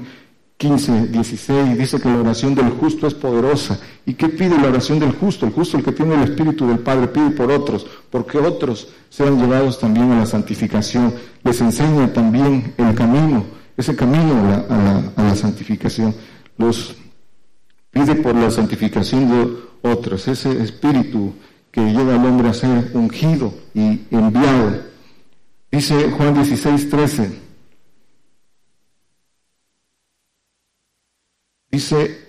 15, 0.57 1.07
16 1.07 1.77
dice 1.77 1.99
que 1.99 2.07
la 2.07 2.19
oración 2.19 2.55
del 2.55 2.69
justo 2.69 3.07
es 3.07 3.13
poderosa. 3.13 3.79
¿Y 4.05 4.13
qué 4.13 4.29
pide 4.29 4.57
la 4.57 4.69
oración 4.69 4.99
del 4.99 5.11
justo? 5.11 5.45
El 5.45 5.51
justo, 5.51 5.77
el 5.77 5.83
que 5.83 5.91
tiene 5.91 6.15
el 6.15 6.23
Espíritu 6.23 6.67
del 6.67 6.79
Padre, 6.79 7.07
pide 7.07 7.31
por 7.31 7.51
otros, 7.51 7.85
porque 8.09 8.37
otros 8.37 8.87
sean 9.09 9.39
llevados 9.39 9.79
también 9.79 10.11
a 10.11 10.19
la 10.19 10.25
santificación. 10.25 11.13
Les 11.43 11.59
enseña 11.59 12.13
también 12.13 12.73
el 12.77 12.95
camino, 12.95 13.45
ese 13.75 13.95
camino 13.95 14.65
a 14.69 15.21
la, 15.21 15.35
santificación. 15.35 16.15
Los 16.57 16.95
pide 17.91 18.15
por 18.15 18.35
la 18.35 18.49
santificación 18.49 19.29
de 19.29 19.57
otros, 19.81 20.27
ese 20.27 20.63
Espíritu 20.63 21.33
que 21.71 21.81
lleva 21.81 22.15
al 22.15 22.25
hombre 22.25 22.49
a 22.49 22.53
ser 22.53 22.91
ungido 22.93 23.53
y 23.73 24.01
enviado. 24.11 24.81
Dice 25.71 26.11
Juan 26.11 26.35
16, 26.35 26.89
13. 26.89 27.42
Dice, 31.73 32.19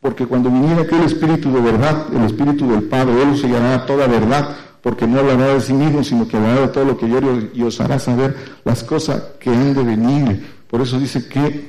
porque 0.00 0.24
cuando 0.24 0.52
viniera 0.52 0.82
aquel 0.82 1.02
Espíritu 1.02 1.52
de 1.52 1.60
verdad, 1.60 2.06
el 2.14 2.26
Espíritu 2.26 2.70
del 2.70 2.84
Padre, 2.84 3.22
Él 3.22 3.30
os 3.30 3.40
sellará 3.40 3.84
toda 3.86 4.06
verdad, 4.06 4.54
porque 4.82 5.04
no 5.04 5.18
hablará 5.18 5.54
de 5.54 5.60
sí 5.60 5.72
mismo, 5.72 6.04
sino 6.04 6.28
que 6.28 6.36
hablará 6.36 6.60
de 6.60 6.68
todo 6.68 6.84
lo 6.84 6.96
que 6.96 7.08
yo 7.08 7.18
y 7.52 7.62
os 7.64 7.80
hará 7.80 7.98
saber 7.98 8.36
las 8.62 8.84
cosas 8.84 9.20
que 9.40 9.50
han 9.50 9.74
de 9.74 9.82
venir. 9.82 10.46
Por 10.70 10.80
eso 10.80 11.00
dice 11.00 11.26
que 11.26 11.44
eh, 11.44 11.64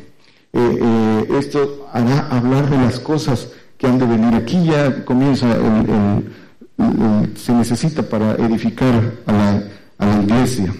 eh, 0.53 1.27
esto 1.39 1.87
hará 1.91 2.27
hablar 2.29 2.69
de 2.69 2.77
las 2.77 2.99
cosas 2.99 3.47
que 3.75 3.87
han 3.87 3.97
de 3.97 4.05
venir. 4.05 4.35
Aquí 4.35 4.63
ya 4.63 5.03
comienza, 5.03 5.47
el, 5.51 6.31
se 7.35 7.53
necesita 7.53 8.03
para 8.03 8.35
edificar 8.35 9.13
a 9.25 9.31
la, 9.31 9.63
a 9.97 10.05
la 10.05 10.21
iglesia. 10.21 10.71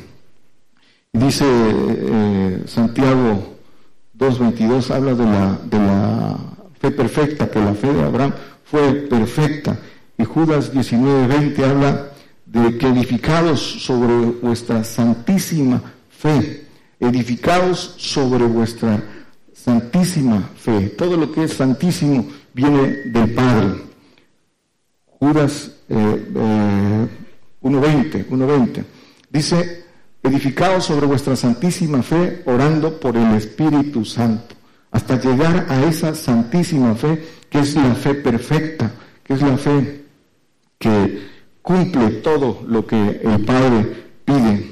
Dice 1.11 1.43
eh, 1.47 2.63
Santiago 2.67 3.54
2.22 4.17 4.91
habla 4.91 5.13
de 5.13 5.25
la, 5.25 5.59
de 5.65 5.77
la 5.77 6.37
fe 6.79 6.91
perfecta, 6.91 7.49
que 7.49 7.59
la 7.59 7.73
fe 7.73 7.93
de 7.93 8.03
Abraham 8.03 8.33
fue 8.63 8.93
perfecta. 8.93 9.77
Y 10.17 10.23
Judas 10.23 10.73
19.20 10.73 11.63
habla 11.63 12.07
de 12.45 12.77
que 12.77 12.87
edificados 12.87 13.59
sobre 13.59 14.13
vuestra 14.41 14.83
santísima 14.83 15.81
fe, 16.09 16.65
edificados 16.99 17.95
sobre 17.97 18.45
vuestra 18.45 19.03
santísima 19.53 20.49
fe. 20.55 20.89
Todo 20.89 21.17
lo 21.17 21.31
que 21.31 21.43
es 21.43 21.53
santísimo 21.53 22.25
viene 22.53 22.87
del 23.05 23.33
Padre. 23.33 23.81
Judas 25.19 25.71
eh, 25.89 26.31
eh, 26.35 27.07
1.20, 27.61 28.27
1.20. 28.27 28.83
Dice, 29.29 29.84
edificados 30.25 30.85
sobre 30.85 31.05
vuestra 31.05 31.35
santísima 31.35 32.01
fe, 32.01 32.41
orando 32.45 32.99
por 32.99 33.15
el 33.15 33.35
Espíritu 33.35 34.03
Santo, 34.03 34.55
hasta 34.91 35.19
llegar 35.19 35.67
a 35.69 35.83
esa 35.85 36.15
santísima 36.15 36.95
fe 36.95 37.23
que 37.49 37.59
es 37.59 37.75
la 37.75 37.93
fe 37.93 38.15
perfecta, 38.15 38.91
que 39.23 39.33
es 39.33 39.41
la 39.41 39.57
fe 39.57 40.05
que 40.79 41.27
cumple 41.61 42.09
todo 42.21 42.63
lo 42.67 42.85
que 42.85 43.21
el 43.23 43.45
Padre 43.45 44.05
pide. 44.25 44.71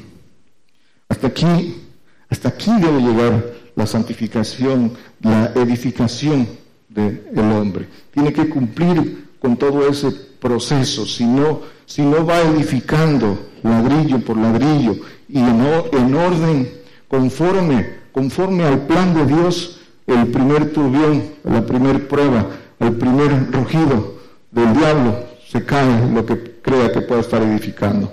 Hasta 1.07 1.27
aquí, 1.27 1.81
hasta 2.29 2.49
aquí 2.49 2.71
debe 2.79 3.01
llegar 3.01 3.45
la 3.75 3.85
santificación, 3.85 4.93
la 5.21 5.51
edificación 5.55 6.47
del 6.89 7.51
hombre. 7.51 7.87
Tiene 8.11 8.33
que 8.33 8.49
cumplir 8.49 9.29
con 9.39 9.57
todo 9.57 9.87
ese 9.87 10.11
proceso, 10.11 11.05
si 11.05 11.25
no, 11.25 11.61
si 11.85 12.01
no 12.01 12.25
va 12.25 12.41
edificando 12.41 13.37
ladrillo 13.63 14.19
por 14.19 14.37
ladrillo 14.37 14.95
y 15.29 15.39
en, 15.39 16.15
orden 16.15 16.69
conforme 17.07 18.03
conforme 18.11 18.63
al 18.63 18.85
plan 18.85 19.13
de 19.15 19.25
Dios, 19.25 19.79
el 20.05 20.27
primer 20.27 20.71
turbión, 20.71 21.23
la 21.43 21.65
primer 21.65 22.07
prueba, 22.07 22.45
el 22.79 22.93
primer 22.93 23.51
rugido 23.51 24.15
del 24.51 24.73
diablo, 24.73 25.15
se 25.47 25.65
cae 25.65 26.11
lo 26.11 26.25
que 26.25 26.59
crea 26.61 26.91
que 26.91 27.01
pueda 27.01 27.21
estar 27.21 27.41
edificando. 27.41 28.11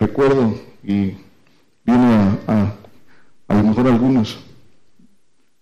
Recuerdo, 0.00 0.54
y 0.82 1.14
viene 1.84 2.14
a, 2.48 2.72
a, 3.48 3.54
lo 3.54 3.62
mejor 3.62 3.86
algunos 3.86 4.38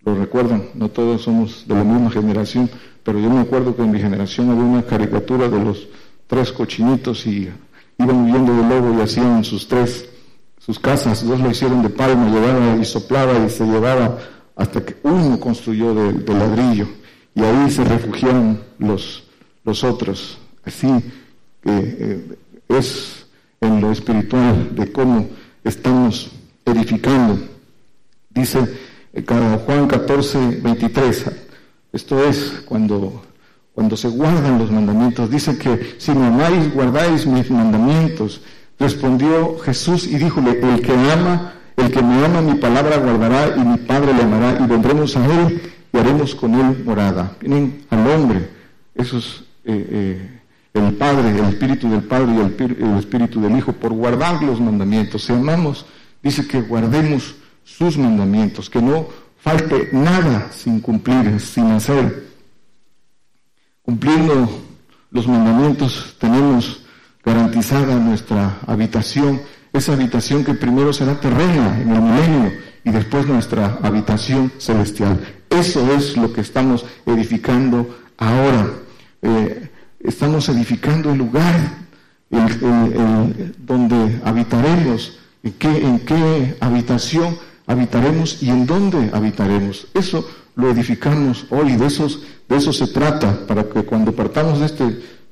lo 0.01 0.15
recuerdan, 0.15 0.65
no 0.75 0.91
todos 0.91 1.23
somos 1.23 1.67
de 1.67 1.75
la 1.75 1.85
misma 1.85 2.11
generación, 2.11 2.71
pero 3.03 3.19
yo 3.19 3.31
me 3.31 3.41
acuerdo 3.41 3.75
que 3.75 3.83
en 3.83 3.91
mi 3.91 4.01
generación 4.01 4.51
había 4.51 4.65
una 4.65 4.83
caricatura 4.83 5.49
de 5.49 5.65
los 5.65 5.89
tres 6.27 6.53
cochinitos 6.53 7.27
y 7.27 7.51
iban 7.99 8.25
huyendo 8.25 8.55
del 8.55 8.69
lobo 8.69 8.99
y 8.99 9.03
hacían 9.03 9.45
sus 9.45 9.69
tres, 9.69 10.09
sus 10.59 10.79
casas, 10.79 11.27
dos 11.27 11.41
lo 11.41 11.51
hicieron 11.51 11.83
de 11.83 11.91
palma, 11.91 12.29
llevaba 12.31 12.77
y 12.77 12.85
soplaba 12.85 13.45
y 13.45 13.51
se 13.51 13.65
llevaba 13.65 14.19
hasta 14.57 14.85
que 14.85 14.97
uno 15.03 15.39
construyó 15.39 15.95
de, 15.95 16.35
ladrillo 16.35 16.89
y 17.35 17.43
ahí 17.43 17.71
se 17.71 17.85
refugiaron 17.85 18.61
los, 18.79 19.25
los 19.65 19.85
otros. 19.85 20.39
Así 20.65 20.89
eh, 21.65 22.37
es 22.69 23.27
en 23.61 23.81
lo 23.81 23.91
espiritual 23.91 24.75
de 24.75 24.93
cómo 24.93 25.29
estamos 25.63 26.31
edificando. 26.65 27.39
Dice 28.31 28.61
eh, 29.13 29.25
Juan 29.67 29.87
14, 29.87 30.61
23, 30.63 31.31
esto 31.93 32.25
es 32.25 32.63
cuando, 32.67 33.23
cuando 33.75 33.97
se 33.97 34.09
guardan 34.09 34.59
los 34.59 34.71
mandamientos. 34.71 35.31
Dice 35.31 35.59
que 35.59 35.97
si 35.99 36.13
me 36.13 36.27
amáis, 36.27 36.73
guardáis 36.73 37.27
mis 37.27 37.51
mandamientos. 37.51 38.41
Respondió 38.79 39.59
Jesús 39.59 40.07
y 40.07 40.17
díjole, 40.17 40.61
el 40.61 40.81
que 40.81 40.93
ama, 40.93 41.55
el 41.77 41.91
que 41.91 42.03
me 42.03 42.25
ama 42.25 42.41
mi 42.41 42.55
palabra 42.55 42.99
guardará 42.99 43.57
y 43.57 43.61
mi 43.61 43.79
Padre 43.79 44.15
le 44.15 44.23
amará 44.23 44.59
y 44.63 44.67
vendremos 44.67 45.17
a 45.17 45.25
él 45.27 45.61
y 45.93 45.99
haremos 45.99 46.35
con 46.35 46.55
él 46.55 46.83
morada. 46.85 47.37
Miren 47.41 47.85
al 47.91 48.07
hombre, 48.11 48.49
eso 48.95 49.19
es 49.19 49.45
eh, 49.65 49.87
eh, 49.91 50.41
el 50.75 50.95
Padre, 50.95 51.31
el 51.31 51.45
Espíritu 51.47 51.89
del 51.89 52.03
Padre 52.03 52.33
y 52.33 52.39
el, 52.41 52.99
Espíritu 52.99 53.41
del 53.41 53.57
Hijo, 53.57 53.73
por 53.73 53.93
guardar 53.93 54.43
los 54.43 54.61
mandamientos. 54.61 55.25
Si 55.25 55.33
amamos, 55.33 55.87
dice 56.23 56.47
que 56.47 56.63
guardemos 56.63 57.37
sus 57.65 57.97
mandamientos, 57.97 58.69
que 58.69 58.83
no 58.83 59.07
falte 59.39 59.91
nada 59.93 60.49
sin 60.53 60.81
cumplir, 60.81 61.41
sin 61.41 61.71
hacer. 61.71 62.34
Cumpliendo 63.85 64.49
los 65.11 65.29
mandamientos 65.29 66.17
tenemos 66.19 66.83
garantizada 67.23 67.97
nuestra 67.97 68.59
habitación, 68.67 69.43
esa 69.75 69.93
habitación 69.93 70.43
que 70.43 70.55
primero 70.55 70.91
será 70.93 71.21
terrena 71.21 71.79
en 71.79 71.91
el 71.91 72.01
milenio 72.01 72.53
y 72.83 72.91
después 72.91 73.27
nuestra 73.27 73.79
habitación 73.83 74.51
celestial. 74.59 75.21
Eso 75.51 75.93
es 75.93 76.17
lo 76.17 76.33
que 76.33 76.41
estamos 76.41 76.87
edificando 77.05 77.95
ahora. 78.17 78.71
Eh, 79.21 79.71
estamos 80.01 80.49
edificando 80.49 81.13
el 81.13 81.19
lugar 81.19 81.85
donde 83.59 84.21
habitaremos, 84.25 85.19
en 85.43 86.01
qué, 86.01 86.57
habitación 86.61 87.37
habitaremos 87.67 88.43
y 88.43 88.49
en 88.49 88.67
dónde 88.67 89.11
habitaremos. 89.13 89.87
Eso 89.93 90.27
lo 90.57 90.71
edificamos 90.71 91.47
hoy, 91.51 91.77
de, 91.77 91.87
esos, 91.87 92.23
de 92.49 92.57
eso 92.57 92.73
se 92.73 92.89
trata, 92.89 93.47
para 93.47 93.65
que 93.65 93.83
cuando 93.85 94.13
partamos 94.13 94.61
de 94.61 94.67
este, 94.67 94.85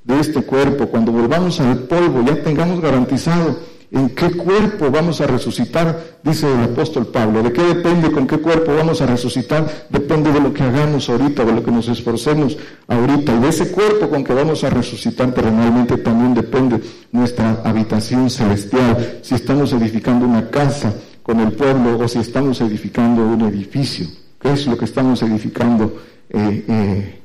de 0.05 0.21
este 0.21 0.43
cuerpo, 0.43 0.87
cuando 0.87 1.13
volvamos 1.13 1.61
al 1.61 1.79
polvo, 1.81 2.25
ya 2.25 2.43
tengamos 2.43 2.81
garantizado 2.81 3.57
¿En 3.93 4.09
qué 4.09 4.31
cuerpo 4.31 4.91
vamos 4.91 5.21
a 5.21 5.27
resucitar? 5.27 6.17
Dice 6.25 6.51
el 6.51 6.65
apóstol 6.65 7.09
Pablo. 7.09 7.43
¿De 7.43 7.53
qué 7.53 7.63
depende 7.63 8.11
con 8.11 8.27
qué 8.27 8.39
cuerpo 8.39 8.75
vamos 8.75 9.03
a 9.03 9.07
resucitar? 9.07 9.87
Depende 9.91 10.33
de 10.33 10.41
lo 10.41 10.55
que 10.55 10.63
hagamos 10.63 11.11
ahorita, 11.11 11.45
de 11.45 11.53
lo 11.53 11.63
que 11.63 11.71
nos 11.71 11.89
esforcemos 11.89 12.57
ahorita. 12.89 13.35
Y 13.35 13.41
de 13.41 13.49
ese 13.51 13.71
cuerpo 13.71 14.09
con 14.09 14.25
que 14.25 14.33
vamos 14.33 14.65
a 14.65 14.71
resucitar 14.71 15.35
terrenalmente 15.35 15.99
también 15.99 16.33
depende 16.33 16.81
nuestra 17.13 17.61
habitación 17.65 18.31
celestial. 18.31 19.19
Si 19.21 19.35
estamos 19.35 19.75
edificando 19.75 20.25
una 20.25 20.49
casa 20.49 20.95
con 21.23 21.41
el 21.41 21.53
pueblo 21.53 21.99
o 21.99 22.09
si 22.09 22.19
estamos 22.19 22.63
edificando 22.63 23.23
un 23.23 23.43
edificio. 23.43 24.07
¿Qué 24.41 24.53
es 24.53 24.67
lo 24.67 24.79
que 24.79 24.87
estamos 24.87 25.23
edificando 25.23 25.99
eh, 26.33 27.21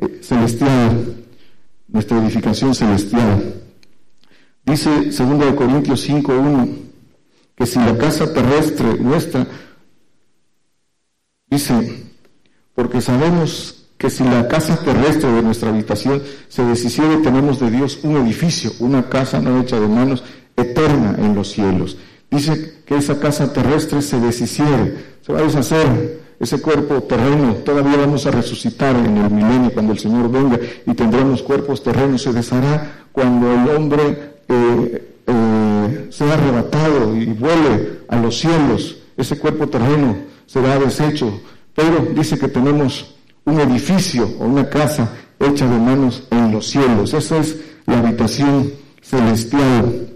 eh, 0.00 0.20
celestial? 0.22 1.14
Nuestra 1.88 2.18
edificación 2.18 2.74
celestial. 2.74 3.54
Dice 4.64 4.90
2 4.90 5.54
Corintios 5.54 6.08
5.1 6.08 6.86
que 7.54 7.66
si 7.66 7.78
la 7.78 7.96
casa 7.96 8.32
terrestre 8.32 8.98
nuestra, 8.98 9.46
dice, 11.48 12.04
porque 12.74 13.00
sabemos 13.00 13.86
que 13.96 14.10
si 14.10 14.24
la 14.24 14.46
casa 14.46 14.76
terrestre 14.84 15.32
de 15.32 15.42
nuestra 15.42 15.70
habitación 15.70 16.22
se 16.48 16.64
deshiciere, 16.64 17.16
tenemos 17.18 17.58
de 17.58 17.70
Dios 17.70 18.00
un 18.02 18.16
edificio, 18.18 18.72
una 18.80 19.08
casa 19.08 19.40
no 19.40 19.60
hecha 19.60 19.80
de 19.80 19.88
manos, 19.88 20.22
eterna 20.54 21.16
en 21.18 21.34
los 21.34 21.50
cielos. 21.50 21.96
Dice 22.30 22.82
que 22.84 22.96
esa 22.96 23.18
casa 23.18 23.52
terrestre 23.52 24.02
se 24.02 24.20
deshiciere, 24.20 25.16
se 25.22 25.32
va 25.32 25.38
a 25.38 25.42
deshacer 25.42 26.25
ese 26.38 26.60
cuerpo 26.60 27.02
terreno, 27.02 27.54
todavía 27.64 27.96
vamos 27.96 28.26
a 28.26 28.30
resucitar 28.30 28.94
en 28.96 29.16
el 29.16 29.30
milenio 29.30 29.72
cuando 29.72 29.92
el 29.92 29.98
Señor 29.98 30.30
venga 30.30 30.58
y 30.86 30.94
tendremos 30.94 31.42
cuerpos 31.42 31.82
terrenos, 31.82 32.22
se 32.22 32.32
deshará 32.32 33.06
cuando 33.12 33.52
el 33.52 33.68
hombre 33.70 34.36
eh, 34.48 35.14
eh, 35.26 36.06
sea 36.10 36.34
arrebatado 36.34 37.16
y 37.16 37.26
vuele 37.26 38.00
a 38.08 38.16
los 38.16 38.38
cielos, 38.38 38.98
ese 39.16 39.38
cuerpo 39.38 39.66
terreno 39.68 40.16
será 40.46 40.78
deshecho. 40.78 41.40
Pero 41.74 42.06
dice 42.14 42.38
que 42.38 42.48
tenemos 42.48 43.14
un 43.44 43.60
edificio 43.60 44.28
o 44.38 44.46
una 44.46 44.68
casa 44.68 45.10
hecha 45.38 45.66
de 45.66 45.78
manos 45.78 46.22
en 46.30 46.52
los 46.52 46.66
cielos. 46.66 47.12
Esa 47.14 47.38
es 47.38 47.56
la 47.86 47.98
habitación 47.98 48.72
celestial. 49.02 50.08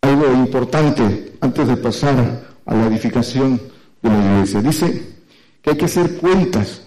Algo 0.00 0.32
importante 0.32 1.34
antes 1.40 1.68
de 1.68 1.76
pasar 1.76 2.44
a 2.64 2.74
la 2.74 2.86
edificación 2.86 3.60
Dice 4.02 5.02
que 5.62 5.70
hay 5.70 5.76
que 5.76 5.84
hacer 5.84 6.16
cuentas, 6.16 6.82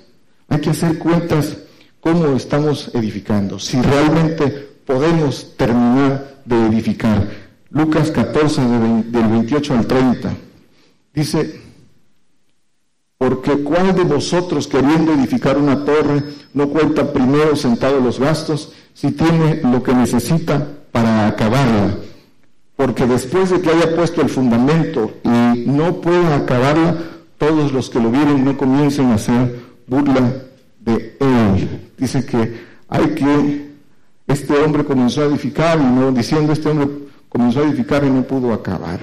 hay 0.49 0.59
que 0.59 0.69
hacer 0.69 0.97
cuentas 0.97 1.57
cómo 2.01 2.35
estamos 2.35 2.91
edificando. 2.93 3.59
Si 3.59 3.81
realmente 3.81 4.47
podemos 4.85 5.55
terminar 5.57 6.41
de 6.45 6.67
edificar. 6.67 7.45
Lucas 7.69 8.11
14, 8.11 8.61
del 8.61 9.27
28 9.27 9.73
al 9.73 9.87
30, 9.87 10.33
dice, 11.13 11.61
porque 13.17 13.63
cuál 13.63 13.95
de 13.95 14.03
vosotros 14.03 14.67
queriendo 14.67 15.13
edificar 15.13 15.57
una 15.57 15.83
torre 15.83 16.23
no 16.53 16.69
cuenta 16.69 17.11
primero 17.11 17.55
sentado 17.55 17.99
los 17.99 18.19
gastos 18.19 18.71
si 18.93 19.11
tiene 19.11 19.61
lo 19.63 19.81
que 19.81 19.93
necesita 19.93 20.67
para 20.91 21.27
acabarla? 21.27 21.97
Porque 22.75 23.05
después 23.05 23.49
de 23.49 23.61
que 23.61 23.69
haya 23.69 23.95
puesto 23.95 24.21
el 24.21 24.29
fundamento 24.29 25.13
y 25.23 25.63
no 25.65 26.01
pueda 26.01 26.35
acabarla, 26.35 26.97
todos 27.37 27.71
los 27.71 27.89
que 27.89 27.99
lo 27.99 28.11
vieron 28.11 28.43
no 28.43 28.57
comiencen 28.57 29.07
a 29.07 29.15
hacer 29.15 29.59
burla 29.87 30.43
de 30.79 31.17
él. 31.19 31.91
Dice 31.97 32.25
que 32.25 32.65
hay 32.89 33.15
que 33.15 33.65
este 34.27 34.53
hombre 34.53 34.83
comenzó 34.83 35.21
a 35.21 35.25
edificar 35.25 35.79
y 35.79 35.83
no 35.83 36.11
diciendo 36.11 36.51
este 36.51 36.69
hombre 36.69 36.89
comenzó 37.29 37.59
a 37.61 37.63
edificar 37.63 38.03
y 38.03 38.09
no 38.09 38.23
pudo 38.23 38.53
acabar. 38.53 38.99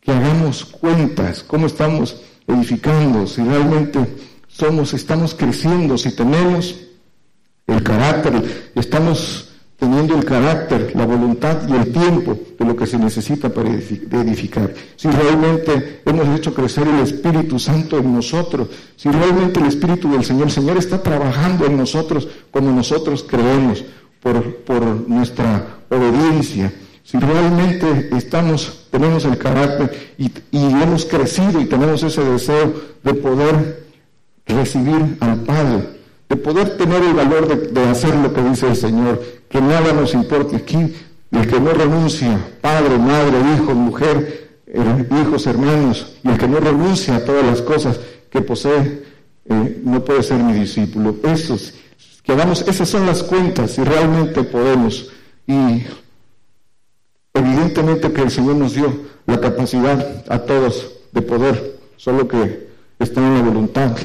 Que 0.00 0.10
hagamos 0.10 0.64
cuentas, 0.64 1.42
cómo 1.42 1.66
estamos 1.66 2.20
edificando, 2.46 3.26
si 3.26 3.42
realmente 3.42 3.98
somos, 4.48 4.92
estamos 4.94 5.34
creciendo, 5.34 5.96
si 5.96 6.14
tenemos 6.14 6.74
el 7.66 7.82
carácter, 7.82 8.70
estamos 8.74 9.49
teniendo 9.80 10.14
el 10.14 10.24
carácter, 10.24 10.92
la 10.94 11.06
voluntad 11.06 11.66
y 11.66 11.72
el 11.72 11.90
tiempo 11.90 12.38
de 12.58 12.64
lo 12.64 12.76
que 12.76 12.86
se 12.86 12.98
necesita 12.98 13.48
para 13.48 13.70
edificar. 13.70 14.72
Si 14.94 15.08
realmente 15.08 16.02
hemos 16.04 16.38
hecho 16.38 16.54
crecer 16.54 16.86
el 16.86 17.00
Espíritu 17.00 17.58
Santo 17.58 17.98
en 17.98 18.14
nosotros, 18.14 18.68
si 18.94 19.10
realmente 19.10 19.58
el 19.58 19.66
Espíritu 19.66 20.12
del 20.12 20.24
Señor, 20.24 20.44
el 20.44 20.52
Señor 20.52 20.76
está 20.76 21.02
trabajando 21.02 21.64
en 21.64 21.78
nosotros 21.78 22.28
como 22.52 22.70
nosotros 22.70 23.24
creemos, 23.26 23.82
por, 24.22 25.08
nuestra 25.08 25.78
obediencia, 25.88 26.72
si 27.02 27.18
realmente 27.18 28.10
estamos, 28.16 28.86
tenemos 28.90 29.24
el 29.24 29.38
carácter 29.38 30.14
y, 30.18 30.30
hemos 30.52 31.06
crecido 31.06 31.60
y 31.60 31.66
tenemos 31.66 32.02
ese 32.02 32.22
deseo 32.22 32.72
de 33.02 33.14
poder 33.14 33.86
recibir 34.46 35.16
al 35.20 35.40
Padre, 35.40 35.88
de 36.28 36.36
poder 36.36 36.76
tener 36.76 37.02
el 37.02 37.14
valor 37.14 37.72
de, 37.72 37.80
hacer 37.88 38.14
lo 38.14 38.32
que 38.32 38.42
dice 38.42 38.68
el 38.68 38.76
Señor, 38.76 39.20
que 39.50 39.60
nada 39.60 39.92
nos 39.92 40.14
importe 40.14 40.56
aquí, 40.56 40.94
el 41.32 41.46
que 41.46 41.60
no 41.60 41.72
renuncia, 41.72 42.38
padre, 42.60 42.96
madre, 42.98 43.36
hijo, 43.54 43.74
mujer, 43.74 44.60
hijos, 45.20 45.46
hermanos, 45.46 46.14
y 46.22 46.28
el 46.28 46.38
que 46.38 46.48
no 46.48 46.60
renuncia 46.60 47.16
a 47.16 47.24
todas 47.24 47.44
las 47.44 47.60
cosas 47.60 47.98
que 48.30 48.40
posee, 48.42 49.02
eh, 49.46 49.82
no 49.84 50.04
puede 50.04 50.22
ser 50.22 50.38
mi 50.38 50.52
discípulo. 50.52 51.16
Esos 51.24 51.74
que 52.22 52.32
hagamos, 52.32 52.62
esas 52.68 52.88
son 52.88 53.06
las 53.06 53.24
cuentas 53.24 53.76
y 53.76 53.82
realmente 53.82 54.44
podemos. 54.44 55.10
Y 55.48 55.82
evidentemente 57.34 58.12
que 58.12 58.22
el 58.22 58.30
Señor 58.30 58.54
nos 58.54 58.74
dio 58.74 58.92
la 59.26 59.40
capacidad 59.40 60.24
a 60.28 60.38
todos 60.38 60.92
de 61.10 61.22
poder 61.22 61.80
solo 61.96 62.28
que 62.28 62.68
está 63.00 63.20
en 63.20 63.34
la 63.34 63.42
voluntad. 63.42 63.96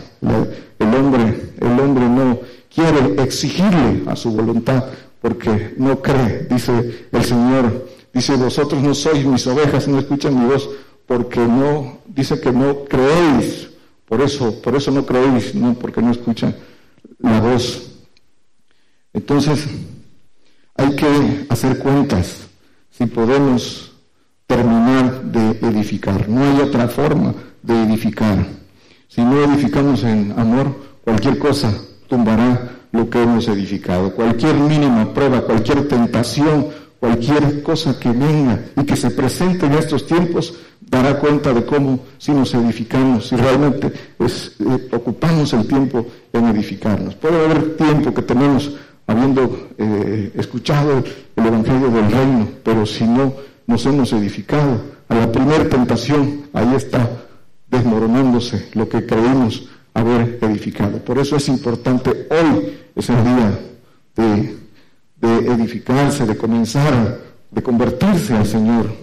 El 0.80 0.96
hombre, 0.96 1.52
el 1.60 1.80
hombre 1.80 2.10
no 2.10 2.40
quiere 2.74 3.22
exigirle 3.22 4.04
a 4.08 4.16
su 4.16 4.32
voluntad 4.32 4.86
porque 5.26 5.74
no 5.78 6.04
cree, 6.04 6.46
dice 6.52 7.08
el 7.12 7.24
Señor. 7.24 7.90
Dice, 8.14 8.36
vosotros 8.36 8.80
no 8.84 8.94
sois 8.94 9.26
mis 9.26 9.48
ovejas, 9.48 9.88
no 9.88 9.98
escuchan 9.98 10.40
mi 10.40 10.46
voz, 10.46 10.70
porque 11.08 11.40
no, 11.40 11.98
dice 12.06 12.40
que 12.40 12.52
no 12.52 12.86
creéis. 12.86 13.72
Por 14.08 14.22
eso, 14.22 14.62
por 14.62 14.76
eso 14.76 14.92
no 14.92 15.04
creéis, 15.04 15.56
no 15.56 15.74
porque 15.74 16.00
no 16.00 16.12
escuchan 16.12 16.56
la 17.18 17.42
voz. 17.42 17.92
Entonces, 19.14 19.68
hay 20.76 20.96
que 20.96 21.48
hacer 21.50 21.80
cuentas 21.80 22.46
si 22.92 23.08
podemos 23.08 23.94
terminar 24.46 25.24
de 25.24 25.58
edificar. 25.68 26.30
No 26.30 26.44
hay 26.44 26.60
otra 26.62 26.88
forma 26.88 27.34
de 27.64 27.82
edificar. 27.82 28.46
Si 29.08 29.22
no 29.22 29.44
edificamos 29.44 30.04
en 30.04 30.36
amor, 30.38 31.00
cualquier 31.04 31.40
cosa 31.40 31.74
tumbará 32.08 32.76
lo 32.96 33.10
que 33.10 33.22
hemos 33.22 33.48
edificado. 33.48 34.14
Cualquier 34.14 34.56
mínima 34.56 35.14
prueba, 35.14 35.42
cualquier 35.42 35.88
tentación, 35.88 36.68
cualquier 37.00 37.62
cosa 37.62 38.00
que 38.00 38.10
venga 38.10 38.60
y 38.76 38.84
que 38.84 38.96
se 38.96 39.12
presente 39.12 39.66
en 39.66 39.74
estos 39.74 40.06
tiempos, 40.06 40.56
dará 40.82 41.20
cuenta 41.20 41.54
de 41.54 41.66
cómo 41.66 42.00
si 42.18 42.32
nos 42.32 42.54
edificamos, 42.54 43.28
si 43.28 43.36
realmente 43.36 43.92
eh, 44.20 44.90
ocupamos 44.92 45.54
el 45.54 45.68
tiempo 45.68 46.06
en 46.32 46.48
edificarnos. 46.48 47.16
Puede 47.16 47.44
haber 47.44 47.76
tiempo 47.76 48.14
que 48.14 48.22
tenemos 48.22 48.72
habiendo 49.08 49.70
eh, 49.78 50.32
escuchado 50.36 51.04
el 51.36 51.46
Evangelio 51.46 51.90
del 51.90 52.12
Reino, 52.12 52.48
pero 52.64 52.86
si 52.86 53.04
no 53.04 53.34
nos 53.68 53.86
hemos 53.86 54.14
edificado, 54.14 54.96
a 55.08 55.16
la 55.16 55.32
primera 55.32 55.70
tentación, 55.70 56.46
ahí 56.54 56.74
está 56.76 57.08
desmoronándose 57.70 58.70
lo 58.74 58.90
que 58.90 59.06
creímos 59.06 59.68
haber 59.96 60.38
edificado. 60.42 61.00
Por 61.00 61.18
eso 61.18 61.38
es 61.38 61.48
importante, 61.48 62.28
hoy 62.30 62.78
es 62.96 63.10
el 63.10 63.24
día 63.24 63.60
de, 64.16 64.56
edificarse, 65.22 66.26
de 66.26 66.38
comenzar, 66.38 67.20
de 67.50 67.64
convertirse 67.64 68.36
al 68.36 68.46
Señor, 68.46 68.94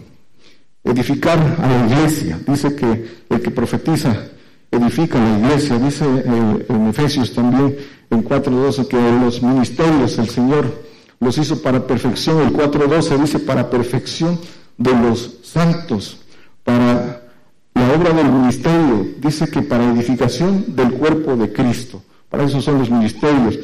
edificar 0.85 1.39
a 1.59 1.67
la 1.67 1.87
iglesia. 1.87 2.39
Dice 2.47 2.77
que 2.77 3.25
el 3.29 3.41
que 3.41 3.51
profetiza 3.51 4.15
edifica 4.71 5.19
la 5.19 5.39
iglesia. 5.39 5.79
Dice 5.79 6.05
eh, 6.05 6.67
en 6.69 6.87
Efesios 6.89 7.33
también 7.33 7.77
en 8.11 8.25
4.12 8.25 8.87
que 8.87 8.97
los 8.97 9.43
ministerios 9.43 10.19
el 10.19 10.29
Señor 10.29 10.83
los 11.19 11.39
hizo 11.39 11.61
para 11.63 11.87
perfección. 11.87 12.41
El 12.43 12.53
4.12 12.53 13.19
dice 13.19 13.39
para 13.39 13.71
perfección 13.71 14.39
de 14.77 14.93
los 14.93 15.39
santos, 15.43 16.19
para 16.65 17.22
la 17.83 17.95
obra 17.95 18.13
del 18.13 18.31
ministerio. 18.31 19.07
Dice 19.19 19.49
que 19.49 19.63
para 19.63 19.91
edificación 19.91 20.75
del 20.75 20.93
cuerpo 20.95 21.37
de 21.37 21.53
Cristo. 21.53 22.03
Para 22.29 22.45
eso 22.45 22.63
son 22.63 22.79
los 22.79 22.91
ministerios, 22.91 23.57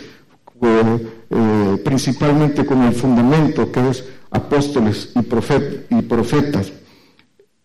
eh, 0.60 1.08
eh, 1.30 1.82
principalmente 1.84 2.66
con 2.66 2.82
el 2.82 2.92
fundamento 2.92 3.70
que 3.72 3.88
es 3.88 4.04
apóstoles 4.30 5.10
y, 5.14 5.20
y 5.20 6.02
profetas. 6.02 6.72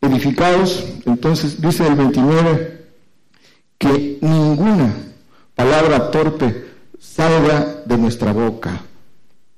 Edificados, 0.01 0.85
entonces 1.05 1.61
dice 1.61 1.87
el 1.87 1.95
29, 1.95 2.85
que 3.77 4.19
ninguna 4.21 4.93
palabra 5.55 6.11
torpe 6.11 6.65
salga 6.99 7.83
de 7.85 7.97
nuestra 7.97 8.31
boca. 8.31 8.81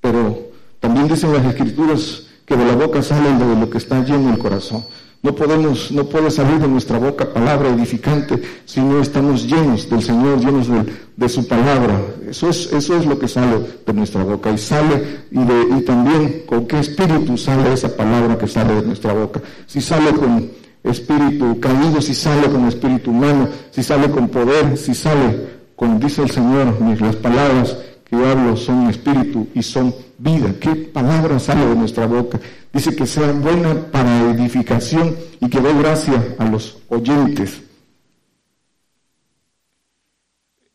Pero 0.01 0.51
también 0.79 1.07
dicen 1.07 1.33
las 1.33 1.45
escrituras 1.45 2.23
que 2.45 2.55
de 2.55 2.65
la 2.65 2.75
boca 2.75 3.01
sale 3.01 3.33
de 3.33 3.59
lo 3.59 3.69
que 3.69 3.79
está 3.79 4.03
lleno 4.03 4.31
el 4.31 4.37
corazón. 4.37 4.85
No 5.25 5.33
podemos, 5.33 5.91
no 5.91 6.05
puede 6.05 6.29
salir 6.29 6.59
de 6.59 6.67
nuestra 6.67 6.99
boca 6.99 7.33
palabra 7.33 7.69
edificante 7.69 8.39
si 8.63 8.79
no 8.79 9.01
estamos 9.01 9.47
llenos 9.47 9.89
del 9.89 10.03
Señor, 10.03 10.37
llenos 10.39 10.67
de, 11.15 11.29
su 11.29 11.47
palabra. 11.47 11.99
Eso 12.29 12.47
es, 12.47 12.71
eso 12.71 12.95
es 12.95 13.07
lo 13.07 13.17
que 13.17 13.27
sale 13.27 13.57
de 13.87 13.93
nuestra 13.93 14.23
boca. 14.23 14.51
Y 14.51 14.59
sale, 14.59 15.21
y, 15.31 15.43
de, 15.43 15.77
y 15.79 15.81
también 15.81 16.43
con 16.45 16.67
qué 16.67 16.77
espíritu 16.77 17.39
sale 17.39 17.73
esa 17.73 17.97
palabra 17.97 18.37
que 18.37 18.47
sale 18.47 18.75
de 18.75 18.83
nuestra 18.83 19.13
boca. 19.13 19.41
Si 19.65 19.81
sale 19.81 20.11
con 20.11 20.47
espíritu 20.83 21.59
caído, 21.59 22.01
si 22.01 22.13
sale 22.13 22.47
con 22.47 22.67
espíritu 22.67 23.09
humano, 23.09 23.49
si 23.71 23.81
sale 23.81 24.11
con 24.11 24.29
poder, 24.29 24.77
si 24.77 24.93
sale 24.93 25.55
con, 25.75 25.99
dice 25.99 26.21
el 26.21 26.29
Señor, 26.29 26.77
las 27.01 27.15
palabras 27.15 27.75
que 28.05 28.15
hablo 28.15 28.55
son 28.55 28.87
espíritu 28.89 29.47
y 29.53 29.63
son 29.63 29.93
vida. 30.17 30.53
¿Qué 30.59 30.75
palabra 30.75 31.39
sale 31.39 31.65
de 31.65 31.75
nuestra 31.75 32.05
boca? 32.05 32.39
Dice 32.71 32.95
que 32.95 33.05
sea 33.05 33.31
buena 33.31 33.91
para 33.91 34.31
edificación 34.31 35.15
y 35.41 35.49
que 35.49 35.59
dé 35.59 35.73
gracia 35.73 36.35
a 36.37 36.45
los 36.45 36.77
oyentes. 36.89 37.61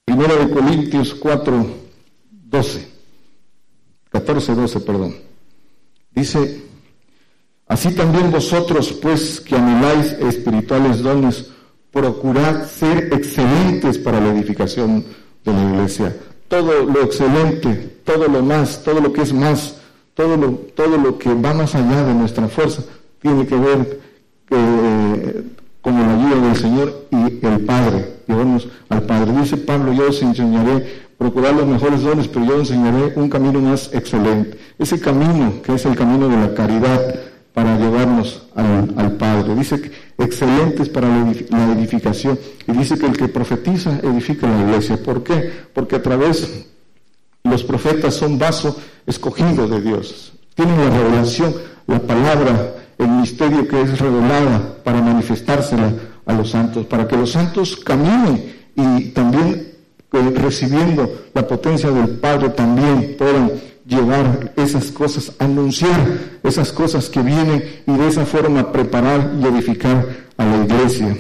Primera 0.05 0.35
de 0.35 0.51
Corintios 0.51 1.15
4, 1.15 1.67
12, 2.31 2.89
14, 4.11 4.55
12, 4.55 4.81
perdón. 4.81 5.15
Dice, 6.13 6.65
así 7.69 7.95
también 7.95 8.33
vosotros, 8.33 8.93
pues, 8.95 9.41
que 9.41 9.55
anheláis 9.55 10.13
espirituales 10.15 11.01
dones, 11.01 11.49
procurad 11.93 12.67
ser 12.67 13.13
excelentes 13.13 13.99
para 13.99 14.21
la 14.21 14.31
edificación 14.31 15.05
de 15.45 15.53
la 15.53 15.63
iglesia 15.63 16.17
todo 16.51 16.85
lo 16.85 17.03
excelente, 17.03 18.01
todo 18.05 18.27
lo 18.27 18.43
más, 18.43 18.83
todo 18.83 19.01
lo 19.01 19.13
que 19.13 19.23
es 19.23 19.33
más, 19.33 19.77
todo 20.15 20.37
lo, 20.37 20.51
todo 20.75 20.99
lo 20.99 21.17
que 21.17 21.33
va 21.33 21.55
más 21.55 21.77
allá 21.77 22.05
de 22.05 22.13
nuestra 22.13 22.49
fuerza, 22.49 22.83
tiene 23.23 23.47
que 23.47 23.55
ver 23.55 24.01
eh, 24.51 25.43
con 25.81 25.95
la 25.95 26.13
ayuda 26.13 26.49
del 26.49 26.57
Señor 26.57 27.07
y 27.13 27.47
el 27.47 27.61
Padre. 27.61 28.17
Llevamos 28.27 28.69
al 28.89 29.03
Padre. 29.03 29.33
Dice 29.41 29.59
Pablo, 29.59 29.93
yo 29.93 30.09
os 30.09 30.21
enseñaré 30.23 31.03
procurar 31.17 31.55
los 31.55 31.67
mejores 31.67 32.03
dones, 32.03 32.27
pero 32.27 32.45
yo 32.45 32.55
os 32.57 32.71
enseñaré 32.71 33.13
un 33.15 33.31
camino 33.31 33.61
más 33.61 33.89
excelente. 33.95 34.59
Ese 34.77 34.99
camino, 34.99 35.63
que 35.63 35.75
es 35.75 35.87
el 35.87 35.95
camino 35.95 36.29
de 36.29 36.37
la 36.37 36.53
caridad, 36.53 37.15
para 37.55 37.79
llevarnos 37.79 38.43
al, 38.55 39.13
Padre. 39.19 39.55
Dice 39.55 39.81
que 39.81 39.93
excelentes 40.21 40.89
para 40.89 41.09
la 41.09 41.73
edificación. 41.73 42.39
Y 42.67 42.73
dice 42.73 42.99
que 42.99 43.07
el 43.07 43.17
que 43.17 43.29
profetiza 43.29 43.99
edifica 44.03 44.49
la 44.49 44.63
iglesia. 44.63 45.03
¿Por 45.03 45.23
qué? 45.23 45.51
Porque 45.73 45.97
a 45.97 46.03
través 46.03 46.67
los 47.45 47.65
profetas 47.65 48.15
son 48.15 48.39
vaso 48.39 48.77
escogido 49.07 49.67
de 49.67 49.81
Dios. 49.81 50.33
Tienen 50.55 50.79
la 50.79 50.91
revelación, 50.91 51.55
la 51.87 52.01
palabra, 52.01 52.75
el 52.99 53.09
misterio 53.09 53.67
que 53.67 53.81
es 53.81 53.99
revelada 53.99 54.83
para 54.85 55.01
manifestársela 55.01 55.93
a 56.27 56.33
los 56.35 56.51
santos, 56.51 56.87
para 56.87 57.09
que 57.09 57.17
los 57.17 57.31
santos 57.31 57.77
caminen 57.77 58.55
y 58.77 59.11
también 59.11 59.71
eh, 60.13 60.33
recibiendo 60.35 61.29
la 61.35 61.47
potencia 61.47 61.91
del 61.91 62.11
Padre 62.19 62.51
también 62.51 63.17
puedan 63.19 63.53
llevar 63.91 64.53
esas 64.57 64.91
cosas, 64.93 65.33
anunciar 65.39 66.39
esas 66.43 66.73
cosas 66.73 67.11
que 67.11 67.21
vienen 67.21 67.83
y 67.87 67.93
de 67.93 68.09
esa 68.09 68.25
forma 68.25 68.73
preparar 68.73 69.33
y 69.39 69.45
edificar 69.45 70.07
a 70.37 70.45
la 70.47 70.65
iglesia. 70.65 71.17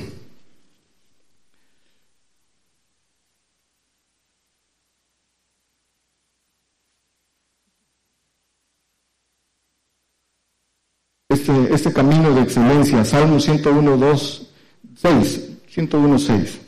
Este, 11.28 11.74
este 11.74 11.92
camino 11.92 12.34
de 12.34 12.42
excelencia, 12.42 13.04
Salmo 13.04 13.38
101, 13.38 13.96
2, 13.96 14.50
6, 14.96 15.50
101, 15.68 16.18
6. 16.18 16.60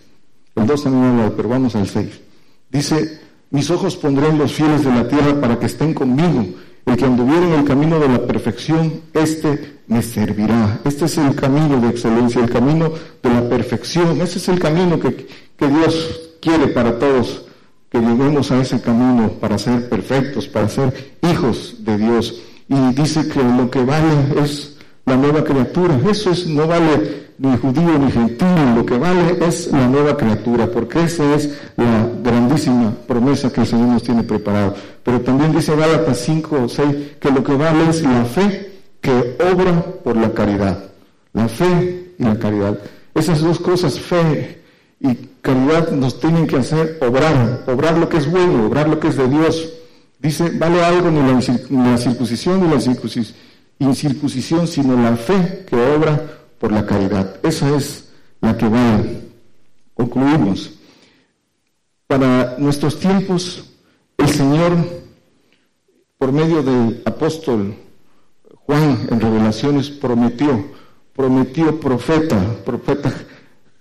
El 0.54 0.66
2 0.66 0.82
también 0.84 1.04
habla, 1.04 1.36
pero 1.36 1.48
vamos 1.48 1.74
al 1.74 1.88
6. 1.88 2.20
Dice, 2.70 3.21
mis 3.52 3.70
ojos 3.70 3.96
pondré 3.96 4.28
en 4.28 4.38
los 4.38 4.52
fieles 4.52 4.82
de 4.82 4.90
la 4.90 5.06
tierra 5.06 5.38
para 5.40 5.58
que 5.58 5.66
estén 5.66 5.92
conmigo. 5.92 6.46
El 6.86 6.96
que 6.96 7.04
anduviera 7.04 7.46
en 7.46 7.52
el 7.60 7.64
camino 7.64 8.00
de 8.00 8.08
la 8.08 8.26
perfección, 8.26 9.02
este 9.12 9.82
me 9.86 10.02
servirá. 10.02 10.80
Este 10.84 11.04
es 11.04 11.18
el 11.18 11.34
camino 11.36 11.78
de 11.78 11.90
excelencia, 11.90 12.42
el 12.42 12.50
camino 12.50 12.90
de 13.22 13.30
la 13.30 13.48
perfección. 13.48 14.20
Ese 14.22 14.38
es 14.38 14.48
el 14.48 14.58
camino 14.58 14.98
que, 14.98 15.28
que 15.56 15.68
Dios 15.68 16.30
quiere 16.40 16.68
para 16.68 16.98
todos, 16.98 17.44
que 17.90 18.00
lleguemos 18.00 18.50
a 18.50 18.60
ese 18.60 18.80
camino 18.80 19.28
para 19.38 19.58
ser 19.58 19.88
perfectos, 19.88 20.48
para 20.48 20.68
ser 20.68 21.14
hijos 21.22 21.76
de 21.80 21.98
Dios. 21.98 22.42
Y 22.68 22.94
dice 22.94 23.28
que 23.28 23.42
lo 23.42 23.70
que 23.70 23.84
vale 23.84 24.42
es 24.42 24.78
la 25.04 25.16
nueva 25.16 25.44
criatura. 25.44 26.00
Eso 26.10 26.30
es, 26.30 26.46
no 26.46 26.66
vale 26.66 27.21
ni 27.42 27.56
judío 27.56 27.98
ni 27.98 28.10
gentil, 28.10 28.76
lo 28.76 28.86
que 28.86 28.96
vale 28.96 29.36
es 29.44 29.66
la 29.72 29.88
nueva 29.88 30.16
criatura, 30.16 30.68
porque 30.70 31.02
esa 31.02 31.34
es 31.34 31.50
la 31.76 32.08
grandísima 32.22 32.92
promesa 33.08 33.52
que 33.52 33.62
el 33.62 33.66
Señor 33.66 33.88
nos 33.88 34.04
tiene 34.04 34.22
preparado. 34.22 34.76
Pero 35.02 35.20
también 35.22 35.52
dice 35.52 35.74
Gálatas 35.74 36.18
5 36.18 36.62
o 36.62 36.68
6 36.68 36.96
que 37.18 37.30
lo 37.32 37.42
que 37.42 37.54
vale 37.54 37.90
es 37.90 38.02
la 38.02 38.24
fe 38.24 38.70
que 39.00 39.36
obra 39.42 39.82
por 40.04 40.16
la 40.16 40.32
caridad. 40.32 40.84
La 41.32 41.48
fe 41.48 42.14
y 42.16 42.22
la 42.22 42.38
caridad. 42.38 42.78
Esas 43.12 43.40
dos 43.40 43.58
cosas, 43.58 43.98
fe 43.98 44.62
y 45.00 45.12
caridad, 45.40 45.90
nos 45.90 46.20
tienen 46.20 46.46
que 46.46 46.58
hacer 46.58 46.98
obrar, 47.00 47.64
obrar 47.66 47.98
lo 47.98 48.08
que 48.08 48.18
es 48.18 48.30
bueno, 48.30 48.66
obrar 48.66 48.88
lo 48.88 49.00
que 49.00 49.08
es 49.08 49.16
de 49.16 49.26
Dios. 49.26 49.68
Dice, 50.20 50.48
vale 50.50 50.84
algo 50.84 51.10
ni 51.10 51.18
la, 51.18 51.98
circuncisión 51.98 52.60
ni 52.60 52.68
la 52.68 52.78
incircuncisión, 53.80 54.68
sino 54.68 54.96
la 55.02 55.16
fe 55.16 55.64
que 55.68 55.74
obra 55.74 56.41
por 56.62 56.70
la 56.70 56.86
caridad. 56.86 57.40
Esa 57.42 57.76
es 57.76 58.08
la 58.40 58.56
que 58.56 58.68
vale. 58.68 59.20
concluimos. 59.94 60.72
Para 62.06 62.54
nuestros 62.56 63.00
tiempos, 63.00 63.64
el 64.16 64.28
Señor, 64.28 64.72
por 66.18 66.30
medio 66.30 66.62
del 66.62 67.02
apóstol 67.04 67.74
Juan 68.64 69.08
en 69.10 69.20
Revelaciones, 69.20 69.90
prometió, 69.90 70.64
prometió 71.12 71.80
profeta, 71.80 72.38
profeta 72.64 73.12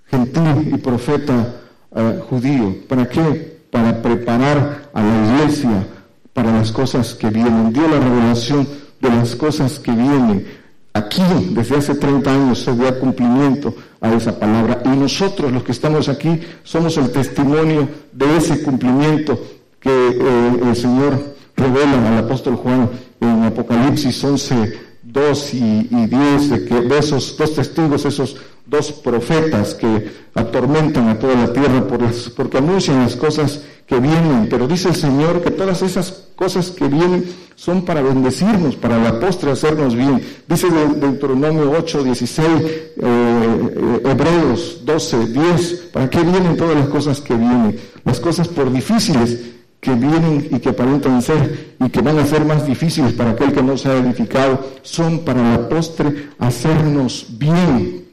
gentil 0.08 0.74
y 0.74 0.78
profeta 0.80 1.62
eh, 1.96 2.20
judío. 2.28 2.78
¿Para 2.90 3.08
qué? 3.08 3.62
Para 3.70 4.02
preparar 4.02 4.90
a 4.92 5.04
la 5.04 5.34
iglesia 5.36 5.88
para 6.34 6.52
las 6.52 6.72
cosas 6.72 7.14
que 7.14 7.30
vienen. 7.30 7.74
Dio 7.74 7.88
la 7.88 8.00
revelación 8.00 8.68
de 9.00 9.10
las 9.10 9.36
cosas 9.36 9.78
que 9.78 9.92
vienen. 9.92 10.61
Aquí, 10.94 11.22
desde 11.52 11.78
hace 11.78 11.96
30 11.96 12.34
años, 12.34 12.60
se 12.60 12.76
da 12.76 13.00
cumplimiento 13.00 13.74
a 14.02 14.14
esa 14.14 14.38
palabra. 14.38 14.82
Y 14.86 14.90
nosotros, 14.90 15.52
los 15.52 15.64
que 15.64 15.72
estamos 15.72 16.10
aquí, 16.10 16.40
somos 16.64 16.98
el 16.98 17.12
testimonio 17.12 17.88
de 18.12 18.38
ese 18.38 18.62
cumplimiento 18.62 19.40
que 19.80 19.90
eh, 19.90 20.60
el 20.64 20.76
Señor 20.76 21.36
revela 21.56 22.08
al 22.10 22.26
apóstol 22.26 22.56
Juan 22.56 22.90
en 23.22 23.44
Apocalipsis 23.44 24.24
11, 24.24 24.80
2 25.04 25.54
y, 25.54 25.88
10, 26.08 26.50
de 26.50 26.66
que 26.66 26.82
de 26.82 26.98
esos 26.98 27.38
dos 27.38 27.56
testigos, 27.56 28.06
esos 28.06 28.36
dos 28.72 28.94
profetas 28.94 29.76
que 29.76 30.10
atormentan 30.34 31.10
a 31.10 31.20
toda 31.20 31.36
la 31.36 31.52
tierra 31.52 31.86
por 31.86 32.00
porque 32.38 32.58
anuncian 32.58 33.00
las 33.00 33.18
cosas 33.18 33.62
que 33.86 34.00
vienen, 34.00 34.48
pero 34.50 34.66
dice 34.66 34.88
el 34.88 34.96
Señor 34.96 35.42
que 35.42 35.52
todas 35.52 35.82
esas 35.82 36.30
cosas 36.38 36.72
que 36.72 36.88
vienen 36.88 37.26
son 37.56 37.84
para 37.84 38.02
bendecirnos, 38.02 38.78
para 38.78 38.98
la 38.98 39.20
postre 39.20 39.52
hacernos 39.52 39.94
bien. 39.94 40.24
Dice 40.48 40.68
Deuteronomio 40.70 41.70
8, 41.78 42.04
16, 42.06 42.48
eh, 42.48 42.94
eh, 43.04 44.02
Hebreos 44.06 44.86
12, 44.86 45.28
10, 45.28 45.74
¿para 45.92 46.10
qué 46.10 46.22
vienen 46.22 46.56
todas 46.56 46.78
las 46.78 46.88
cosas 46.88 47.20
que 47.20 47.36
vienen? 47.36 47.78
Las 48.06 48.22
cosas 48.22 48.48
por 48.48 48.72
difíciles 48.72 49.38
que 49.82 49.92
vienen 49.92 50.48
y 50.50 50.60
que 50.60 50.70
aparentan 50.70 51.22
ser 51.22 51.76
y 51.78 51.90
que 51.90 52.02
van 52.02 52.20
a 52.20 52.26
ser 52.26 52.46
más 52.46 52.66
difíciles 52.66 53.12
para 53.12 53.32
aquel 53.32 53.52
que 53.52 53.64
no 53.64 53.76
se 53.76 53.90
ha 53.90 53.98
edificado, 53.98 54.66
son 54.82 55.26
para 55.26 55.44
la 55.44 55.68
postre 55.68 56.30
hacernos 56.40 57.26
bien 57.38 58.11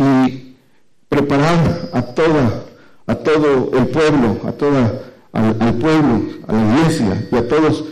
y 0.00 0.56
preparar 1.08 1.90
a 1.92 2.02
toda 2.02 2.64
a 3.10 3.14
todo 3.16 3.70
el 3.76 3.88
pueblo, 3.88 4.36
a 4.46 4.52
toda, 4.52 5.02
al, 5.32 5.74
pueblo, 5.74 6.22
a 6.46 6.52
la 6.52 6.78
iglesia 6.78 7.28
y 7.32 7.34
a 7.34 7.48
todos 7.48 7.84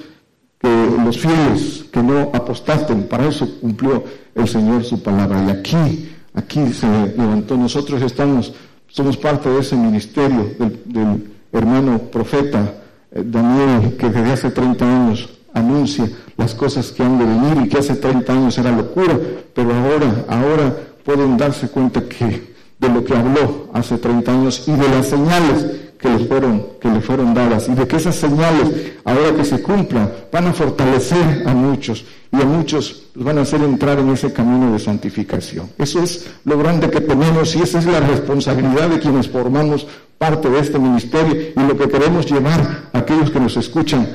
que, 0.60 0.68
los 1.05 1.18
fieles 1.18 1.86
que 1.93 2.01
no 2.01 2.30
apostaten. 2.32 3.09
Para 3.09 3.26
eso 3.26 3.48
cumplió 3.60 4.05
el 4.36 4.47
Señor 4.47 4.85
su 4.85 5.02
palabra. 5.02 5.44
Y 5.44 5.51
aquí, 5.51 6.09
aquí 6.35 6.72
se 6.72 6.86
levantó. 7.16 7.56
Nosotros 7.56 8.01
estamos, 8.02 8.52
somos 8.86 9.16
parte 9.16 9.48
de 9.48 9.59
ese 9.59 9.74
ministerio 9.74 10.55
del, 10.56 11.32
hermano 11.51 11.98
profeta 11.98 12.74
eh, 13.10 13.22
Daniel, 13.24 13.97
que 13.97 14.10
desde 14.10 14.32
hace 14.32 14.51
30 14.51 14.85
años 14.85 15.30
anuncia 15.55 16.09
las 16.36 16.55
cosas 16.55 16.93
que 16.93 17.02
han 17.02 17.18
de 17.18 17.24
venir 17.24 17.64
y 17.64 17.68
que 17.68 17.78
hace 17.78 17.97
30 17.97 18.32
años 18.32 18.59
era 18.59 18.70
locura, 18.70 19.18
pero 19.55 19.72
ahora, 19.74 20.24
ahora 20.28 20.76
pueden 21.09 21.39
darse 21.39 21.70
cuenta 21.70 22.02
que 22.02 22.52
de 22.78 22.89
lo 22.90 23.02
que 23.02 23.16
habló 23.16 23.70
hace 23.72 23.97
30 23.97 24.30
años 24.30 24.64
y 24.66 24.72
de 24.72 24.89
las 24.90 25.06
señales 25.06 25.64
que 25.98 26.06
le 26.06 26.18
fueron, 26.18 26.66
que 26.78 27.01
fueron 27.01 27.32
dadas 27.32 27.66
y 27.66 27.72
de 27.72 27.89
que 27.89 27.97
esas 27.97 28.14
señales, 28.14 28.93
ahora 29.06 29.35
que 29.35 29.43
se 29.43 29.62
cumplan, 29.62 30.12
van 30.30 30.48
a 30.48 30.52
fortalecer 30.52 31.44
a 31.47 31.55
muchos 31.55 32.05
y 32.30 32.36
a 32.36 32.44
muchos 32.44 33.05
los 33.14 33.24
van 33.24 33.39
a 33.39 33.40
hacer 33.40 33.62
entrar 33.62 33.98
en 33.98 34.10
ese 34.10 34.35
camino 34.35 34.70
de 34.70 34.78
santificación. 34.78 35.70
Eso 35.78 36.02
es 36.02 36.28
lo 36.44 36.59
grande 36.59 36.90
que 36.90 37.01
tenemos 37.01 37.56
y 37.56 37.62
esa 37.62 37.78
es 37.78 37.86
la 37.86 38.01
responsabilidad 38.01 38.90
de 38.90 38.98
quienes 39.01 39.30
formamos 39.30 39.86
parte 40.18 40.51
de 40.51 40.60
este 40.60 40.78
ministerio 40.78 41.35
y 41.56 41.60
lo 41.66 41.74
que 41.74 41.89
queremos 41.89 42.30
llevar 42.30 42.90
a 42.93 42.98
aquellos 42.98 43.30
que 43.30 43.40
nos 43.40 43.56
escuchan 43.56 44.02
eh, 44.02 44.10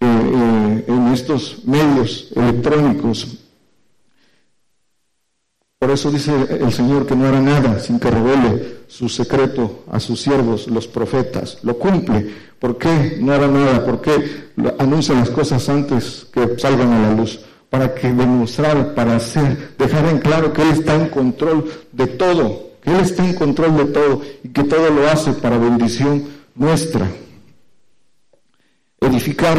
eh, 0.00 0.84
en 0.88 1.06
estos 1.12 1.58
medios 1.66 2.32
electrónicos 2.34 3.41
por 5.82 5.90
eso 5.90 6.12
dice 6.12 6.32
el 6.48 6.72
Señor 6.72 7.06
que 7.06 7.16
no 7.16 7.26
hará 7.26 7.40
nada 7.40 7.80
sin 7.80 7.98
que 7.98 8.08
revele 8.08 8.82
su 8.86 9.08
secreto 9.08 9.82
a 9.90 9.98
sus 9.98 10.20
siervos, 10.20 10.68
los 10.68 10.86
profetas. 10.86 11.58
Lo 11.64 11.76
cumple. 11.76 12.32
¿Por 12.60 12.78
qué 12.78 13.18
no 13.20 13.32
hará 13.32 13.48
nada? 13.48 13.84
¿Por 13.84 14.00
qué 14.00 14.52
anuncia 14.78 15.12
las 15.16 15.30
cosas 15.30 15.68
antes 15.68 16.28
que 16.32 16.56
salgan 16.56 16.92
a 16.92 17.08
la 17.08 17.14
luz? 17.14 17.40
Para 17.68 17.92
que 17.96 18.12
demostrar, 18.12 18.94
para 18.94 19.16
hacer, 19.16 19.74
dejar 19.76 20.06
en 20.06 20.20
claro 20.20 20.52
que 20.52 20.62
Él 20.62 20.68
está 20.70 20.94
en 20.94 21.08
control 21.08 21.68
de 21.90 22.06
todo, 22.06 22.74
que 22.80 22.90
Él 22.92 23.00
está 23.00 23.26
en 23.26 23.34
control 23.34 23.76
de 23.78 23.84
todo 23.86 24.22
y 24.44 24.50
que 24.50 24.62
todo 24.62 24.88
lo 24.88 25.08
hace 25.08 25.32
para 25.32 25.58
bendición 25.58 26.22
nuestra. 26.54 27.10
Edificar 29.00 29.58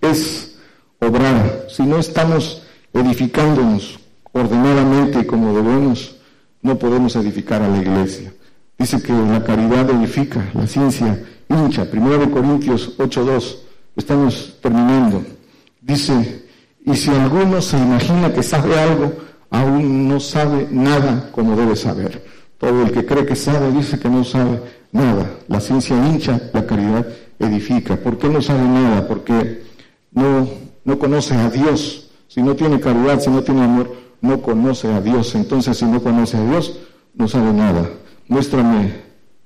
es 0.00 0.58
obrar. 1.00 1.66
Si 1.68 1.82
no 1.82 1.98
estamos 1.98 2.62
edificándonos 2.92 4.05
ordenadamente 4.36 5.20
y 5.20 5.24
como 5.24 5.54
debemos, 5.54 6.16
no 6.62 6.78
podemos 6.78 7.16
edificar 7.16 7.62
a 7.62 7.68
la 7.68 7.78
iglesia. 7.78 8.32
Dice 8.78 9.02
que 9.02 9.12
la 9.12 9.42
caridad 9.42 9.88
edifica, 9.90 10.50
la 10.52 10.66
ciencia 10.66 11.18
hincha. 11.48 11.90
Primero 11.90 12.18
de 12.18 12.30
Corintios 12.30 12.98
8.2, 12.98 13.56
estamos 13.96 14.56
terminando. 14.60 15.24
Dice, 15.80 16.44
y 16.84 16.94
si 16.94 17.10
alguno 17.10 17.62
se 17.62 17.78
imagina 17.78 18.32
que 18.32 18.42
sabe 18.42 18.78
algo, 18.78 19.12
aún 19.50 20.08
no 20.08 20.20
sabe 20.20 20.68
nada 20.70 21.30
como 21.32 21.56
debe 21.56 21.76
saber. 21.76 22.22
Todo 22.58 22.82
el 22.82 22.92
que 22.92 23.06
cree 23.06 23.24
que 23.24 23.36
sabe 23.36 23.70
dice 23.72 23.98
que 23.98 24.08
no 24.08 24.24
sabe 24.24 24.60
nada. 24.92 25.30
La 25.48 25.60
ciencia 25.60 25.96
hincha, 25.96 26.40
la 26.52 26.66
caridad 26.66 27.06
edifica. 27.38 27.96
¿Por 27.96 28.18
qué 28.18 28.28
no 28.28 28.42
sabe 28.42 28.66
nada? 28.66 29.06
Porque 29.06 29.62
no, 30.12 30.48
no 30.84 30.98
conoce 30.98 31.34
a 31.34 31.50
Dios. 31.50 32.10
Si 32.28 32.42
no 32.42 32.54
tiene 32.54 32.80
caridad, 32.80 33.20
si 33.20 33.30
no 33.30 33.42
tiene 33.42 33.62
amor, 33.62 34.05
no 34.26 34.42
conoce 34.42 34.92
a 34.92 35.00
Dios. 35.00 35.34
Entonces, 35.34 35.76
si 35.76 35.84
no 35.84 36.02
conoce 36.02 36.36
a 36.36 36.44
Dios, 36.44 36.78
no 37.14 37.28
sabe 37.28 37.52
nada. 37.52 37.88
Muéstrame 38.28 38.94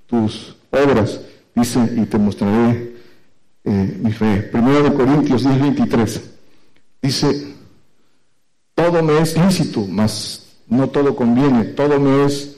tus 0.07 0.57
obras, 0.71 1.21
dice, 1.55 1.79
y 1.97 2.07
te 2.07 2.19
mostraré 2.19 2.97
eh, 3.65 3.99
mi 4.01 4.13
fe. 4.13 4.49
Primero 4.51 4.83
de 4.83 4.95
Corintios 4.95 5.43
10, 5.45 5.61
23. 5.61 6.31
Dice, 7.03 7.55
todo 8.75 9.03
me 9.03 9.21
es 9.21 9.37
lícito, 9.37 9.87
mas 9.89 10.47
no 10.69 10.89
todo 10.89 11.15
conviene. 11.15 11.65
Todo 11.65 12.01
me 12.01 12.25
es 12.25 12.57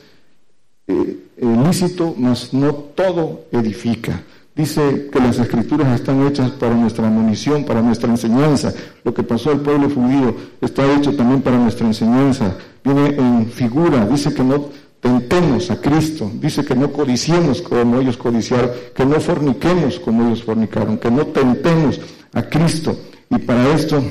eh, 0.86 1.18
eh, 1.36 1.56
lícito, 1.66 2.14
mas 2.16 2.52
no 2.52 2.72
todo 2.72 3.44
edifica. 3.50 4.22
Dice 4.54 5.08
que 5.10 5.18
las 5.18 5.38
escrituras 5.38 5.98
están 5.98 6.26
hechas 6.26 6.50
para 6.50 6.74
nuestra 6.74 7.08
munición, 7.08 7.64
para 7.64 7.80
nuestra 7.80 8.10
enseñanza. 8.10 8.72
Lo 9.02 9.14
que 9.14 9.22
pasó 9.22 9.50
al 9.50 9.60
pueblo 9.60 9.88
judío 9.88 10.36
está 10.60 10.94
hecho 10.94 11.16
también 11.16 11.40
para 11.40 11.56
nuestra 11.56 11.86
enseñanza. 11.86 12.54
Viene 12.84 13.16
en 13.16 13.46
figura, 13.46 14.06
dice 14.06 14.34
que 14.34 14.44
no 14.44 14.68
tentemos 15.00 15.70
a 15.70 15.80
Cristo, 15.80 16.30
dice 16.34 16.64
que 16.64 16.74
no 16.74 16.92
codiciemos 16.92 17.62
como 17.62 17.98
ellos 17.98 18.18
codiciaron, 18.18 18.70
que 18.94 19.06
no 19.06 19.18
forniquemos 19.20 19.98
como 19.98 20.26
ellos 20.26 20.44
fornicaron, 20.44 20.98
que 20.98 21.10
no 21.10 21.26
tentemos 21.28 21.98
a 22.34 22.42
Cristo. 22.42 22.94
Y 23.30 23.38
para 23.38 23.74
esto 23.74 24.02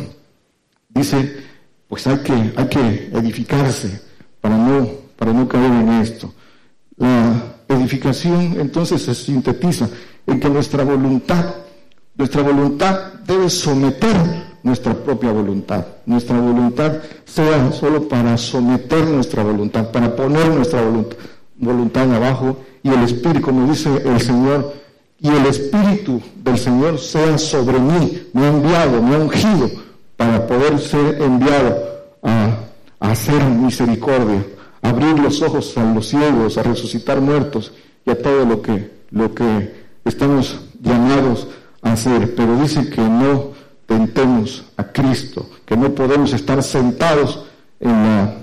dice, 0.90 1.38
pues 1.88 2.08
hay 2.08 2.18
que, 2.18 2.34
hay 2.34 2.68
que 2.68 3.10
edificarse 3.14 4.02
para 4.42 4.58
no, 4.58 4.90
para 5.16 5.34
no 5.34 5.48
caer 5.48 5.72
en 5.72 5.90
esto. 6.02 6.34
La 6.98 7.58
edificación 7.70 8.58
entonces 8.60 9.04
se 9.04 9.14
sintetiza 9.14 9.88
en 10.28 10.40
que 10.40 10.50
nuestra 10.50 10.84
voluntad, 10.84 11.56
nuestra 12.16 12.42
voluntad 12.42 13.14
debe 13.26 13.50
someter 13.50 14.16
nuestra 14.64 14.94
propia 14.94 15.32
voluntad. 15.32 15.86
Nuestra 16.06 16.40
voluntad 16.40 16.98
sea 17.26 17.72
solo 17.72 18.08
para 18.08 18.38
someter 18.38 19.06
nuestra 19.08 19.44
voluntad, 19.44 19.92
para 19.92 20.16
poner 20.16 20.48
nuestra 20.50 20.82
voluntad, 21.58 22.14
abajo 22.14 22.58
y 22.84 22.90
el 22.90 23.04
Espíritu, 23.04 23.42
como 23.42 23.68
dice 23.68 23.90
el 24.06 24.20
Señor, 24.20 24.74
y 25.20 25.30
el 25.30 25.46
Espíritu 25.46 26.22
del 26.44 26.58
Señor 26.58 27.00
sea 27.00 27.38
sobre 27.38 27.80
mí, 27.80 28.28
me 28.34 28.46
ha 28.46 28.50
enviado, 28.50 29.02
me 29.02 29.16
ha 29.16 29.20
ungido 29.20 29.70
para 30.18 30.48
poder 30.48 30.80
ser 30.80 31.22
enviado 31.22 31.78
a, 32.24 32.58
a 33.00 33.12
hacer 33.12 33.44
misericordia, 33.44 34.44
a 34.82 34.90
abrir 34.90 35.20
los 35.20 35.42
ojos 35.42 35.78
a 35.78 35.94
los 35.94 36.08
ciegos, 36.08 36.58
a 36.58 36.64
resucitar 36.64 37.22
muertos 37.22 37.72
y 38.06 38.10
a 38.10 38.20
todo 38.20 38.46
lo 38.46 38.62
que, 38.64 38.92
lo 39.12 39.34
que 39.34 39.81
estamos 40.06 40.60
llamados 40.82 41.48
a 41.82 41.94
hacer, 41.94 42.36
pero 42.36 42.56
dice 42.58 42.90
que 42.90 43.02
no 43.02 43.52
tentemos 43.86 44.66
a 44.78 44.84
Cristo, 44.86 45.50
que 45.66 45.76
no 45.76 45.94
podemos 45.94 46.34
estar 46.34 46.62
sentados 46.64 47.46
en 47.80 47.92
la, 47.92 48.36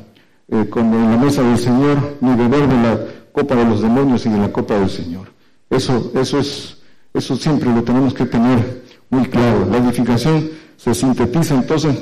eh, 0.48 0.68
en 0.76 1.10
la 1.10 1.16
mesa 1.16 1.43
del 1.43 1.59
Señor 1.59 2.16
ni 2.20 2.35
beber 2.35 2.68
de 2.68 2.82
la 2.82 3.01
copa 3.32 3.55
de 3.55 3.64
los 3.64 3.80
demonios 3.80 4.26
y 4.26 4.30
de 4.30 4.39
la 4.39 4.52
copa 4.52 4.78
del 4.78 4.90
Señor. 4.90 5.28
Eso, 5.70 6.12
eso, 6.14 6.39
es, 6.39 6.78
eso 7.14 7.36
siempre 7.36 7.72
lo 7.72 7.82
tenemos 7.82 8.14
que 8.14 8.26
tener 8.26 8.82
muy 9.10 9.26
claro. 9.26 9.66
La 9.70 9.78
edificación 9.78 10.51
se 10.76 10.94
sintetiza 10.94 11.55
entonces 11.55 11.97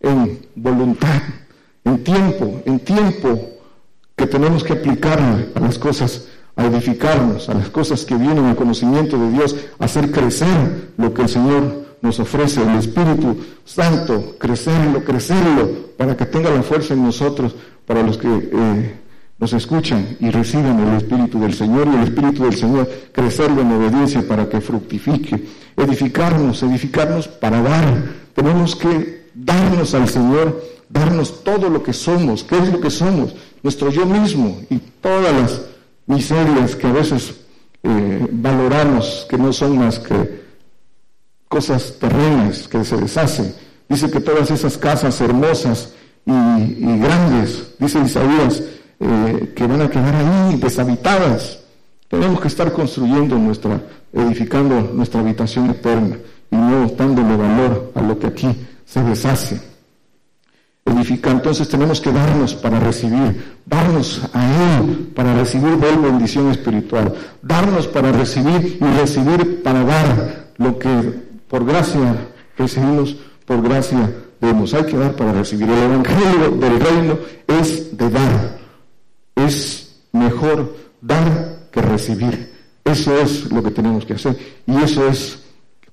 en 0.00 0.38
voluntad, 0.54 1.22
en 1.84 2.04
tiempo, 2.04 2.62
en 2.64 2.80
tiempo 2.80 3.58
que 4.16 4.26
tenemos 4.26 4.64
que 4.64 4.72
aplicar 4.74 5.20
a 5.54 5.60
las 5.60 5.78
cosas 5.78 6.26
a 6.58 6.66
edificarnos, 6.66 7.48
a 7.48 7.54
las 7.54 7.68
cosas 7.68 8.04
que 8.04 8.16
vienen, 8.16 8.44
al 8.44 8.56
conocimiento 8.56 9.16
de 9.16 9.30
Dios, 9.30 9.54
a 9.78 9.84
hacer 9.84 10.10
crecer 10.10 10.90
lo 10.96 11.14
que 11.14 11.22
el 11.22 11.28
Señor 11.28 11.86
nos 12.02 12.18
ofrece, 12.18 12.62
el 12.62 12.76
Espíritu 12.76 13.36
Santo, 13.64 14.34
crecerlo, 14.38 15.04
crecerlo, 15.04 15.70
para 15.96 16.16
que 16.16 16.26
tenga 16.26 16.50
la 16.50 16.64
fuerza 16.64 16.94
en 16.94 17.04
nosotros, 17.04 17.54
para 17.86 18.02
los 18.02 18.18
que 18.18 18.28
eh, 18.28 18.94
nos 19.38 19.52
escuchan 19.52 20.16
y 20.18 20.30
reciban 20.30 20.80
el 20.80 20.96
Espíritu 20.96 21.38
del 21.38 21.54
Señor 21.54 21.86
y 21.86 21.94
el 21.94 22.02
Espíritu 22.02 22.42
del 22.42 22.56
Señor, 22.56 22.90
crecerlo 23.12 23.62
en 23.62 23.72
obediencia 23.72 24.26
para 24.26 24.48
que 24.48 24.60
fructifique, 24.60 25.40
edificarnos, 25.76 26.64
edificarnos 26.64 27.28
para 27.28 27.62
dar. 27.62 28.02
Tenemos 28.34 28.74
que 28.74 29.28
darnos 29.32 29.94
al 29.94 30.08
Señor, 30.08 30.60
darnos 30.88 31.44
todo 31.44 31.70
lo 31.70 31.84
que 31.84 31.92
somos. 31.92 32.42
¿Qué 32.42 32.58
es 32.58 32.72
lo 32.72 32.80
que 32.80 32.90
somos? 32.90 33.32
Nuestro 33.62 33.90
yo 33.90 34.04
mismo 34.06 34.60
y 34.70 34.78
todas 35.00 35.32
las 35.32 35.60
miserias 36.08 36.74
que 36.74 36.86
a 36.86 36.92
veces 36.92 37.34
eh, 37.82 38.26
valoramos, 38.32 39.26
que 39.28 39.38
no 39.38 39.52
son 39.52 39.78
más 39.78 39.98
que 40.00 40.42
cosas 41.46 41.94
terrenas 42.00 42.66
que 42.66 42.84
se 42.84 42.96
deshacen. 42.96 43.54
Dice 43.88 44.10
que 44.10 44.20
todas 44.20 44.50
esas 44.50 44.76
casas 44.76 45.20
hermosas 45.20 45.92
y, 46.26 46.98
grandes, 46.98 47.74
dice 47.78 48.00
Isaías, 48.00 48.62
eh, 49.00 49.52
que 49.54 49.66
van 49.66 49.82
a 49.82 49.88
quedar 49.88 50.14
ahí 50.14 50.56
deshabitadas. 50.56 51.60
Tenemos 52.08 52.40
que 52.40 52.48
estar 52.48 52.72
construyendo 52.72 53.38
nuestra, 53.38 53.80
edificando 54.12 54.80
nuestra 54.94 55.20
habitación 55.20 55.70
eterna 55.70 56.16
y 56.50 56.56
no 56.56 56.86
dándole 56.88 57.36
valor 57.36 57.92
a 57.94 58.02
lo 58.02 58.18
que 58.18 58.26
aquí 58.26 58.48
se 58.84 59.02
deshace. 59.02 59.67
Edifica, 60.88 61.30
entonces 61.30 61.68
tenemos 61.68 62.00
que 62.00 62.12
darnos 62.12 62.54
para 62.54 62.80
recibir, 62.80 63.58
darnos 63.66 64.22
a 64.32 64.78
Él 64.78 65.10
para 65.14 65.34
recibir 65.34 65.76
de 65.76 65.96
bendición 65.96 66.50
espiritual, 66.50 67.14
darnos 67.42 67.86
para 67.86 68.12
recibir 68.12 68.78
y 68.80 68.98
recibir 68.98 69.62
para 69.62 69.84
dar 69.84 70.48
lo 70.56 70.78
que 70.78 70.88
por 71.48 71.64
gracia 71.64 72.28
recibimos, 72.56 73.16
por 73.46 73.62
gracia 73.62 74.10
demos. 74.40 74.74
Hay 74.74 74.84
que 74.84 74.96
dar 74.96 75.14
para 75.16 75.32
recibir. 75.32 75.68
El 75.68 75.78
Evangelio 75.78 76.50
del 76.50 76.80
Reino 76.80 77.18
es 77.46 77.96
de 77.96 78.10
dar. 78.10 78.58
Es 79.34 80.00
mejor 80.12 80.76
dar 81.00 81.68
que 81.70 81.80
recibir. 81.82 82.52
Eso 82.84 83.16
es 83.18 83.50
lo 83.50 83.62
que 83.62 83.70
tenemos 83.70 84.04
que 84.04 84.14
hacer. 84.14 84.36
Y 84.66 84.76
eso 84.76 85.06
es, 85.08 85.38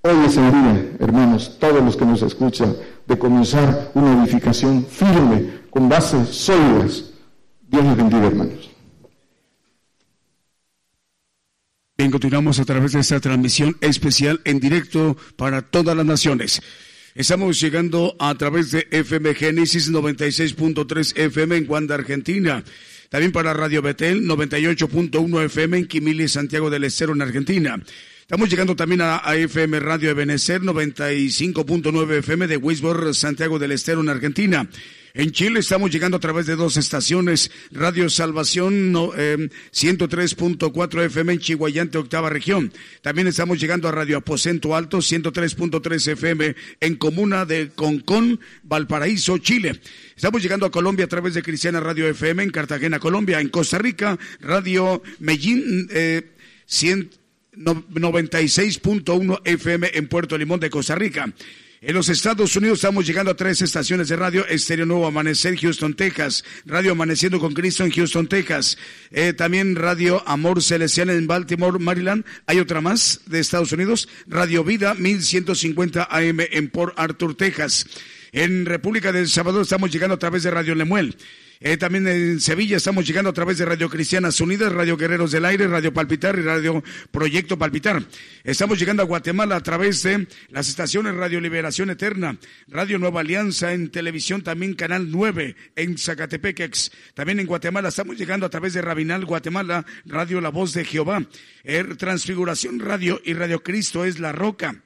hoy 0.02 0.26
es 0.26 0.38
el 0.38 0.52
día, 0.52 0.92
hermanos, 1.00 1.58
todos 1.60 1.84
los 1.84 1.98
que 1.98 2.06
nos 2.06 2.22
escuchan, 2.22 2.76
de 3.07 3.18
comenzar 3.18 3.91
una 3.94 4.23
edificación 4.23 4.86
firme, 4.86 5.61
con 5.69 5.90
bases 5.90 6.30
sólidas. 6.30 7.11
Dios 7.68 7.84
les 7.84 7.98
bendiga, 7.98 8.27
hermanos. 8.27 8.69
Bien, 11.98 12.11
continuamos 12.11 12.60
a 12.60 12.65
través 12.65 12.91
de 12.91 12.99
esta 12.99 13.19
transmisión 13.19 13.77
especial 13.80 14.41
en 14.44 14.60
directo 14.60 15.15
para 15.38 15.61
todas 15.61 15.95
las 15.95 16.06
naciones. 16.06 16.61
Estamos 17.15 17.61
llegando 17.61 18.18
a 18.19 18.36
través 18.36 18.72
de 18.72 18.86
FM 18.91 19.34
Génesis 19.36 19.90
96.3 19.90 21.18
FM 21.18 21.56
en 21.56 21.65
Guanda, 21.65 21.95
Argentina. 21.95 22.61
También 23.10 23.32
para 23.32 23.53
Radio 23.53 23.82
Betel 23.82 24.23
98.1 24.27 25.45
FM 25.45 25.77
en 25.77 25.88
Quimili, 25.88 26.27
Santiago 26.27 26.69
del 26.69 26.84
Estero, 26.84 27.14
en 27.14 27.22
Argentina. 27.22 27.82
Estamos 28.26 28.50
llegando 28.50 28.76
también 28.76 29.02
a, 29.04 29.22
FM 29.36 29.80
Radio 29.82 30.10
Ebenecer 30.10 30.60
95.9 30.60 32.18
FM 32.18 32.48
de 32.48 32.58
Wisborne, 32.58 33.14
Santiago 33.14 33.60
del 33.60 33.72
Estero, 33.72 34.02
en 34.02 34.10
Argentina. 34.10 34.68
En 35.14 35.32
Chile 35.32 35.60
estamos 35.60 35.92
llegando 35.92 36.18
a 36.18 36.20
través 36.20 36.48
de 36.48 36.56
dos 36.56 36.76
estaciones, 36.76 37.52
Radio 37.70 38.10
Salvación 38.10 38.96
103.4 38.96 41.04
FM 41.04 41.34
en 41.34 41.40
Chihuayante, 41.40 42.00
octava 42.00 42.32
región. 42.32 42.74
También 43.04 43.28
estamos 43.28 43.60
llegando 43.60 43.88
a 43.88 43.92
Radio 43.92 44.18
Aposento 44.18 44.76
Alto 44.76 44.98
103.3 44.98 46.14
FM 46.14 46.56
en 46.80 46.96
Comuna 46.96 47.46
de 47.46 47.70
Concón, 47.76 48.40
Valparaíso, 48.64 49.38
Chile. 49.38 49.80
Estamos 50.16 50.42
llegando 50.42 50.66
a 50.66 50.72
Colombia 50.72 51.06
a 51.06 51.10
través 51.10 51.36
de 51.36 51.44
Cristiana 51.44 51.80
Radio 51.80 52.08
FM 52.08 52.42
en 52.42 52.50
Cartagena, 52.50 52.98
Colombia. 52.98 53.40
En 53.40 53.50
Costa 53.50 53.78
Rica, 53.78 54.18
Radio 54.40 55.04
Medellín 55.20 55.88
eh, 55.92 56.32
96.1 57.57 59.41
FM 59.44 59.91
en 59.94 60.07
Puerto 60.07 60.38
Limón 60.38 60.60
de 60.60 60.69
Costa 60.69 60.95
Rica. 60.95 61.34
En 61.82 61.94
los 61.94 62.10
Estados 62.10 62.56
Unidos 62.56 62.80
estamos 62.80 63.06
llegando 63.06 63.30
a 63.30 63.36
tres 63.36 63.61
estaciones 63.61 64.07
de 64.07 64.15
radio, 64.15 64.44
Estéreo 64.48 64.88
Nuevo 64.88 65.06
Amanecer, 65.06 65.56
Houston, 65.56 65.94
Texas, 65.94 66.44
Radio 66.65 66.94
Amaneciendo 66.94 67.40
con 67.40 67.53
Cristo 67.53 67.84
en 67.84 67.91
Houston, 67.91 68.27
Texas, 68.27 68.77
eh, 69.11 69.34
también 69.34 69.76
Radio 69.76 70.23
Amor 70.27 70.64
Celestial 70.64 71.11
en 71.11 71.27
Baltimore, 71.27 71.77
Maryland, 71.77 72.26
hay 72.48 72.60
otra 72.60 72.82
más 72.82 73.22
de 73.27 73.40
Estados 73.40 73.72
Unidos, 73.72 74.10
Radio 74.26 74.64
Vida 74.64 74.95
1150 74.95 76.07
AM 76.10 76.40
en 76.40 76.69
Port 76.69 76.95
Arthur, 76.98 77.36
Texas. 77.36 77.86
En 78.32 78.65
República 78.65 79.11
del 79.11 79.30
Salvador 79.30 79.61
estamos 79.61 79.91
llegando 79.91 80.15
a 80.15 80.19
través 80.19 80.41
de 80.41 80.49
Radio 80.49 80.73
Lemuel. 80.73 81.15
Eh, 81.60 81.77
también 81.77 82.07
en 82.07 82.40
Sevilla 82.40 82.77
estamos 82.77 83.07
llegando 83.07 83.30
a 83.30 83.34
través 83.34 83.57
de 83.57 83.65
Radio 83.65 83.90
Cristianas 83.90 84.40
Unidas, 84.41 84.72
Radio 84.72 84.98
Guerreros 84.98 85.32
del 85.32 85.45
Aire, 85.45 85.68
Radio 85.68 85.94
Palpitar 85.94 86.38
y 86.38 86.41
Radio 86.41 86.84
Proyecto 87.11 87.57
Palpitar. 87.57 88.03
Estamos 88.44 88.77
llegando 88.77 89.03
a 89.03 89.06
Guatemala 89.06 89.56
a 89.56 89.61
través 89.61 90.03
de 90.03 90.27
las 90.49 90.68
estaciones 90.69 91.15
Radio 91.15 91.40
Liberación 91.40 91.90
Eterna, 91.90 92.38
Radio 92.68 92.99
Nueva 92.99 93.22
Alianza 93.22 93.73
en 93.73 93.90
televisión, 93.90 94.41
también 94.41 94.73
Canal 94.73 95.11
9 95.11 95.56
en 95.76 95.98
Zacatepequex. 95.98 96.91
También 97.14 97.40
en 97.40 97.48
Guatemala 97.48 97.90
estamos 97.90 98.18
llegando 98.18 98.45
a 98.45 98.49
través 98.49 98.73
de 98.73 98.82
Rabinal 98.82 99.26
Guatemala, 99.26 99.86
Radio 100.06 100.41
La 100.41 100.49
Voz 100.49 100.73
de 100.73 100.86
Jehová, 100.86 101.26
er, 101.64 101.95
Transfiguración 101.98 102.80
Radio 102.80 103.22
y 103.23 103.34
Radio 103.34 103.64
Cristo 103.64 104.06
es 104.06 104.19
la 104.19 104.32
Roca. 104.32 104.85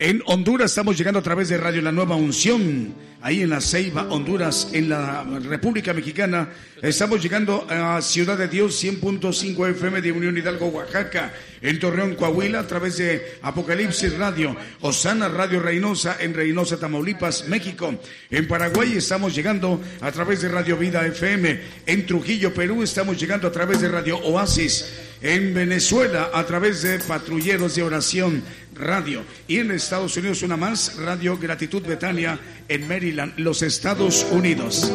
En 0.00 0.24
Honduras 0.26 0.72
estamos 0.72 0.98
llegando 0.98 1.20
a 1.20 1.22
través 1.22 1.48
de 1.48 1.56
Radio 1.56 1.80
La 1.80 1.92
Nueva 1.92 2.16
Unción, 2.16 2.92
ahí 3.22 3.42
en 3.42 3.50
la 3.50 3.60
Ceiba, 3.60 4.08
Honduras, 4.10 4.70
en 4.72 4.88
la 4.88 5.22
República 5.22 5.94
Mexicana. 5.94 6.48
Estamos 6.82 7.22
llegando 7.22 7.64
a 7.70 8.02
Ciudad 8.02 8.36
de 8.36 8.48
Dios 8.48 8.82
100.5 8.82 9.70
FM 9.70 10.00
de 10.02 10.10
Unión 10.10 10.36
Hidalgo, 10.36 10.66
Oaxaca, 10.66 11.32
en 11.62 11.78
Torreón, 11.78 12.16
Coahuila, 12.16 12.58
a 12.58 12.66
través 12.66 12.96
de 12.96 13.38
Apocalipsis 13.42 14.18
Radio, 14.18 14.56
Osana 14.80 15.28
Radio 15.28 15.60
Reynosa, 15.60 16.16
en 16.18 16.34
Reynosa, 16.34 16.76
Tamaulipas, 16.76 17.46
México. 17.46 17.94
En 18.32 18.48
Paraguay 18.48 18.94
estamos 18.96 19.32
llegando 19.32 19.80
a 20.00 20.10
través 20.10 20.42
de 20.42 20.48
Radio 20.48 20.76
Vida 20.76 21.06
FM. 21.06 21.60
En 21.86 22.04
Trujillo, 22.04 22.52
Perú, 22.52 22.82
estamos 22.82 23.16
llegando 23.16 23.46
a 23.46 23.52
través 23.52 23.80
de 23.80 23.88
Radio 23.88 24.18
Oasis. 24.18 25.13
En 25.24 25.54
Venezuela, 25.54 26.30
a 26.34 26.44
través 26.44 26.82
de 26.82 26.98
Patrulleros 26.98 27.74
de 27.74 27.82
Oración 27.82 28.42
Radio. 28.74 29.22
Y 29.48 29.56
en 29.56 29.70
Estados 29.70 30.14
Unidos 30.18 30.42
una 30.42 30.58
más, 30.58 30.98
Radio 30.98 31.38
Gratitud 31.38 31.82
Betania 31.82 32.38
en 32.68 32.86
Maryland, 32.86 33.32
los 33.38 33.62
Estados 33.62 34.26
Unidos. 34.30 34.92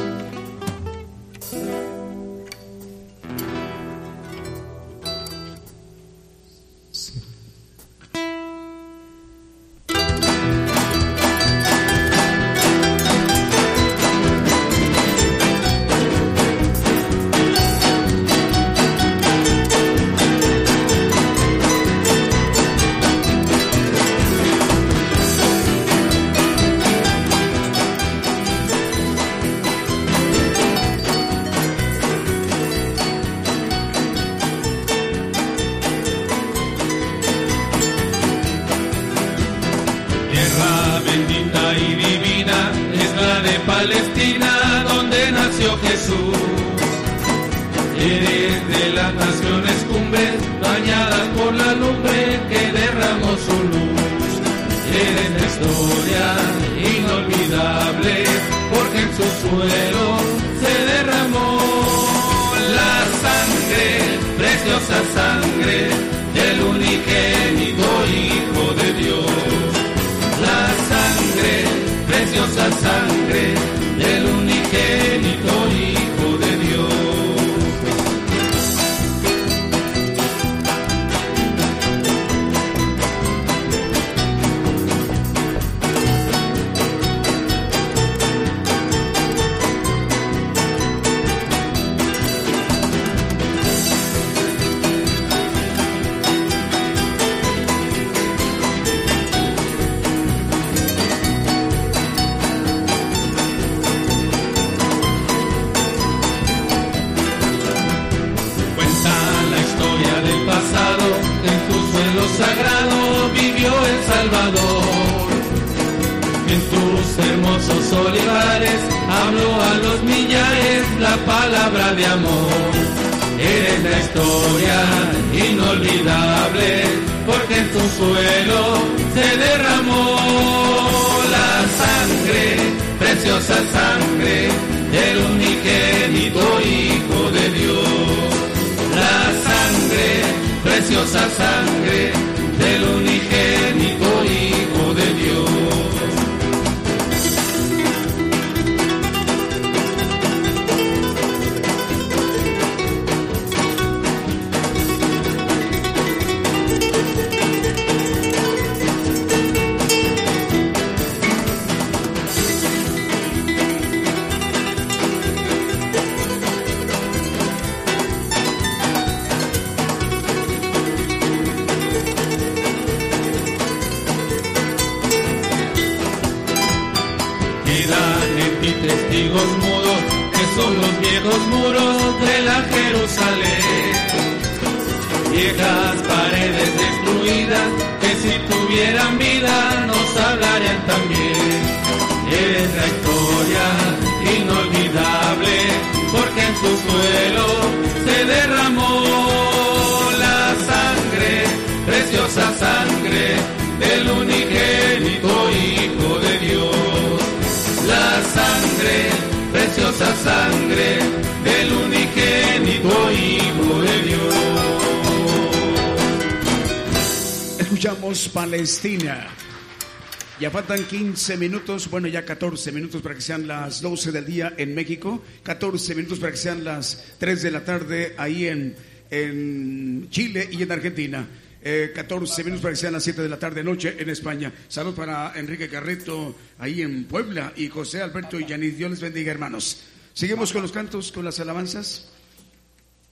Ya 220.39 220.49
faltan 220.49 220.85
15 220.85 221.35
minutos, 221.35 221.89
bueno, 221.89 222.07
ya 222.07 222.23
14 222.23 222.71
minutos 222.71 223.01
para 223.01 223.13
que 223.13 223.19
sean 223.19 223.45
las 223.45 223.81
12 223.81 224.13
del 224.13 224.25
día 224.25 224.53
en 224.55 224.73
México, 224.73 225.21
14 225.43 225.95
minutos 225.95 226.17
para 226.17 226.31
que 226.31 226.37
sean 226.37 226.63
las 226.63 227.03
3 227.17 227.43
de 227.43 227.51
la 227.51 227.65
tarde 227.65 228.13
ahí 228.17 228.47
en, 228.47 228.73
en 229.11 230.07
Chile 230.09 230.47
y 230.49 230.63
en 230.63 230.71
Argentina. 230.71 231.27
14 231.61 232.41
eh, 232.41 232.45
minutos 232.45 232.61
para 232.61 232.71
que 232.71 232.79
sean 232.79 232.93
las 232.93 233.03
7 233.03 233.21
de 233.21 233.27
la 233.27 233.37
tarde 233.37 233.65
noche 233.65 233.97
en 233.99 234.09
España. 234.09 234.53
Salud 234.69 234.95
para 234.95 235.33
Enrique 235.35 235.67
Carreto 235.67 236.33
ahí 236.57 236.83
en 236.83 237.03
Puebla 237.03 237.51
y 237.57 237.67
José 237.67 238.01
Alberto 238.01 238.39
y 238.39 238.45
Yanis. 238.45 238.77
Dios 238.77 238.91
les 238.91 239.01
bendiga, 239.01 239.33
hermanos. 239.33 239.81
Seguimos 240.13 240.53
con 240.53 240.61
los 240.61 240.71
cantos, 240.71 241.11
con 241.11 241.25
las 241.25 241.41
alabanzas. 241.41 242.07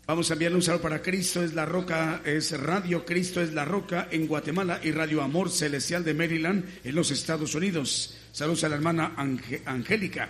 Vamos 0.07 0.31
a 0.31 0.35
enviarle 0.35 0.55
un 0.55 0.63
saludo 0.63 0.83
para 0.83 1.01
Cristo 1.01 1.43
es 1.43 1.53
la 1.53 1.65
Roca, 1.65 2.21
es 2.23 2.57
Radio 2.57 3.03
Cristo 3.03 3.41
es 3.41 3.53
la 3.53 3.65
Roca 3.65 4.07
en 4.09 4.25
Guatemala 4.25 4.79
y 4.81 4.91
Radio 4.91 5.21
Amor 5.21 5.51
Celestial 5.51 6.05
de 6.05 6.13
Maryland 6.13 6.63
en 6.85 6.95
los 6.95 7.11
Estados 7.11 7.53
Unidos. 7.55 8.15
Saludos 8.31 8.63
a 8.63 8.69
la 8.69 8.75
hermana 8.75 9.15
Angélica. 9.65 10.29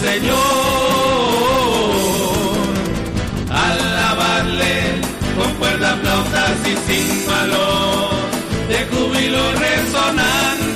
Señor 0.00 0.68
con 5.38 5.54
cuerdas, 5.54 5.98
flautas 6.00 6.58
y 6.66 6.74
sin 6.90 7.26
valor, 7.26 8.10
de 8.68 8.86
júbilo 8.86 9.52
resonante, 9.52 10.67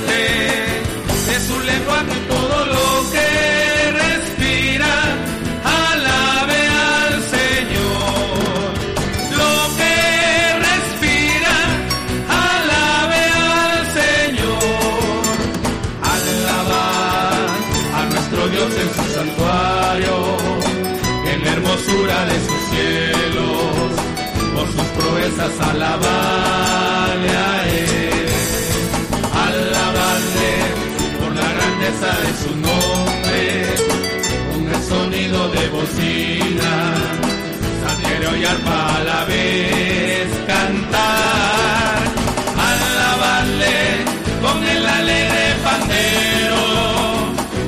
sus 25.23 25.31
proezas 25.31 25.67
alabarle 25.69 27.29
a 27.29 27.67
Él, 27.69 28.27
alabarle 29.47 30.51
por 31.19 31.35
la 31.35 31.53
grandeza 31.53 32.09
de 32.23 32.31
su 32.43 32.55
nombre, 32.55 33.41
con 34.51 34.67
el 34.73 34.83
sonido 34.83 35.49
de 35.49 35.67
bocina, 35.69 36.93
saltero 37.83 38.37
y 38.37 38.45
arpa 38.45 38.95
a 38.95 39.03
la 39.03 39.25
vez, 39.25 40.27
cantar, 40.47 41.99
alabarle 42.71 44.05
con 44.41 44.63
el 44.63 44.85
alegre 44.85 45.55
pandero, 45.63 46.61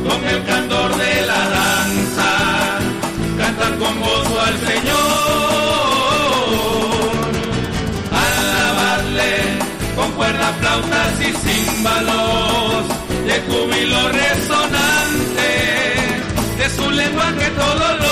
con 0.10 0.27
el 0.27 0.44
cantor 0.45 0.98
de 0.98 1.26
la 1.26 1.49
danza, 1.60 2.32
cantar 3.38 3.77
con 3.77 3.99
gozo 3.99 4.41
al 4.41 4.57
Señor. 4.68 5.55
Cuerda, 10.46 10.54
flautas 10.60 11.22
y 11.22 11.32
címbalos, 11.48 12.88
de 13.26 13.42
júbilo 13.42 14.10
resonante, 14.10 15.52
de 16.58 16.70
su 16.70 16.92
lenguaje 16.92 17.50
todo 17.52 17.98
lo 17.98 18.05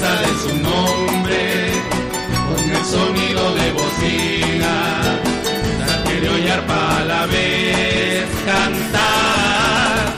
de 0.00 0.32
su 0.42 0.56
nombre, 0.56 1.72
con 2.48 2.70
el 2.70 2.84
sonido 2.86 3.54
de 3.54 3.72
bocina, 3.72 4.72
salterio 5.86 6.38
y 6.38 6.48
arpa 6.48 6.96
a 6.96 7.04
la 7.04 7.26
vez 7.26 8.24
cantar, 8.46 10.14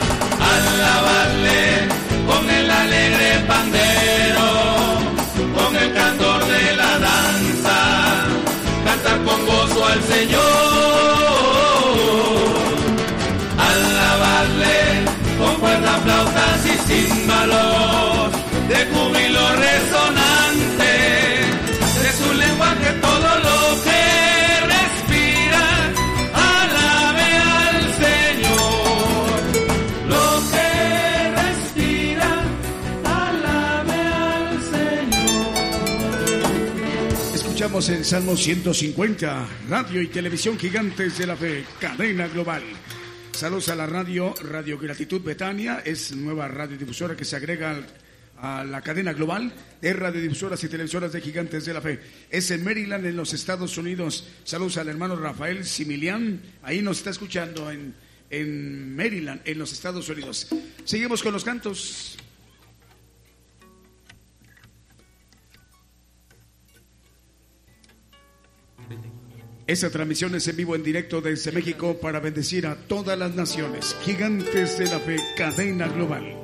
alabarle 0.55 1.89
con 2.25 2.49
el 2.49 2.71
alegre 2.71 3.39
pandero, 3.45 4.47
con 5.53 5.75
el 5.75 5.93
cantor 5.93 6.45
de 6.45 6.75
la 6.77 6.99
danza, 6.99 7.77
cantar 8.85 9.17
con 9.25 9.45
gozo 9.45 9.85
al 9.85 10.01
Señor, 10.03 10.43
alabarle 13.57 14.77
con 15.37 15.55
cuerdas, 15.59 16.01
flautas 16.03 16.65
y 16.67 16.77
címbalos, 16.87 18.31
de 18.69 18.75
júbilo 18.91 19.55
resonante, 19.55 20.93
de 22.01 22.11
su 22.17 22.33
lenguaje 22.33 22.89
todo 23.01 23.29
lo 23.47 23.83
que 23.83 24.01
respira, 24.73 25.65
alabe 26.33 27.29
al 27.37 27.77
Señor. 28.03 29.41
Lo 30.07 30.25
que 30.51 30.69
respira, 31.41 32.31
alabe 33.05 33.99
al 34.01 34.61
Señor. 34.73 35.53
Escuchamos 37.35 37.89
el 37.89 38.03
Salmo 38.05 38.35
150, 38.37 39.47
radio 39.69 40.01
y 40.01 40.07
televisión 40.07 40.57
gigantes 40.57 41.17
de 41.17 41.27
la 41.27 41.35
fe, 41.35 41.65
cadena 41.79 42.27
global. 42.27 42.63
Saludos 43.31 43.69
a 43.69 43.75
la 43.75 43.87
radio, 43.87 44.33
Radio 44.43 44.77
Gratitud 44.77 45.21
Betania, 45.21 45.81
es 45.83 46.15
nueva 46.15 46.47
radiodifusora 46.47 47.15
que 47.15 47.25
se 47.25 47.35
agrega 47.35 47.71
al- 47.71 47.85
a 48.43 48.65
la 48.65 48.81
cadena 48.81 49.13
global 49.13 49.53
de 49.81 49.93
radiodifusoras 49.93 50.61
y 50.65 50.67
televisoras 50.67 51.13
de 51.13 51.21
gigantes 51.21 51.63
de 51.63 51.73
la 51.73 51.79
fe. 51.79 51.99
Es 52.29 52.51
en 52.51 52.61
Maryland, 52.61 53.05
en 53.05 53.15
los 53.15 53.33
Estados 53.33 53.77
Unidos. 53.77 54.27
Saludos 54.43 54.75
al 54.77 54.89
hermano 54.89 55.15
Rafael 55.15 55.63
Similian, 55.63 56.41
ahí 56.61 56.81
nos 56.81 56.97
está 56.97 57.11
escuchando 57.11 57.71
en, 57.71 57.95
en 58.29 58.95
Maryland, 58.97 59.41
en 59.45 59.57
los 59.57 59.71
Estados 59.71 60.09
Unidos. 60.09 60.49
Seguimos 60.83 61.23
con 61.23 61.31
los 61.31 61.45
cantos. 61.45 62.17
Esta 69.65 69.89
transmisión 69.89 70.35
es 70.35 70.45
en 70.49 70.57
vivo, 70.57 70.75
en 70.75 70.83
directo 70.83 71.21
desde 71.21 71.53
México 71.53 71.97
para 72.01 72.19
bendecir 72.19 72.67
a 72.67 72.75
todas 72.75 73.17
las 73.17 73.33
naciones. 73.33 73.95
Gigantes 74.03 74.77
de 74.77 74.85
la 74.87 74.99
fe, 74.99 75.15
cadena 75.37 75.87
global. 75.87 76.42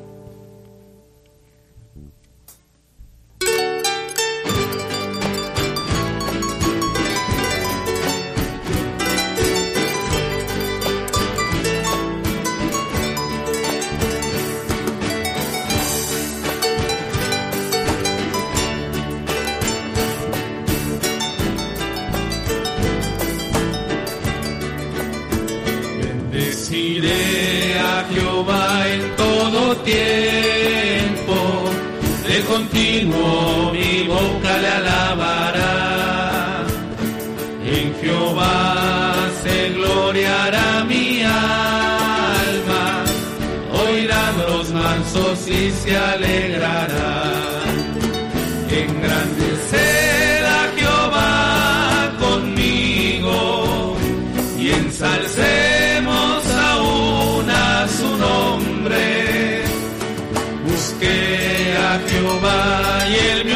Y 45.50 45.72
se 45.72 45.98
alegrarán. 45.98 47.40
Engrandecer 48.70 50.46
a 50.46 50.72
Jehová 50.78 52.12
conmigo 52.20 53.98
y 54.58 54.70
ensalcemos 54.70 56.46
aún 56.72 57.50
a 57.50 57.88
su 57.88 58.18
nombre. 58.18 59.64
Busqué 60.68 61.76
a 61.78 62.00
Jehová 62.08 63.08
y 63.10 63.16
él 63.32 63.49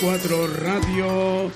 34, 0.00 0.46
radio 0.46 1.52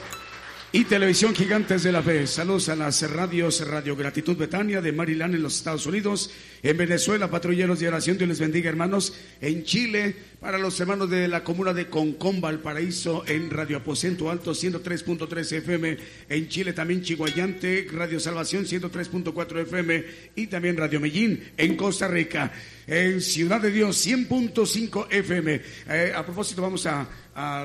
y 0.70 0.84
televisión 0.84 1.34
Gigantes 1.34 1.82
de 1.82 1.92
la 1.92 2.02
Fe. 2.02 2.26
Saludos 2.26 2.68
a 2.68 2.76
las 2.76 3.10
radios 3.10 3.66
Radio 3.66 3.96
Gratitud 3.96 4.36
Betania 4.36 4.82
de 4.82 4.92
Maryland 4.92 5.34
en 5.34 5.42
los 5.42 5.56
Estados 5.56 5.86
Unidos, 5.86 6.30
en 6.62 6.76
Venezuela, 6.76 7.30
patrulleros 7.30 7.80
de 7.80 7.88
oración, 7.88 8.18
Dios 8.18 8.28
les 8.28 8.40
bendiga 8.40 8.68
hermanos, 8.68 9.14
en 9.40 9.64
Chile, 9.64 10.14
para 10.40 10.58
los 10.58 10.78
hermanos 10.78 11.08
de 11.08 11.26
la 11.26 11.42
comuna 11.42 11.72
de 11.72 11.88
Concón, 11.88 12.42
Valparaíso, 12.42 13.24
en 13.26 13.50
Radio 13.50 13.78
Aposento 13.78 14.30
Alto 14.30 14.52
103.3 14.52 15.52
FM, 15.52 15.96
en 16.28 16.48
Chile 16.48 16.74
también 16.74 17.02
Chihuayante, 17.02 17.86
Radio 17.90 18.20
Salvación 18.20 18.66
103.4 18.66 19.62
FM 19.62 20.04
y 20.36 20.48
también 20.48 20.76
Radio 20.76 21.00
Medellín 21.00 21.52
en 21.56 21.76
Costa 21.76 22.08
Rica. 22.08 22.52
En 22.86 23.22
Ciudad 23.22 23.62
de 23.62 23.70
Dios 23.70 24.06
100.5 24.06 25.06
FM. 25.10 25.60
Eh, 25.88 26.12
a 26.14 26.22
propósito, 26.22 26.60
vamos 26.60 26.86
a, 26.86 27.08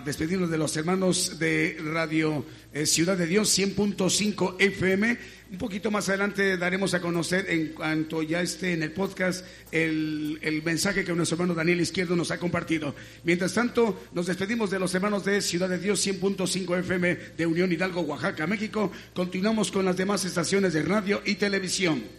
despedirnos 0.03 0.49
de 0.49 0.57
los 0.57 0.75
hermanos 0.77 1.37
de 1.37 1.77
Radio 1.93 2.43
eh, 2.73 2.87
Ciudad 2.87 3.15
de 3.15 3.27
Dios 3.27 3.55
100.5 3.59 4.55
FM. 4.57 5.17
Un 5.51 5.57
poquito 5.59 5.91
más 5.91 6.09
adelante 6.09 6.57
daremos 6.57 6.95
a 6.95 7.01
conocer 7.01 7.45
en 7.49 7.73
cuanto 7.73 8.23
ya 8.23 8.41
esté 8.41 8.73
en 8.73 8.81
el 8.81 8.93
podcast 8.93 9.45
el, 9.71 10.39
el 10.41 10.63
mensaje 10.63 11.03
que 11.03 11.13
nuestro 11.13 11.35
hermano 11.35 11.53
Daniel 11.53 11.81
Izquierdo 11.81 12.15
nos 12.15 12.31
ha 12.31 12.39
compartido. 12.39 12.95
Mientras 13.23 13.53
tanto, 13.53 14.07
nos 14.13 14.25
despedimos 14.25 14.71
de 14.71 14.79
los 14.79 14.95
hermanos 14.95 15.25
de 15.25 15.41
Ciudad 15.41 15.69
de 15.69 15.77
Dios 15.77 16.03
100.5 16.07 16.79
FM 16.79 17.17
de 17.37 17.45
Unión 17.45 17.71
Hidalgo, 17.71 18.01
Oaxaca, 18.01 18.47
México. 18.47 18.91
Continuamos 19.13 19.69
con 19.69 19.85
las 19.85 19.97
demás 19.97 20.25
estaciones 20.25 20.73
de 20.73 20.81
radio 20.81 21.21
y 21.25 21.35
televisión. 21.35 22.18